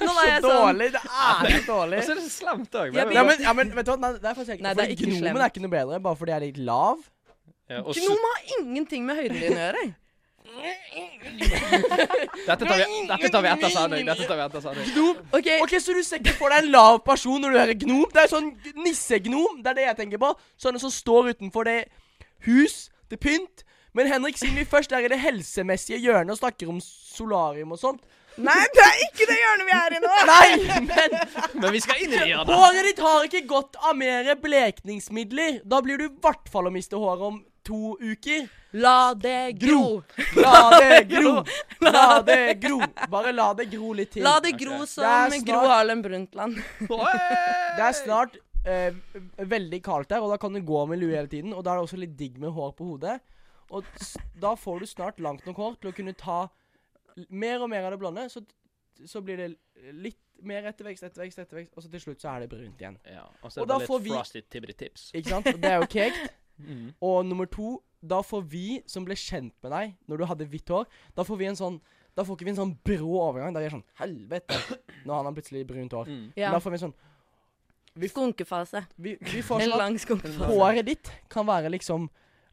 Nå 0.00 0.06
var 0.14 0.26
jeg 0.28 0.42
så 0.42 0.50
sånn 0.50 0.58
dårlig! 0.60 0.88
Det 0.94 1.00
er 1.02 1.48
så 1.50 1.62
dårlig. 1.66 1.98
Og 1.98 2.04
så 2.06 2.10
er 2.12 2.18
det 2.20 2.24
så 2.24 2.30
slemt 2.34 2.76
òg. 2.78 2.94
Ja, 2.94 3.04
men, 3.26 3.40
ja, 3.42 3.52
men 3.58 3.72
vet 3.74 3.86
du 3.88 3.90
hva, 3.92 3.98
nei, 3.98 4.10
det 4.18 4.28
er 4.30 4.36
faktisk 4.38 4.54
ikke 4.56 4.62
Nei, 4.66 4.74
det 4.74 4.82
er 4.84 4.86
Fordi 4.86 4.94
ikke 4.96 5.06
Gnomen 5.08 5.22
slemt. 5.24 5.40
er 5.42 5.50
ikke 5.50 5.62
noe 5.64 5.72
bedre 5.74 5.98
bare 6.04 6.16
fordi 6.20 6.30
jeg 6.34 6.38
er 6.40 6.44
litt 6.46 6.60
lav. 6.68 7.02
Ja, 7.70 7.80
Gnomen 7.82 8.04
Gnom 8.06 8.28
har 8.28 8.38
ingenting 8.60 9.02
med 9.08 9.18
høyden 9.18 9.40
din 9.40 9.56
å 9.58 9.62
gjøre. 9.64 9.82
dette, 12.46 12.64
tar 12.66 12.76
vi, 12.76 13.06
dette 13.08 13.28
tar 13.30 13.42
vi 13.44 13.48
etter 13.52 13.72
sending. 13.74 14.06
Dette 14.08 14.26
tar 14.26 14.36
vi 14.40 14.44
etter 14.44 14.64
sending. 14.64 14.92
Gnom. 14.94 15.16
OK, 15.36 15.48
Ok, 15.64 15.74
Så 15.80 15.94
du 15.96 16.02
ser 16.06 16.20
ikke 16.22 16.36
for 16.38 16.52
deg 16.52 16.64
en 16.64 16.70
lav 16.74 17.00
person 17.06 17.40
når 17.42 17.54
du 17.54 17.58
hører 17.60 17.78
gnom? 17.84 18.06
Det 18.14 18.24
er 18.24 18.30
sånn 18.32 18.50
nissegnom. 18.84 19.60
Det 19.64 19.72
er 19.74 19.78
det 19.80 19.88
jeg 19.88 19.98
tenker 20.04 20.22
på. 20.22 20.32
Sånne 20.60 20.82
som 20.82 20.92
står 20.94 21.32
utenfor 21.34 21.68
det 21.70 21.78
hus 22.48 22.88
til 23.10 23.20
pynt. 23.20 23.64
Men 23.96 24.06
Henrik, 24.06 24.38
siden 24.38 24.54
vi 24.60 24.64
først 24.70 24.92
er 24.94 25.02
i 25.06 25.10
det 25.10 25.18
helsemessige 25.18 25.98
hjørnet 25.98 26.36
og 26.36 26.38
snakker 26.38 26.68
om 26.70 26.78
solarium 26.80 27.72
og 27.74 27.80
sånt 27.82 28.04
Nei, 28.40 28.54
det 28.72 28.82
er 28.84 29.00
ikke 29.08 29.26
det 29.26 29.34
hjørnet 29.36 29.66
vi 29.66 29.72
er 29.74 29.94
i 29.96 29.98
nå! 30.00 30.10
Nei, 30.28 30.84
men 30.86 31.16
Men 31.64 31.72
vi 31.74 31.80
skal 31.82 31.98
inn 32.00 32.12
i 32.14 32.20
det 32.20 32.28
hjørnet. 32.30 32.52
håret 32.54 32.86
ditt 32.86 33.02
har 33.02 33.26
ikke 33.26 33.40
godt 33.50 33.74
av 33.82 33.98
mer 33.98 34.30
blekningsmidler. 34.40 35.58
Da 35.66 35.80
blir 35.84 35.98
du 35.98 36.04
i 36.06 36.12
hvert 36.22 36.46
fall 36.48 36.70
å 36.70 36.72
miste 36.72 36.96
håret 36.96 37.26
om 37.26 37.40
to 37.70 37.94
uker. 38.02 38.48
La 38.82 39.14
det 39.18 39.56
gro. 39.62 40.02
La 40.38 40.58
det 40.78 41.00
gro. 41.10 41.32
La 41.86 42.04
det 42.26 42.42
gro. 42.62 42.78
Bare 43.10 43.32
la 43.34 43.48
det 43.58 43.66
gro 43.72 43.92
litt 43.98 44.12
til. 44.14 44.22
La 44.26 44.36
det 44.44 44.52
gro 44.60 44.82
som 44.86 45.02
Det 45.06 45.40
snart- 45.40 45.48
Gro 45.48 45.64
Harlem 45.70 46.02
Brundtland. 46.04 46.60
Det 47.78 47.82
er 47.86 47.96
snart 47.96 48.36
eh, 48.66 48.94
veldig 49.50 49.80
kaldt 49.86 50.10
her, 50.14 50.22
og 50.22 50.30
da 50.34 50.38
kan 50.42 50.52
du 50.54 50.60
gå 50.66 50.84
med 50.90 51.00
lue 51.02 51.14
hele 51.16 51.30
tiden. 51.32 51.54
Og 51.56 51.64
da 51.64 51.72
er 51.74 51.80
det 51.80 51.88
også 51.88 51.98
litt 52.02 52.16
digg 52.18 52.38
med 52.42 52.52
hår 52.54 52.72
på 52.78 52.90
hodet. 52.92 53.18
Og 53.70 53.86
s 54.02 54.16
da 54.42 54.54
får 54.58 54.80
du 54.82 54.86
snart 54.90 55.20
langt 55.22 55.46
nok 55.46 55.56
hår 55.62 55.76
til 55.80 55.90
å 55.92 55.96
kunne 55.96 56.14
ta 56.18 56.40
mer 57.30 57.62
og 57.62 57.70
mer 57.70 57.86
av 57.86 57.94
det 57.94 58.00
blonde. 58.02 58.26
Så, 58.32 58.42
så 59.06 59.22
blir 59.24 59.38
det 59.38 59.48
litt 59.94 60.18
mer 60.42 60.64
ettervekst, 60.70 61.04
ettervekst, 61.04 61.38
ettervekst, 61.42 61.74
og 61.76 61.84
så 61.84 61.90
til 61.92 62.00
slutt 62.00 62.22
så 62.22 62.30
er 62.34 62.44
det 62.46 62.50
brunt 62.54 62.80
igjen. 62.80 62.94
Ja, 63.06 63.26
og 63.44 63.50
så 63.52 63.60
er 63.62 63.68
det 63.70 63.86
får 63.86 63.98
litt 64.00 64.06
vi- 64.08 64.14
frosty 64.16 64.42
tibbity 64.50 64.76
tips. 64.84 65.10
Ikke 65.18 65.34
sant? 65.34 65.50
Det 65.60 65.68
er 65.74 65.82
jo 65.82 65.88
kekt. 65.92 66.30
Mm. 66.66 66.90
Og 67.00 67.24
nummer 67.26 67.46
to, 67.50 67.78
da 68.00 68.22
får 68.24 68.44
vi 68.48 68.66
som 68.88 69.04
ble 69.04 69.14
kjent 69.18 69.52
med 69.62 69.72
deg 69.74 69.96
når 70.08 70.18
du 70.22 70.24
hadde 70.30 70.46
hvitt 70.48 70.68
hår, 70.72 70.86
da 71.14 71.24
får 71.26 71.36
vi 71.42 71.50
en 71.50 71.58
sånn 71.58 71.80
Da 72.16 72.24
får 72.26 72.36
ikke 72.36 72.44
vi 72.48 72.50
en 72.50 72.56
sånn 72.58 72.72
brå 72.84 73.10
overgang. 73.22 73.52
Da 73.54 73.60
er 73.60 73.68
vi 73.68 73.74
sånn 73.76 73.84
Helvete! 74.00 74.56
Når 75.06 75.14
han 75.14 75.28
har 75.28 75.34
plutselig 75.36 75.60
brunt 75.68 75.92
hår. 75.94 76.08
Mm. 76.10 76.24
Ja. 76.36 76.50
Da 76.50 76.58
får 76.60 76.72
vi 76.74 76.78
en 76.80 76.82
sånn 76.88 76.94
vi, 77.94 78.08
Skunkefase. 78.10 78.82
vi, 78.96 79.12
vi 79.20 79.42
får 79.46 79.62
En 79.62 79.70
sånn 79.70 79.78
lang 79.78 79.96
skunkefase. 79.98 80.48
håret 80.50 80.86
ditt 80.90 81.10
kan 81.32 81.46
være 81.46 81.70
liksom 81.70 82.08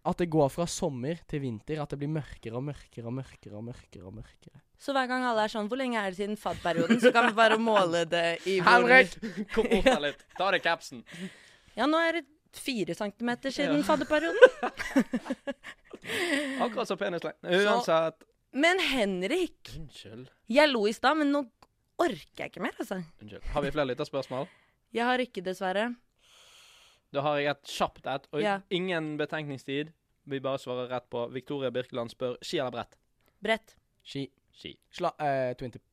at 0.08 0.22
det 0.22 0.30
går 0.32 0.48
fra 0.54 0.64
sommer 0.70 1.18
til 1.28 1.42
vinter. 1.44 1.82
At 1.84 1.90
det 1.92 1.98
blir 2.00 2.08
mørkere 2.14 2.56
og 2.56 2.64
mørkere 2.70 3.10
og 3.10 3.18
mørkere. 3.18 3.58
og 3.58 3.66
mørkere 3.68 4.06
og 4.08 4.14
mørkere 4.22 4.62
Så 4.80 4.94
hver 4.96 5.10
gang 5.10 5.26
alle 5.28 5.44
er 5.48 5.52
sånn 5.52 5.68
Hvor 5.68 5.82
lenge 5.82 6.00
er 6.00 6.14
det 6.14 6.22
siden 6.22 6.38
FAD-perioden? 6.38 7.02
Så 7.02 7.12
kan 7.12 7.28
vi 7.28 7.34
bare 7.42 7.58
måle 7.60 8.06
det 8.08 8.26
i 8.48 8.60
hvor 8.62 8.86
Henrik! 8.88 9.18
Kom 9.58 9.68
bort 9.74 9.90
her 9.90 10.00
litt. 10.06 10.24
Ta 10.38 10.48
av 10.48 10.54
deg 10.56 10.64
capsen. 10.64 11.02
Ja, 11.76 11.90
nå 11.90 11.98
er 11.98 12.22
det 12.22 12.26
fire 12.60 12.96
centimeter 12.96 13.52
siden 13.54 13.78
Ja. 13.78 13.84
FAD-perioden. 13.84 14.72
Akkurat 16.62 16.88
som 16.88 16.98
penislengden. 16.98 17.54
Uansett. 17.68 18.24
Men 18.52 18.80
Henrik, 18.80 19.74
Unnskyld. 19.78 20.30
jeg 20.48 20.70
lo 20.72 20.86
i 20.88 20.94
stad, 20.96 21.18
men 21.20 21.32
nå 21.36 21.44
orker 22.02 22.44
jeg 22.46 22.52
ikke 22.54 22.64
mer, 22.64 22.76
altså. 22.80 23.02
Unnskyld. 23.22 23.44
Har 23.54 23.62
vi 23.66 23.72
flere 23.76 23.90
lytterspørsmål? 23.92 24.48
Jeg 24.96 25.06
har 25.06 25.20
ikke, 25.22 25.44
dessverre. 25.46 25.90
Da 27.14 27.22
har 27.24 27.38
jeg 27.42 27.52
et 27.52 27.64
kjapt 27.78 28.08
et, 28.08 28.28
og 28.32 28.42
Ja. 28.42 28.60
ingen 28.70 29.18
betenkningstid. 29.18 29.92
Vi 30.26 30.40
bare 30.44 30.60
svarer 30.60 30.90
rett 30.92 31.10
på. 31.10 31.28
Victoria 31.32 31.70
Birkeland 31.72 32.10
spør 32.12 32.36
ski 32.42 32.58
eller 32.60 32.72
brett? 32.72 32.98
Brett. 33.44 33.76
Ski. 34.04 34.26
Ski. 34.54 34.74
Sla... 34.92 35.12
Uh, 35.20 35.54
twin 35.56 35.72
tip. 35.72 35.84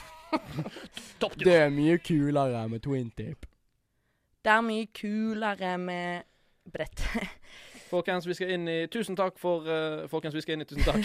Topp 1.20 1.34
Det 1.44 1.54
er 1.56 1.70
mye 1.74 1.98
kulere 1.98 2.68
med 2.70 2.82
twin 2.84 3.10
tip. 3.16 3.46
Det 4.44 4.52
er 4.52 4.60
mye 4.64 4.86
kulere 4.96 5.78
med 5.78 6.22
brett. 6.72 7.02
Folkens, 7.90 8.28
vi 8.28 8.34
skal 8.38 8.52
inn 8.54 8.68
i 8.70 8.78
Tusen 8.86 9.16
takk 9.18 9.38
for 9.40 9.66
uh, 9.66 10.06
Folkens, 10.08 10.36
vi 10.36 10.44
skal 10.44 10.56
inn 10.56 10.62
i 10.64 10.68
Tusen 10.70 10.86
takk. 10.86 11.04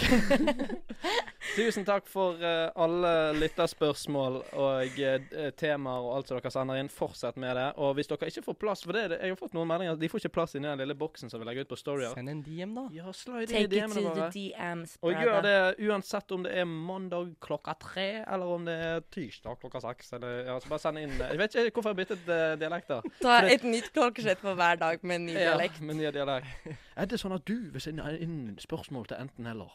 Tusen 1.56 1.86
takk 1.88 2.04
for 2.04 2.36
uh, 2.36 2.68
alle 2.76 3.10
lytterspørsmål 3.38 4.34
og 4.60 4.98
uh, 5.00 5.36
temaer 5.56 6.04
og 6.04 6.10
alt 6.18 6.28
som 6.28 6.36
dere 6.36 6.50
sender 6.52 6.80
inn. 6.82 6.90
Fortsett 6.92 7.38
med 7.40 7.56
det. 7.56 7.70
Og 7.80 7.94
hvis 7.96 8.10
dere 8.10 8.28
ikke 8.28 8.42
får 8.50 8.58
plass 8.60 8.84
For 8.84 8.92
det, 8.92 9.04
er 9.06 9.24
jeg 9.24 9.32
har 9.32 9.38
fått 9.40 9.56
noen 9.56 9.70
meldinger 9.70 9.96
de 9.96 10.10
får 10.12 10.20
ikke 10.20 10.34
plass 10.34 10.52
inni 10.58 10.68
den 10.68 10.82
lille 10.82 10.96
boksen 10.98 11.32
som 11.32 11.40
vi 11.40 11.48
legger 11.48 11.64
ut 11.64 11.70
på 11.70 11.78
storyer. 11.80 12.12
Send 12.12 12.28
en 12.28 12.42
DM, 12.44 12.74
da. 12.76 12.84
Ja, 12.92 13.14
slide 13.16 13.46
i 13.46 13.48
Take 13.54 13.62
it 13.64 13.72
DM-ene 13.72 14.02
the 14.02 14.04
våre. 14.10 14.28
DMs, 14.34 14.98
Og 15.00 15.16
gjør 15.16 15.40
det 15.46 15.56
uansett 15.88 16.36
om 16.36 16.44
det 16.44 16.52
er 16.60 16.68
mandag 16.68 17.32
klokka 17.48 17.76
tre, 17.80 18.06
eller 18.26 18.52
om 18.58 18.68
det 18.68 18.76
er 18.90 19.00
tirsdag 19.16 19.56
klokka 19.64 19.80
seks. 19.86 20.12
Eller, 20.18 20.42
ja, 20.50 20.58
så 20.60 20.74
bare 20.74 20.84
send 20.84 21.00
inn 21.06 21.16
Jeg 21.22 21.40
vet 21.40 21.58
ikke 21.64 21.80
hvorfor 21.80 21.94
jeg 21.94 21.96
har 21.96 22.02
byttet 22.02 22.28
uh, 22.28 22.52
dialekter. 22.60 23.10
Ta 23.22 23.40
et 23.48 23.64
nytt 23.64 23.88
klokkeslett 23.96 24.44
for 24.44 24.60
hver 24.60 24.76
dag 24.84 25.00
med 25.00 25.22
en 25.22 25.26
ny 25.30 25.40
dialekt. 25.40 25.80
Ja, 25.80 25.88
med 25.88 26.02
ny 26.02 26.12
dialekt. 26.20 26.70
Er 27.00 27.08
det 27.08 27.24
sånn 27.24 27.32
at 27.40 27.48
du 27.48 27.56
vil 27.72 27.80
sende 27.88 28.12
inn 28.20 28.56
spørsmål 28.60 29.08
til 29.08 29.24
enten-eller? 29.24 29.72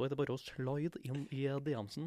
Da 0.00 0.06
er 0.06 0.14
det 0.14 0.16
bare 0.16 0.32
å 0.32 0.40
slide 0.40 0.96
inn 1.04 1.26
i 1.28 1.42
DM-en. 1.60 2.06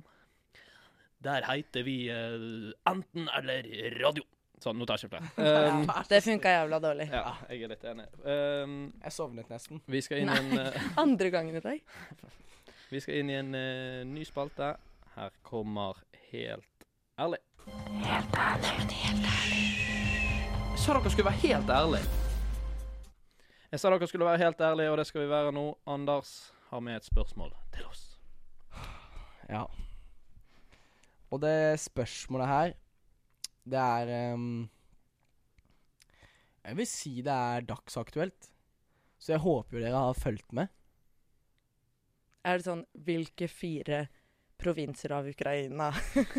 Der 1.23 1.45
heter 1.45 1.83
vi 1.85 1.97
uh, 2.09 2.71
enten 2.89 3.27
eller 3.37 3.67
radio. 3.99 4.23
Sånn, 4.63 4.79
nå 4.81 4.87
tar 4.89 4.97
jeg. 4.97 5.21
Um, 5.37 5.83
Det 6.09 6.23
funka 6.25 6.49
jævla 6.55 6.79
dårlig. 6.81 7.05
ja, 7.11 7.35
jeg 7.51 7.67
er 7.67 7.69
litt 7.69 7.85
enig. 7.85 8.07
Um, 8.25 8.73
Jeg 9.03 9.13
sovnet 9.13 9.51
nesten. 9.51 9.81
vi 9.85 10.01
skal 10.01 10.23
inn 10.23 10.31
i 10.33 10.39
en, 10.39 10.49
uh, 10.57 10.87
Andre 11.03 11.29
gangen 11.29 11.59
i 11.59 11.61
dag. 11.61 11.83
vi 12.93 13.03
skal 13.03 13.21
inn 13.21 13.29
i 13.29 13.37
en 13.37 13.53
uh, 13.53 14.01
ny 14.09 14.25
spalte. 14.25 14.71
Her 15.13 15.37
kommer 15.45 16.01
Helt 16.33 16.87
ærlig. 17.21 17.43
Jeg 20.73 20.81
sa 20.81 20.97
dere 20.97 21.13
skulle 21.13 21.29
være 21.29 21.43
helt 21.45 21.69
ærlige. 21.69 22.09
Jeg 23.69 23.79
sa 23.85 23.93
dere 23.93 24.09
skulle 24.09 24.25
være 24.25 24.41
helt 24.41 24.65
ærlige, 24.65 24.89
og 24.89 24.97
det 24.97 25.05
skal 25.11 25.21
vi 25.27 25.29
være 25.29 25.53
nå. 25.53 25.67
Anders 25.85 26.33
har 26.73 26.81
med 26.83 26.97
et 26.99 27.05
spørsmål 27.07 27.51
til 27.75 27.85
oss. 27.89 28.03
Ja. 29.49 29.63
Og 31.33 31.41
det 31.43 31.79
spørsmålet 31.81 32.47
her, 32.49 32.73
det 33.65 33.79
er 33.79 34.33
um, 34.35 34.69
Jeg 36.65 36.77
vil 36.79 36.87
si 36.87 37.13
det 37.25 37.33
er 37.33 37.65
dagsaktuelt. 37.67 38.49
Så 39.19 39.33
jeg 39.35 39.43
håper 39.43 39.77
jo 39.77 39.83
dere 39.85 40.01
har 40.09 40.17
fulgt 40.19 40.51
med. 40.55 40.67
Er 42.43 42.59
det 42.59 42.65
sånn 42.67 42.81
Hvilke 43.07 43.47
fire 43.47 44.01
provinser 44.63 45.11
av 45.15 45.25
Ukraina 45.27 45.89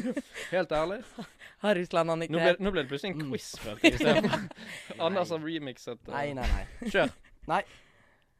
Helt 0.55 0.73
ærlig. 0.73 1.01
har 1.65 1.77
Russland 1.77 2.09
Nå 2.09 2.15
annektert? 2.19 2.61
nå 2.61 2.71
ble 2.73 2.85
det 2.85 2.91
plutselig 2.93 3.15
en 3.15 3.23
Mm. 3.25 3.31
quiz. 3.33 3.49
følte 3.61 3.91
jeg. 3.93 4.31
Anders 5.05 5.33
har 5.35 5.41
remixet. 5.45 6.01
uh, 6.09 6.13
Nei, 6.15 6.31
nei, 6.37 6.47
nei. 6.49 6.91
Kjør. 6.93 7.13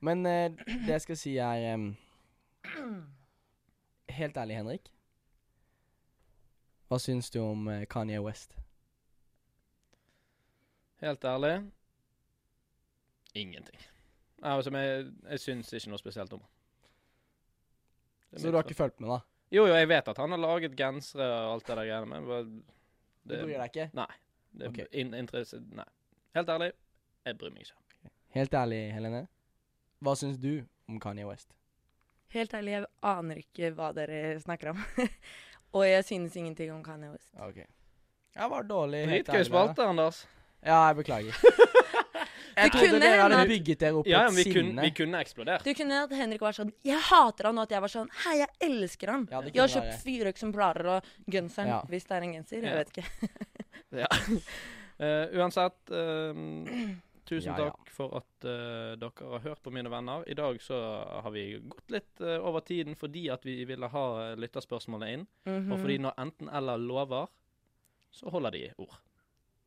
Men 0.01 0.27
eh, 0.27 0.51
det 0.87 0.89
jeg 0.97 1.05
skal 1.05 1.17
si, 1.17 1.37
er 1.37 1.69
ehm, 1.73 1.95
Helt 4.15 4.37
ærlig, 4.37 4.57
Henrik. 4.57 4.91
Hva 6.89 6.99
syns 7.03 7.31
du 7.35 7.41
om 7.43 7.69
eh, 7.69 7.87
Kanye 7.91 8.21
West? 8.23 8.55
Helt 11.03 11.25
ærlig 11.25 11.57
ingenting. 13.35 13.81
Nei, 14.43 14.53
Altså, 14.57 14.71
jeg, 14.71 15.07
jeg 15.31 15.41
syns 15.41 15.73
ikke 15.73 15.91
noe 15.91 16.01
spesielt 16.01 16.33
om 16.37 16.43
han. 16.45 16.51
Så 18.39 18.51
du 18.51 18.57
har 18.57 18.67
ikke 18.67 18.77
fulgt 18.79 19.01
med, 19.01 19.11
da? 19.11 19.21
Jo, 19.55 19.67
jo, 19.69 19.75
jeg 19.77 19.89
vet 19.89 20.09
at 20.11 20.19
han 20.19 20.35
har 20.35 20.41
laget 20.43 20.75
gensere 20.79 21.27
og 21.27 21.53
alt 21.55 21.67
det 21.69 21.77
der 21.79 21.89
greiene, 21.91 22.09
men 22.11 22.27
bare 22.27 22.45
Du 23.25 23.35
bryr 23.45 23.59
deg 23.61 23.69
ikke? 23.71 24.07
det 24.59 24.69
okay. 24.69 24.87
In, 24.93 25.15
interesse, 25.15 25.61
Nei. 25.75 25.87
Helt 26.35 26.51
ærlig, 26.51 26.73
jeg 27.25 27.39
bryr 27.39 27.55
meg 27.55 27.67
ikke. 27.67 28.11
Helt 28.35 28.55
ærlig, 28.55 28.81
Helene. 28.95 29.27
Hva 30.05 30.15
syns 30.21 30.37
du 30.41 30.65
om 30.91 30.99
Kanye 31.01 31.25
West? 31.29 31.49
Helt 32.35 32.53
ærlig, 32.59 32.73
jeg 32.77 32.87
aner 33.07 33.41
ikke 33.41 33.71
hva 33.77 33.93
dere 33.97 34.37
snakker 34.43 34.73
om. 34.75 34.81
Og 35.75 35.85
jeg 35.89 36.05
synes 36.07 36.35
ingenting 36.39 36.73
om 36.75 36.83
Kanye 36.87 37.11
West. 37.15 37.31
OK. 37.41 37.63
Jeg 38.35 38.51
var 38.51 38.67
dårlig. 38.67 39.05
Dritgøy 39.09 39.45
spalte, 39.47 39.87
Anders. 39.87 40.25
Ja, 40.65 40.87
jeg 40.91 40.97
beklager. 41.03 41.39
Jeg 42.55 42.71
du 42.71 42.77
trodde 42.79 42.99
dere 43.03 43.23
hadde 43.25 43.39
bygget 43.51 43.81
dere 43.83 43.97
opp 43.99 44.07
Ja, 44.07 44.21
et 44.29 44.35
vi 44.37 44.43
sinne. 44.47 44.55
kunne, 44.55 44.83
vi 44.87 44.91
kunne 44.95 45.19
eksplodert. 45.25 45.65
Du 45.67 45.75
kunne 45.75 45.97
at 46.05 46.13
Henrik 46.15 46.41
var 46.45 46.55
sånn 46.55 46.69
'Jeg 46.87 47.01
hater 47.09 47.49
han', 47.49 47.59
og 47.59 47.65
at 47.67 47.73
jeg 47.75 47.81
var 47.83 47.91
sånn 47.91 48.11
'Hei, 48.15 48.35
jeg 48.39 48.49
elsker 48.63 49.11
han'. 49.11 49.25
Ja, 49.33 49.41
Jeg 49.43 49.59
har 49.59 49.73
kjøpt 49.73 50.03
fire 50.05 50.31
eksemplarer 50.31 50.87
av 50.87 51.03
genseren, 51.27 51.67
Ja. 51.69 51.81
hvis 51.91 52.07
det 52.07 52.15
er 52.15 52.23
en 52.23 52.33
genser. 52.37 52.63
Jeg 52.63 52.71
Ja. 52.71 52.77
vet 52.79 52.91
ikke. 52.95 53.07
Ja. 54.05 54.07
Uh, 55.03 55.27
uansett, 55.35 55.91
eh, 55.91 56.95
tusen 57.29 57.53
Ja, 57.53 57.67
ja. 57.67 57.71
takk 57.73 57.91
for 57.95 58.17
at 58.21 58.47
uh, 58.47 58.95
dere 59.01 59.31
har 59.35 59.45
hørt 59.45 59.63
på 59.65 59.73
mine 59.75 59.91
venner. 59.93 60.25
I 60.31 60.37
dag 60.39 60.61
så 60.63 60.79
har 61.25 61.31
vi 61.35 61.47
gått 61.61 61.95
litt 61.95 62.21
uh, 62.21 62.37
over 62.45 62.65
tiden 62.67 62.97
fordi 62.99 63.29
at 63.33 63.45
vi 63.47 63.63
ville 63.69 63.89
ha 63.89 64.35
lytterspørsmålet 64.39 65.17
inn. 65.17 65.27
inn. 65.47 65.55
-hmm. 65.55 65.73
Og 65.73 65.81
fordi 65.81 65.99
når 65.99 66.15
enten 66.19 66.49
eller 66.49 66.77
lover, 66.77 67.27
så 68.11 68.31
holder 68.31 68.51
de 68.51 68.71
ord. 68.79 69.01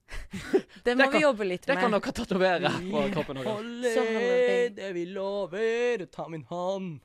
Det 0.86 0.96
må 0.96 1.04
det 1.04 1.12
kan- 1.12 1.14
vi 1.14 1.22
jobbe 1.22 1.44
litt 1.44 1.68
med. 1.68 1.76
Det 1.76 1.82
kan 1.82 1.92
dere 1.92 2.12
tatovere 2.12 2.72
på 2.92 3.02
kroppen 3.14 3.36
deres. 3.36 3.48
Holder 3.48 4.70
det 4.70 4.94
vi 4.94 5.06
lover. 5.06 6.06
Ta 6.06 6.28
min 6.28 6.44
hånd, 6.44 7.00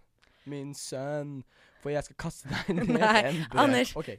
min 0.44 0.74
sønn, 0.74 1.42
for 1.82 1.90
jeg 1.90 2.04
skal 2.04 2.16
kaste 2.16 2.48
deg 2.48 2.76
ned 2.76 2.94
Nei, 3.02 3.22
en 3.26 3.44
brød. 3.50 3.60
Anders. 3.60 3.96
Okay. 3.96 4.16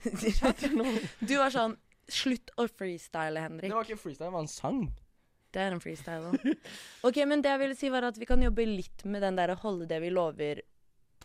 du 1.29 1.37
var 1.37 1.53
sånn 1.53 1.77
Slutt 2.11 2.51
å 2.59 2.65
freestyle, 2.67 3.39
Henrik. 3.39 3.69
Det 3.71 3.75
var 3.77 3.87
ikke 3.87 3.95
freestyle, 3.95 4.27
det 4.27 4.33
var 4.33 4.43
en 4.43 4.51
sang. 4.51 4.79
Det 5.53 5.61
er 5.61 5.75
en 5.75 5.81
freestyle 5.83 6.31
òg. 6.31 6.53
OK, 7.07 7.19
men 7.29 7.43
det 7.45 7.51
jeg 7.53 7.61
ville 7.61 7.77
si, 7.77 7.89
var 7.93 8.07
at 8.09 8.17
vi 8.17 8.27
kan 8.29 8.41
jobbe 8.41 8.65
litt 8.65 9.03
med 9.05 9.21
den 9.25 9.37
derre 9.37 9.57
holde 9.61 9.87
det 9.89 9.99
vi 10.01 10.09
lover. 10.13 10.63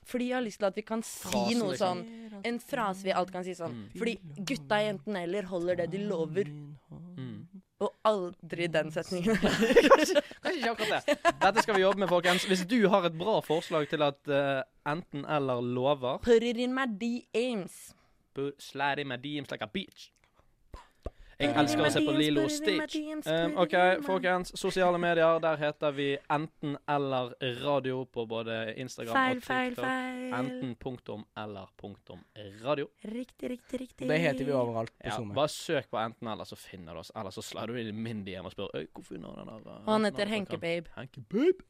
Fordi 0.09 0.31
jeg 0.31 0.39
har 0.39 0.45
lyst 0.45 0.61
til 0.63 0.69
at 0.69 0.77
vi 0.77 0.85
kan 0.89 1.03
si 1.05 1.29
Frasen, 1.29 1.61
noe 1.61 1.73
liksom. 1.75 2.03
sånn 2.03 2.45
En 2.49 2.59
frase 2.63 3.05
vi 3.05 3.13
alt 3.13 3.33
kan 3.33 3.45
si 3.45 3.55
sånn. 3.57 3.75
Mm. 3.75 3.89
Fordi 3.97 4.45
gutta 4.49 4.81
i 4.81 4.91
enten 4.93 5.19
eller 5.21 5.49
holder 5.51 5.83
det 5.83 5.89
de 5.93 6.05
lover. 6.09 6.49
Mm. 6.49 7.65
Og 7.79 7.93
aldri 8.09 8.67
den 8.75 8.91
setningen. 8.91 9.37
Kanskje 9.43 10.23
ikke 10.57 10.73
akkurat 10.73 11.07
det. 11.07 11.19
Dette 11.45 11.63
skal 11.63 11.77
vi 11.77 11.85
jobbe 11.85 12.03
med, 12.03 12.09
folkens. 12.11 12.47
Hvis 12.51 12.65
du 12.67 12.79
har 12.91 13.07
et 13.07 13.19
bra 13.21 13.37
forslag 13.45 13.87
til 13.91 14.03
at 14.07 14.33
uh, 14.33 14.65
enten 14.89 15.23
eller 15.29 15.63
lover 15.63 16.19
Put 16.25 16.43
it 16.43 16.59
in 16.59 16.75
my 16.75 16.89
DMs. 16.89 17.93
in 18.39 19.09
my 19.09 19.17
DMs 19.17 19.51
like 19.51 19.63
a 19.63 19.71
bitch. 19.71 20.11
Jeg 21.39 21.53
elsker 21.55 21.85
å 21.87 21.91
se 21.95 22.01
på 22.03 22.13
Lilo 22.17 22.43
my 22.43 22.51
Stitch. 22.51 22.97
Um, 23.31 23.53
OK, 23.63 23.75
folkens. 24.03 24.51
Sosiale 24.59 24.99
medier. 24.99 25.39
Der 25.45 25.61
heter 25.61 25.93
vi 25.95 26.09
enten 26.35 26.73
eller 26.91 27.31
radio 27.63 28.01
på 28.11 28.25
både 28.27 28.57
Instagram 28.83 29.15
Feil, 29.15 29.37
og 29.39 29.47
feil, 29.47 29.77
TikTok. 29.77 29.85
feil. 29.87 30.35
Enten 30.41 30.73
punktum 30.83 31.23
eller 31.39 31.71
punktum 31.79 32.25
radio. 32.65 32.89
Riktig, 33.07 33.53
riktig, 33.55 33.81
riktig. 33.85 34.09
Det 34.11 34.19
heter 34.19 34.45
vi 34.51 34.57
overalt 34.59 34.91
på 34.99 35.07
Ja, 35.07 35.15
SoMe. 35.15 35.35
bare 35.39 35.49
søk 35.55 35.87
på 35.95 36.03
enten 36.03 36.27
eller, 36.33 36.45
så 36.45 36.59
finner 36.59 36.99
du 36.99 37.05
oss. 37.05 37.13
Eller 37.15 37.31
så 37.31 37.43
slår 37.47 37.71
du 37.71 37.79
inn 37.85 37.93
i 37.95 37.97
min 38.11 38.25
DM 38.27 38.51
og 38.51 38.53
spør 38.57 38.75
«Øy, 38.75 38.87
hvorfor 38.93 39.15
hun 39.15 39.25
har 39.31 39.39
den 39.45 39.55
der. 39.65 39.79
Og 39.87 39.93
han 39.95 40.05
heter 40.11 40.27
Henke 40.35 40.59
podcasten?» 40.59 40.61
Babe. 40.61 40.91
Henke 40.99 41.21
Babe. 41.31 41.65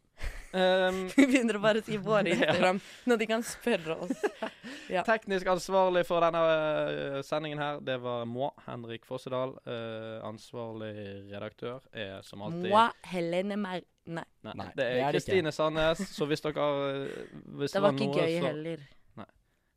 Um, 0.48 1.02
Vi 1.16 1.26
begynner 1.28 1.58
å 1.58 1.60
bare 1.60 1.82
si 1.84 1.98
våre 2.00 2.30
Ja. 2.32 2.38
Instagram, 2.38 2.78
når 3.10 3.20
de 3.20 3.26
kan 3.28 3.44
spørre 3.44 3.98
oss. 4.04 4.22
Ja. 4.88 5.02
Teknisk 5.04 5.44
ansvarlig 5.52 6.06
for 6.08 6.24
denne 6.24 6.40
eh, 6.40 7.16
sendingen 7.24 7.60
her, 7.60 7.80
det 7.84 7.98
var 8.00 8.22
moi, 8.28 8.48
Henrik 8.64 9.02
Fossedal. 9.04 9.52
Uh, 9.68 10.16
ansvarlig 10.24 10.94
redaktør 11.28 11.82
er 11.92 12.22
som 12.24 12.40
alltid 12.46 12.70
Moi, 12.72 12.86
Helene 13.10 13.58
Mer... 13.60 13.82
Nei, 14.08 14.24
Nei, 14.46 14.54
Nei, 14.56 14.66
det 14.72 14.86
det 14.86 15.02
er 15.02 15.12
Kristine 15.12 15.52
Sandnes. 15.52 16.00
Så 16.08 16.24
hvis 16.30 16.40
dere 16.40 16.68
eh, 16.86 17.26
hvis 17.60 17.76
det 17.76 17.82
var 17.84 17.92
ikke 17.92 18.08
noe, 18.08 18.22
gøy 18.24 18.38
så, 18.38 18.46
heller. 18.46 18.86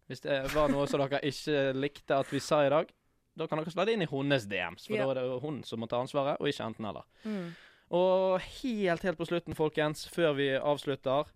Hvis 0.08 0.24
det 0.24 0.38
var 0.56 0.72
noe 0.72 0.88
som 0.88 1.04
dere 1.04 1.20
ikke 1.28 1.66
likte 1.76 2.22
at 2.24 2.32
vi 2.32 2.40
sa 2.44 2.62
i 2.68 2.72
dag, 2.72 2.96
da 3.36 3.48
kan 3.48 3.60
dere 3.60 3.74
slå 3.74 3.88
inn 3.92 4.06
i 4.06 4.10
hennes 4.12 4.48
DMs. 4.48 4.88
For 4.88 4.96
Ja. 4.96 5.08
da 5.08 5.12
er 5.12 5.20
det 5.20 5.42
hun 5.44 5.60
som 5.68 5.84
må 5.84 5.92
ta 5.92 6.00
ansvaret, 6.04 6.40
og 6.40 6.48
ikke 6.48 6.72
enten 6.72 6.88
eller. 6.88 7.04
Mm. 7.28 7.52
Og 7.92 8.40
helt, 8.40 9.04
helt 9.04 9.20
på 9.20 9.28
slutten, 9.28 9.56
folkens, 9.56 10.06
før 10.08 10.36
vi 10.38 10.48
avslutter, 10.56 11.28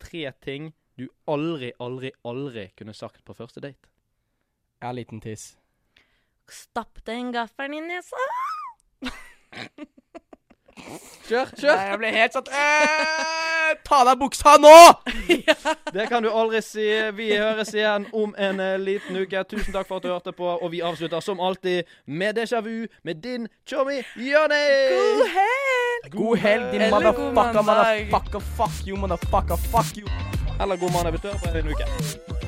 tre 0.00 0.30
ting 0.40 0.70
du 0.98 1.04
aldri, 1.28 1.72
aldri, 1.78 2.12
aldri 2.24 2.70
kunne 2.78 2.94
sagt 2.96 3.20
på 3.26 3.36
første 3.36 3.60
date. 3.60 3.92
Jeg 4.80 4.88
har 4.88 4.96
liten 4.96 5.20
tiss. 5.20 5.52
Stapp 6.48 7.02
den 7.06 7.32
gaffelen 7.34 7.76
i 7.76 7.84
nesa! 7.90 8.24
Kjør, 11.28 11.50
kjør. 11.60 11.74
Nei, 11.76 11.88
jeg 11.90 11.98
ble 12.00 12.10
helt 12.14 12.36
sånn 12.38 12.46
eh, 12.56 13.72
Ta 13.84 13.98
deg 14.08 14.20
buksa 14.20 14.54
nå! 14.60 14.76
Det 15.96 16.06
kan 16.08 16.24
du 16.24 16.30
aldri 16.32 16.62
si. 16.64 16.86
Vi 17.18 17.28
høres 17.34 17.74
igjen 17.76 18.06
om 18.16 18.32
en 18.40 18.62
eh, 18.64 18.78
liten 18.80 19.18
uke. 19.20 19.44
Tusen 19.50 19.76
takk 19.76 19.90
for 19.90 20.00
at 20.00 20.06
du 20.06 20.12
hørte 20.12 20.32
på, 20.32 20.48
og 20.56 20.72
vi 20.72 20.80
avslutter 20.84 21.20
som 21.24 21.40
alltid 21.40 21.84
med 22.06 22.40
déjà 22.40 22.62
vu 22.64 22.88
med 23.04 23.20
din 23.24 23.48
chommy 23.68 24.00
Jonny! 24.16 24.64
God 24.96 25.24
helg! 25.36 26.10
God 26.16 26.36
helg, 26.46 26.68
din 26.72 26.88
motherfucker, 26.90 27.62
motherfucker, 27.62 28.50
fuck 28.56 28.84
you, 28.88 28.96
motherfucker, 28.96 29.56
fuck 29.68 29.96
you. 30.00 30.08
Eller 30.60 30.76
god 30.76 30.92
mandag 30.96 31.10
hvis 31.10 31.26
du 31.28 31.32
på 31.44 31.58
en 31.58 31.74
uke. 31.74 32.47